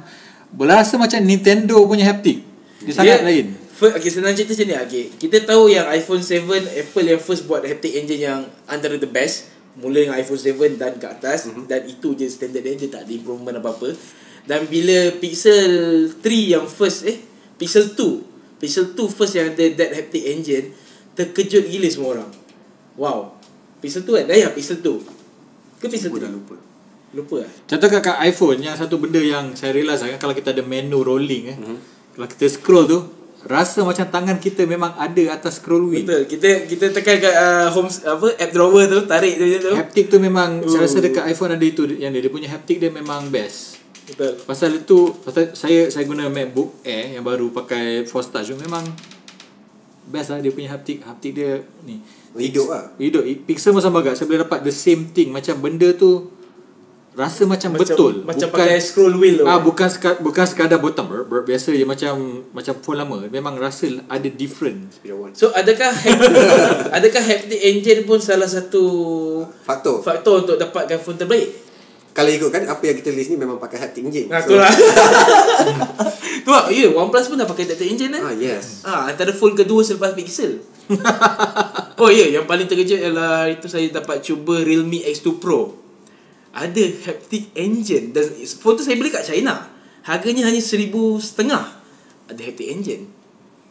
berasa 0.55 0.95
macam 0.95 1.19
Nintendo 1.19 1.83
punya 1.83 2.07
haptic. 2.07 2.39
Dia 2.87 2.93
sangat 2.95 3.27
lain. 3.27 3.62
First, 3.83 3.99
okay, 3.99 4.11
senang 4.15 4.31
cerita 4.31 4.55
macam 4.55 4.67
ni. 4.71 4.75
Okay. 4.79 5.05
Kita 5.19 5.43
tahu 5.43 5.67
yang 5.67 5.83
iPhone 5.91 6.23
7, 6.23 6.47
Apple 6.71 7.03
yang 7.03 7.19
first 7.19 7.43
buat 7.51 7.67
haptic 7.67 7.91
engine 7.99 8.23
yang 8.31 8.39
antara 8.63 8.95
the 8.95 9.11
best. 9.11 9.51
Mula 9.75 10.07
dengan 10.07 10.15
iPhone 10.15 10.39
7 10.39 10.79
dan 10.79 10.95
ke 10.95 11.03
atas. 11.03 11.51
Mm-hmm. 11.51 11.67
Dan 11.67 11.81
itu 11.91 12.15
je 12.15 12.31
standard 12.31 12.63
dia. 12.63 12.79
Dia 12.79 12.87
tak 12.87 13.03
ada 13.03 13.11
improvement 13.11 13.59
apa-apa. 13.59 13.91
Dan 14.47 14.71
bila 14.71 15.11
Pixel 15.19 16.07
3 16.15 16.23
yang 16.55 16.63
first, 16.63 17.03
eh, 17.03 17.27
Pixel 17.59 17.91
2. 17.91 18.63
Pixel 18.63 18.95
2 18.95 19.03
first 19.11 19.35
yang 19.35 19.51
ada 19.51 19.65
that 19.75 19.91
haptic 19.91 20.31
engine. 20.31 20.71
Terkejut 21.19 21.67
gila 21.67 21.87
semua 21.91 22.09
orang. 22.15 22.31
Wow. 22.95 23.35
Pixel 23.83 24.07
2 24.07 24.23
kan? 24.23 24.25
Dah 24.31 24.37
ya, 24.39 24.55
Pixel 24.55 24.79
2. 24.79 25.83
Ke 25.83 25.91
Pixel 25.91 26.07
Aku 26.07 26.23
dah 26.23 26.31
3? 26.31 26.39
lupa. 26.39 26.55
Lupa 27.11 27.35
lah. 27.43 27.51
Contoh 27.67 27.87
kat, 27.91 27.99
kat 27.99 28.17
iPhone 28.31 28.63
yang 28.63 28.79
satu 28.79 28.95
benda 28.95 29.19
yang 29.19 29.51
saya 29.59 29.75
realise 29.75 29.99
kan 30.07 30.15
kalau 30.23 30.31
kita 30.31 30.55
ada 30.55 30.63
menu 30.63 31.03
rolling 31.03 31.51
eh. 31.51 31.57
Mm-hmm. 31.59 31.77
Kalau 32.15 32.27
kita 32.31 32.47
scroll 32.47 32.87
tu 32.87 33.22
rasa 33.43 33.83
macam 33.83 34.07
tangan 34.07 34.37
kita 34.39 34.63
memang 34.63 34.95
ada 34.95 35.23
atas 35.35 35.59
scroll 35.59 35.91
wheel. 35.91 36.07
Betul. 36.07 36.23
Kita 36.31 36.49
kita 36.63 36.85
tekan 36.95 37.17
kat 37.19 37.35
uh, 37.35 37.67
home 37.75 37.91
apa 37.91 38.27
app 38.39 38.51
drawer 38.55 38.85
tu, 38.87 38.99
tarik 39.03 39.35
tu 39.35 39.45
je 39.47 39.57
tu. 39.59 39.71
Haptic 39.75 40.07
tu 40.07 40.17
memang 40.19 40.63
saya 40.63 40.87
rasa 40.87 41.03
dekat 41.03 41.23
iPhone 41.27 41.51
ada 41.55 41.65
itu 41.65 41.83
yang 41.99 42.15
dia, 42.15 42.23
dia 42.23 42.31
punya 42.31 42.47
haptic 42.47 42.79
dia 42.79 42.91
memang 42.91 43.27
best. 43.27 43.83
Betul. 44.07 44.39
Pasal 44.43 44.79
itu 44.79 45.11
pasal 45.23 45.51
saya 45.55 45.91
saya 45.91 46.03
guna 46.07 46.27
MacBook 46.31 46.83
Air 46.83 47.19
yang 47.19 47.23
baru 47.23 47.51
pakai 47.51 48.07
Force 48.07 48.31
Touch 48.31 48.51
tu 48.51 48.55
memang 48.59 48.83
best 50.07 50.31
lah 50.31 50.39
dia 50.39 50.51
punya 50.55 50.71
haptic. 50.71 51.03
Haptic 51.03 51.35
dia 51.35 51.63
ni 51.83 51.99
Hidup 52.33 52.65
lah. 52.65 52.89
hidup 52.97 53.21
pixel 53.45 53.77
pun 53.77 53.83
sama 53.83 54.01
agak 54.01 54.17
saya 54.17 54.25
boleh 54.25 54.41
dapat 54.41 54.65
the 54.65 54.73
same 54.73 55.13
thing 55.13 55.29
macam 55.29 55.53
benda 55.61 55.93
tu 55.93 56.33
rasa 57.13 57.45
macam, 57.45 57.77
betul 57.77 58.25
Macam 58.25 58.49
pakai 58.49 58.81
scroll 58.81 59.13
wheel 59.21 59.41
tu. 59.41 59.45
ah 59.45 59.61
bukan 59.61 59.85
sekadar, 59.85 60.17
bukan 60.21 60.45
sekadar 60.49 60.77
bottom 60.81 61.05
ber, 61.05 61.21
ber, 61.29 61.41
biasa 61.45 61.69
je 61.73 61.85
macam 61.85 62.41
macam 62.49 62.73
phone 62.81 62.97
lama 62.99 63.29
memang 63.29 63.53
rasa 63.57 64.01
ada 64.09 64.29
different. 64.33 64.97
So 65.37 65.53
adakah 65.53 65.93
haptic, 65.93 66.33
adakah 66.97 67.21
haptic 67.21 67.59
engine 67.61 68.01
pun 68.09 68.17
salah 68.17 68.49
satu 68.49 68.83
Faktor. 69.65 70.01
faktor 70.01 70.45
untuk 70.45 70.57
dapatkan 70.57 70.97
phone 70.97 71.21
terbaik? 71.21 71.63
Kalau 72.13 72.29
ikutkan 72.29 72.69
apa 72.69 72.83
yang 72.85 72.97
kita 73.01 73.09
list 73.09 73.33
ni 73.33 73.41
memang 73.41 73.57
pakai 73.57 73.81
haptic 73.81 74.05
engine. 74.05 74.29
Nah, 74.29 74.45
tu 74.45 74.53
lah. 74.53 74.69
tu 76.45 76.49
lah. 76.53 76.69
Ya, 76.69 76.93
OnePlus 76.93 77.25
pun 77.25 77.41
dah 77.41 77.49
pakai 77.49 77.65
haptic 77.65 77.89
engine 77.89 78.13
eh. 78.13 78.21
Ah 78.21 78.33
yes. 78.37 78.85
Ah, 78.85 79.09
antara 79.09 79.33
phone 79.33 79.57
kedua 79.57 79.81
selepas 79.81 80.13
Pixel. 80.13 80.61
oh 82.01 82.09
ya, 82.13 82.29
yeah, 82.29 82.29
yang 82.37 82.45
paling 82.45 82.69
terkejut 82.69 83.01
ialah 83.01 83.49
itu 83.49 83.65
saya 83.65 83.89
dapat 83.89 84.21
cuba 84.21 84.61
Realme 84.61 85.01
X2 85.09 85.41
Pro. 85.41 85.82
Ada 86.53 86.83
haptic 87.09 87.49
engine 87.57 88.13
dan 88.13 88.29
phone 88.61 88.77
tu 88.77 88.85
saya 88.85 88.95
beli 88.95 89.09
kat 89.09 89.25
China. 89.25 89.67
Harganya 90.05 90.45
hanya 90.45 90.61
seribu 90.61 91.17
setengah. 91.17 91.65
Ada 92.29 92.41
haptic 92.45 92.67
engine. 92.69 93.09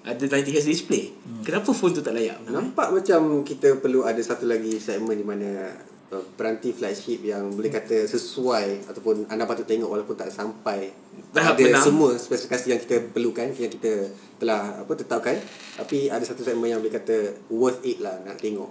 Ada 0.02 0.26
90Hz 0.26 0.66
display. 0.66 1.14
Hmm. 1.14 1.46
Kenapa 1.46 1.70
phone 1.70 1.94
tu 1.94 2.02
tak 2.02 2.18
layak? 2.18 2.42
Nampak 2.50 2.90
macam 2.90 3.46
kita 3.46 3.78
perlu 3.78 4.02
ada 4.02 4.18
satu 4.18 4.50
lagi 4.50 4.82
segmen 4.82 5.14
di 5.14 5.22
mana 5.22 5.70
uh, 6.12 6.24
peranti 6.36 6.70
flagship 6.76 7.24
yang 7.24 7.48
boleh 7.56 7.72
kata 7.72 8.04
sesuai 8.04 8.92
ataupun 8.92 9.26
anda 9.32 9.48
patut 9.48 9.64
tengok 9.64 9.88
walaupun 9.88 10.14
tak 10.14 10.28
sampai 10.28 10.92
Tahap 11.32 11.56
ada 11.56 11.64
menang. 11.64 11.84
semua 11.84 12.10
spesifikasi 12.20 12.66
yang 12.68 12.80
kita 12.84 12.96
perlukan 13.10 13.48
yang 13.56 13.72
kita 13.72 14.12
telah 14.36 14.84
apa 14.84 14.92
tetapkan 14.92 15.36
tapi 15.80 16.12
ada 16.12 16.22
satu 16.22 16.44
segmen 16.44 16.68
yang 16.68 16.84
boleh 16.84 16.92
kata 16.92 17.48
worth 17.48 17.80
it 17.88 18.04
lah 18.04 18.20
nak 18.20 18.36
tengok 18.36 18.68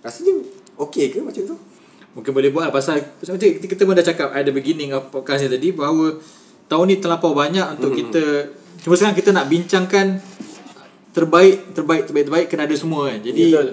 rasanya 0.00 0.40
okey 0.80 1.12
ke 1.12 1.20
macam 1.20 1.44
tu 1.44 1.56
Mungkin 2.18 2.34
boleh 2.34 2.50
buat 2.50 2.66
lah 2.66 2.74
pasal 2.74 2.98
macam 2.98 3.38
kita, 3.38 3.62
kita 3.62 3.82
pun 3.86 3.94
dah 3.94 4.02
cakap 4.02 4.34
at 4.34 4.42
the 4.42 4.50
beginning 4.50 4.90
of 4.90 5.06
podcast 5.14 5.46
ni 5.46 5.54
tadi 5.54 5.70
bahawa 5.70 6.18
tahun 6.66 6.84
ni 6.90 6.96
terlampau 6.98 7.30
banyak 7.30 7.78
untuk 7.78 7.94
kita 7.94 8.50
cuma 8.82 8.98
sekarang 8.98 9.14
kita 9.14 9.30
nak 9.30 9.46
bincangkan 9.46 10.18
terbaik 11.14 11.78
terbaik 11.78 12.10
terbaik 12.10 12.26
terbaik 12.26 12.46
kena 12.50 12.66
ada 12.66 12.74
semua 12.74 13.14
kan. 13.14 13.22
Jadi 13.22 13.54
Betul. 13.54 13.68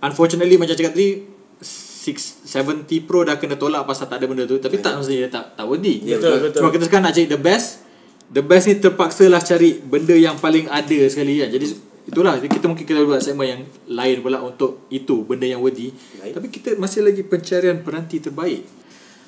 unfortunately 0.00 0.56
macam 0.56 0.72
cakap 0.72 0.96
tadi 0.96 1.28
6 1.60 2.48
70 2.48 3.04
Pro 3.04 3.20
dah 3.20 3.36
kena 3.36 3.60
tolak 3.60 3.84
pasal 3.84 4.08
tak 4.08 4.16
ada 4.20 4.32
benda 4.32 4.48
tu 4.48 4.56
tapi 4.56 4.80
tak 4.80 4.96
maksudnya 4.96 5.28
tak 5.28 5.52
tak 5.52 5.68
worthy. 5.68 6.00
Ya, 6.08 6.16
Betul, 6.16 6.40
betul. 6.40 6.60
Cuma 6.64 6.72
kita 6.72 6.84
sekarang 6.88 7.04
nak 7.04 7.14
cari 7.20 7.28
the 7.28 7.40
best. 7.40 7.84
The 8.32 8.40
best 8.40 8.64
ni 8.72 8.80
terpaksa 8.80 9.28
lah 9.28 9.44
cari 9.44 9.76
benda 9.84 10.16
yang 10.16 10.40
paling 10.40 10.72
ada 10.72 10.98
sekali 11.12 11.44
kan. 11.44 11.52
Jadi 11.52 11.68
itulah 12.04 12.36
kita 12.40 12.66
mungkin 12.68 12.84
kita 12.84 13.00
buat 13.04 13.20
segmen 13.20 13.46
yang 13.48 13.62
lain 13.88 14.20
pula 14.20 14.44
untuk 14.44 14.84
itu 14.92 15.24
benda 15.24 15.48
yang 15.48 15.64
worthy. 15.64 15.92
Baik. 16.20 16.32
Tapi 16.36 16.46
kita 16.52 16.68
masih 16.76 17.00
lagi 17.04 17.22
pencarian 17.24 17.80
peranti 17.80 18.20
terbaik. 18.20 18.64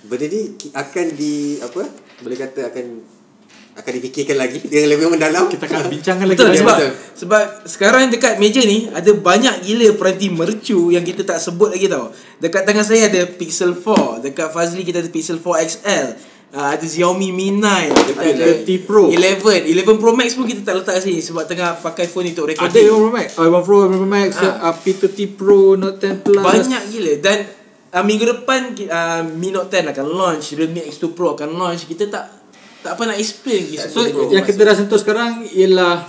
benda 0.06 0.26
ni 0.28 0.54
akan 0.70 1.06
di 1.16 1.58
apa 1.58 1.82
boleh 2.22 2.38
kata 2.38 2.70
akan 2.70 2.86
akan 3.76 3.92
difikirkan 4.00 4.40
lagi 4.40 4.56
dengan 4.64 4.88
lebih 4.88 5.12
mendalam 5.12 5.52
Kita 5.52 5.68
akan 5.68 5.92
bincangkan 5.92 6.24
lagi 6.32 6.38
Betul 6.40 6.56
sebab 6.56 6.76
betul. 6.80 6.92
sebab 7.12 7.44
sekarang 7.68 8.08
dekat 8.08 8.40
meja 8.40 8.64
ni 8.64 8.88
ada 8.88 9.12
banyak 9.12 9.68
gila 9.68 9.92
peranti 10.00 10.32
mercu 10.32 10.88
yang 10.88 11.04
kita 11.04 11.28
tak 11.28 11.36
sebut 11.36 11.76
lagi 11.76 11.84
tau. 11.84 12.08
Dekat 12.40 12.64
tangan 12.64 12.84
saya 12.88 13.12
ada 13.12 13.28
Pixel 13.28 13.76
4, 13.76 14.24
dekat 14.24 14.48
Fazli 14.48 14.80
kita 14.80 15.04
ada 15.04 15.10
Pixel 15.12 15.36
4 15.36 15.68
XL. 15.68 16.06
Uh, 16.56 16.72
ada 16.72 16.80
Xiaomi 16.80 17.28
Mi 17.30 17.52
9 17.52 17.60
Kita 18.08 18.22
ada 18.24 18.46
30 18.64 18.80
Pro. 18.82 19.12
11 19.12 19.68
11 19.68 20.00
Pro 20.00 20.10
Max 20.10 20.32
pun 20.32 20.48
kita 20.48 20.64
tak 20.64 20.80
letak 20.80 20.96
sini 20.98 21.20
Sebab 21.20 21.44
tengah 21.44 21.76
pakai 21.76 22.08
phone 22.08 22.24
ni 22.24 22.32
untuk 22.32 22.48
Ada 22.48 22.56
recording 22.64 22.80
11 22.80 22.96
Pro 22.96 23.10
Max, 23.12 23.28
oh, 23.30 23.44
11 23.44 23.60
Pro, 23.62 23.76
11 23.84 23.92
Pro 23.94 24.08
Max, 24.08 24.30
Ha. 24.34 24.48
uh, 24.62 24.74
P30 24.74 25.18
Pro, 25.30 25.60
Note 25.74 26.00
10 26.00 26.24
Plus. 26.24 26.40
Banyak 26.40 26.82
gila 26.88 27.12
Dan 27.20 27.38
uh, 27.92 28.00
minggu 28.00 28.24
depan 28.26 28.60
uh, 28.72 29.20
Mi 29.28 29.48
Note 29.50 29.68
10 29.70 29.84
akan 29.86 30.06
launch 30.08 30.46
Realme 30.54 30.80
X2 30.82 31.12
Pro 31.12 31.36
akan 31.36 31.48
launch 31.52 31.84
Kita 31.84 32.08
tak 32.08 32.24
Tak 32.80 32.92
apa 32.94 33.02
nak 33.04 33.18
explain 33.18 33.60
lagi 33.62 33.76
So 33.84 34.00
semua 34.00 34.32
yang 34.32 34.40
kita 34.42 34.62
dah 34.62 34.74
sentuh 34.74 34.96
sekarang 34.96 35.44
ialah 35.44 36.08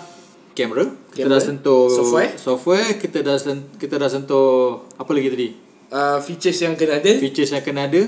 kamera. 0.54 0.90
Kita 1.12 1.28
Kamera. 1.28 1.34
dah 1.34 1.42
sentuh 1.44 1.86
Software. 1.88 2.32
software, 2.36 2.90
kita 2.96 3.20
dah 3.20 3.36
sen- 3.36 3.68
kita 3.76 3.94
dah 3.94 4.08
sentuh 4.08 4.48
apa 4.96 5.12
lagi 5.12 5.28
tadi? 5.28 5.48
uh, 5.90 6.18
Features 6.18 6.58
yang 6.60 6.74
kena 6.74 6.98
ada 6.98 7.12
Features 7.14 7.52
yang 7.52 7.62
kena 7.62 7.86
ada. 7.86 8.02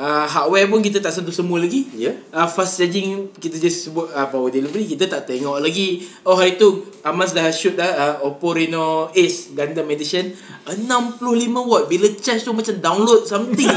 Uh, 0.00 0.24
Hardware 0.24 0.66
pun 0.72 0.80
kita 0.80 1.04
tak 1.04 1.12
sentuh 1.12 1.34
semua 1.34 1.60
lagi. 1.60 1.84
Ya. 1.92 2.16
uh, 2.32 2.48
Fast 2.48 2.80
charging 2.80 3.28
Kita 3.36 3.60
just 3.60 3.84
sebut 3.84 4.08
uh, 4.08 4.26
Power 4.32 4.48
delivery 4.48 4.88
Kita 4.88 5.04
tak 5.04 5.28
tengok 5.28 5.60
lagi. 5.60 6.08
Oh 6.24 6.40
hari 6.40 6.56
tu 6.56 6.88
Amas 7.04 7.36
dah 7.36 7.52
shoot 7.52 7.76
dah 7.76 8.16
uh, 8.18 8.26
Oppo 8.26 8.56
Reno 8.56 9.12
Ace 9.12 9.52
Gundam 9.52 9.84
Edition. 9.92 10.32
65 10.64 11.20
watt. 11.68 11.84
Bila 11.92 12.08
charge 12.16 12.40
tu 12.40 12.56
macam 12.56 12.74
download 12.80 13.28
something 13.28 13.68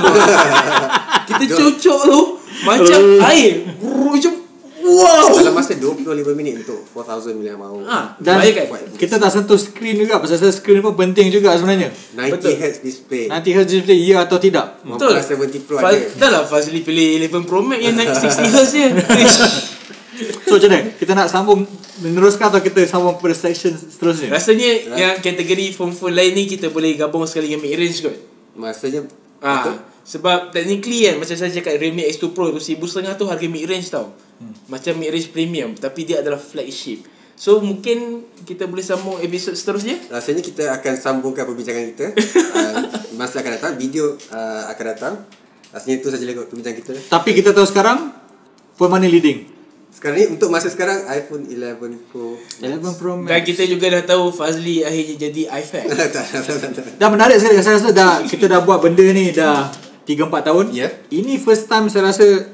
Kita 1.27 1.43
cucuk 1.51 1.99
tu 2.07 2.19
Macam 2.63 2.99
air 3.27 3.67
Brrr, 3.75 4.15
Macam 4.15 4.33
dalam 4.83 5.22
masa 5.63 5.79
25 5.79 6.35
minit 6.35 6.53
untuk 6.59 6.83
4000 6.91 7.39
mAh 7.55 7.87
ha, 7.87 8.19
Dan 8.19 8.43
Bayangkan 8.43 8.83
kita 8.99 9.15
tak 9.15 9.31
sentuh 9.31 9.55
screen 9.55 9.95
juga 9.95 10.19
pasal 10.19 10.43
screen 10.51 10.83
pun 10.83 10.93
penting 10.93 11.31
juga 11.31 11.55
sebenarnya. 11.55 11.89
90 12.11 12.35
Betul. 12.35 12.51
Hz 12.59 12.77
display 12.83 13.31
Nanti 13.31 13.49
harus 13.55 13.69
display 13.71 13.97
ya 14.03 14.27
atau 14.27 14.37
tidak. 14.37 14.83
Betul 14.83 15.15
OnePlus 15.15 15.63
70 15.63 15.63
Pro 15.63 15.75
Fa- 15.79 15.89
ada 15.89 15.97
Dah 16.19 16.29
lah 16.29 16.43
Fazli 16.43 16.83
pilih 16.83 17.23
11 17.23 17.47
Pro 17.47 17.63
Max 17.63 17.79
Yang 17.79 17.95
naik 17.95 18.09
60Hz 18.11 18.69
je 18.69 18.87
So 20.45 20.61
macam 20.61 20.69
mana? 20.69 20.93
Kita 20.93 21.11
nak 21.17 21.25
sambung 21.25 21.65
meneruskan 21.99 22.53
atau 22.53 22.61
kita 22.61 22.85
sambung 22.85 23.17
kepada 23.17 23.33
section 23.33 23.73
seterusnya? 23.73 24.29
Rasanya 24.29 24.69
yang 24.93 25.13
kategori 25.17 25.73
phone-phone 25.73 26.13
lain 26.13 26.37
ni 26.37 26.45
Kita 26.45 26.69
boleh 26.69 26.93
gabung 26.93 27.25
sekali 27.25 27.49
dengan 27.49 27.65
mid-range 27.65 28.03
kot 28.03 28.15
masanya 28.53 29.01
Ah, 29.41 29.65
betul 29.65 29.92
sebab 30.03 30.51
technically 30.51 31.07
kan 31.07 31.15
macam 31.15 31.35
saya 31.35 31.47
cakap 31.49 31.79
Realme 31.79 32.03
X2 32.11 32.35
Pro 32.35 32.51
tu 32.51 32.59
seribu 32.59 32.83
setengah 32.85 33.15
tu 33.15 33.23
harga 33.23 33.47
mid 33.47 33.63
range 33.63 33.87
tau. 33.87 34.11
Hmm. 34.37 34.51
Macam 34.67 34.99
mid 34.99 35.09
range 35.09 35.31
premium 35.31 35.71
tapi 35.73 36.03
dia 36.03 36.19
adalah 36.19 36.37
flagship. 36.37 37.07
So 37.33 37.63
mungkin 37.63 38.27
kita 38.45 38.69
boleh 38.69 38.85
sambung 38.85 39.17
episod 39.17 39.57
seterusnya. 39.57 39.97
rasanya 40.13 40.45
kita 40.45 40.69
akan 40.69 40.93
sambungkan 40.93 41.49
perbincangan 41.49 41.85
kita 41.95 42.07
uh, 42.53 42.77
masa 43.19 43.41
akan 43.41 43.51
datang 43.57 43.73
video 43.73 44.13
uh, 44.29 44.69
akan 44.69 44.85
datang 44.93 45.13
rasanya 45.73 45.95
itu 45.97 46.07
saja 46.13 46.23
kot 46.29 46.47
perbincangan 46.53 46.77
kita 46.77 46.91
Tapi 47.09 47.29
kita 47.33 47.49
tahu 47.49 47.65
sekarang 47.65 48.13
phone 48.77 48.91
mana 48.93 49.09
leading? 49.09 49.49
sekarang 49.93 50.17
ni 50.17 50.25
untuk 50.35 50.49
masa 50.49 50.73
sekarang 50.73 51.05
iPhone 51.05 51.45
11 51.49 52.09
Pro 52.09 52.37
11 52.59 52.97
Pro 52.97 53.13
Dan 53.23 53.29
Max. 53.29 53.45
kita 53.45 53.63
juga 53.69 53.85
dah 53.93 54.03
tahu 54.03 54.33
Fazli 54.33 54.81
akhirnya 54.81 55.29
jadi 55.29 55.41
iPad. 55.53 55.85
Dah 57.01 57.09
menarik 57.13 57.37
sekali 57.37 57.61
Saya 57.61 57.77
rasa 57.77 57.93
dah 57.93 58.25
Kita 58.25 58.49
dah 58.49 58.65
buat 58.65 58.81
benda 58.81 59.05
ni 59.13 59.29
Dah 59.29 59.69
3-4 60.03 60.47
tahun 60.47 60.65
Ya. 60.75 60.87
Ini 61.09 61.39
first 61.39 61.67
time 61.67 61.87
saya 61.87 62.11
rasa 62.11 62.51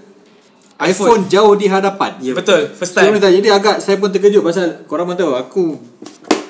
iPhone, 0.80 1.28
jauh 1.28 1.60
di 1.60 1.68
hadapan 1.68 2.16
Ya, 2.24 2.32
Betul, 2.32 2.72
first 2.72 2.96
time. 2.96 3.20
tak, 3.20 3.36
Jadi 3.36 3.52
agak 3.52 3.84
Saya 3.84 4.00
pun 4.00 4.08
terkejut 4.08 4.40
Pasal 4.40 4.88
korang 4.88 5.12
pun 5.12 5.20
tahu 5.20 5.36
Aku 5.36 5.64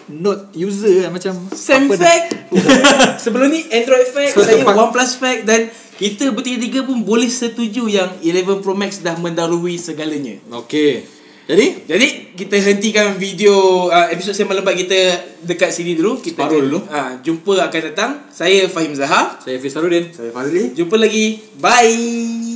Note 0.09 0.53
user 0.53 1.09
kan 1.09 1.11
Macam 1.17 1.33
Same 1.49 1.89
fact. 1.97 2.37
Sebelum 3.25 3.49
ni 3.49 3.65
Android 3.73 4.05
fact, 4.05 4.37
So, 4.37 4.45
saya 4.45 4.61
OnePlus 4.61 5.17
fact 5.17 5.43
dan 5.49 5.69
kita 5.99 6.31
bertiga-tiga 6.31 6.87
pun 6.87 7.03
boleh 7.03 7.27
setuju 7.27 7.91
yang 7.91 8.07
11 8.23 8.63
Pro 8.63 8.71
Max 8.71 9.03
dah 9.03 9.19
mendahului 9.19 9.75
segalanya. 9.75 10.39
Okay 10.63 11.18
Jadi 11.49 11.89
Jadi 11.89 12.07
kita 12.37 12.55
hentikan 12.61 13.17
video 13.17 13.89
uh, 13.89 14.07
episod 14.13 14.37
sembang 14.37 14.61
lebat 14.61 14.77
kita 14.77 14.99
dekat 15.43 15.73
sini 15.73 15.97
dulu. 15.97 16.21
Kita 16.21 16.45
Separuh 16.45 16.61
dulu. 16.61 16.79
Uh, 16.85 17.17
jumpa 17.25 17.67
akan 17.67 17.81
datang. 17.89 18.11
Saya 18.29 18.69
Fahim 18.69 18.93
Zahar. 18.93 19.41
Saya 19.41 19.57
Fiz 19.57 19.73
Sarudin 19.73 20.13
saya 20.13 20.29
Fazli 20.29 20.77
Jumpa 20.77 20.95
lagi. 20.95 21.41
Bye. 21.57 22.48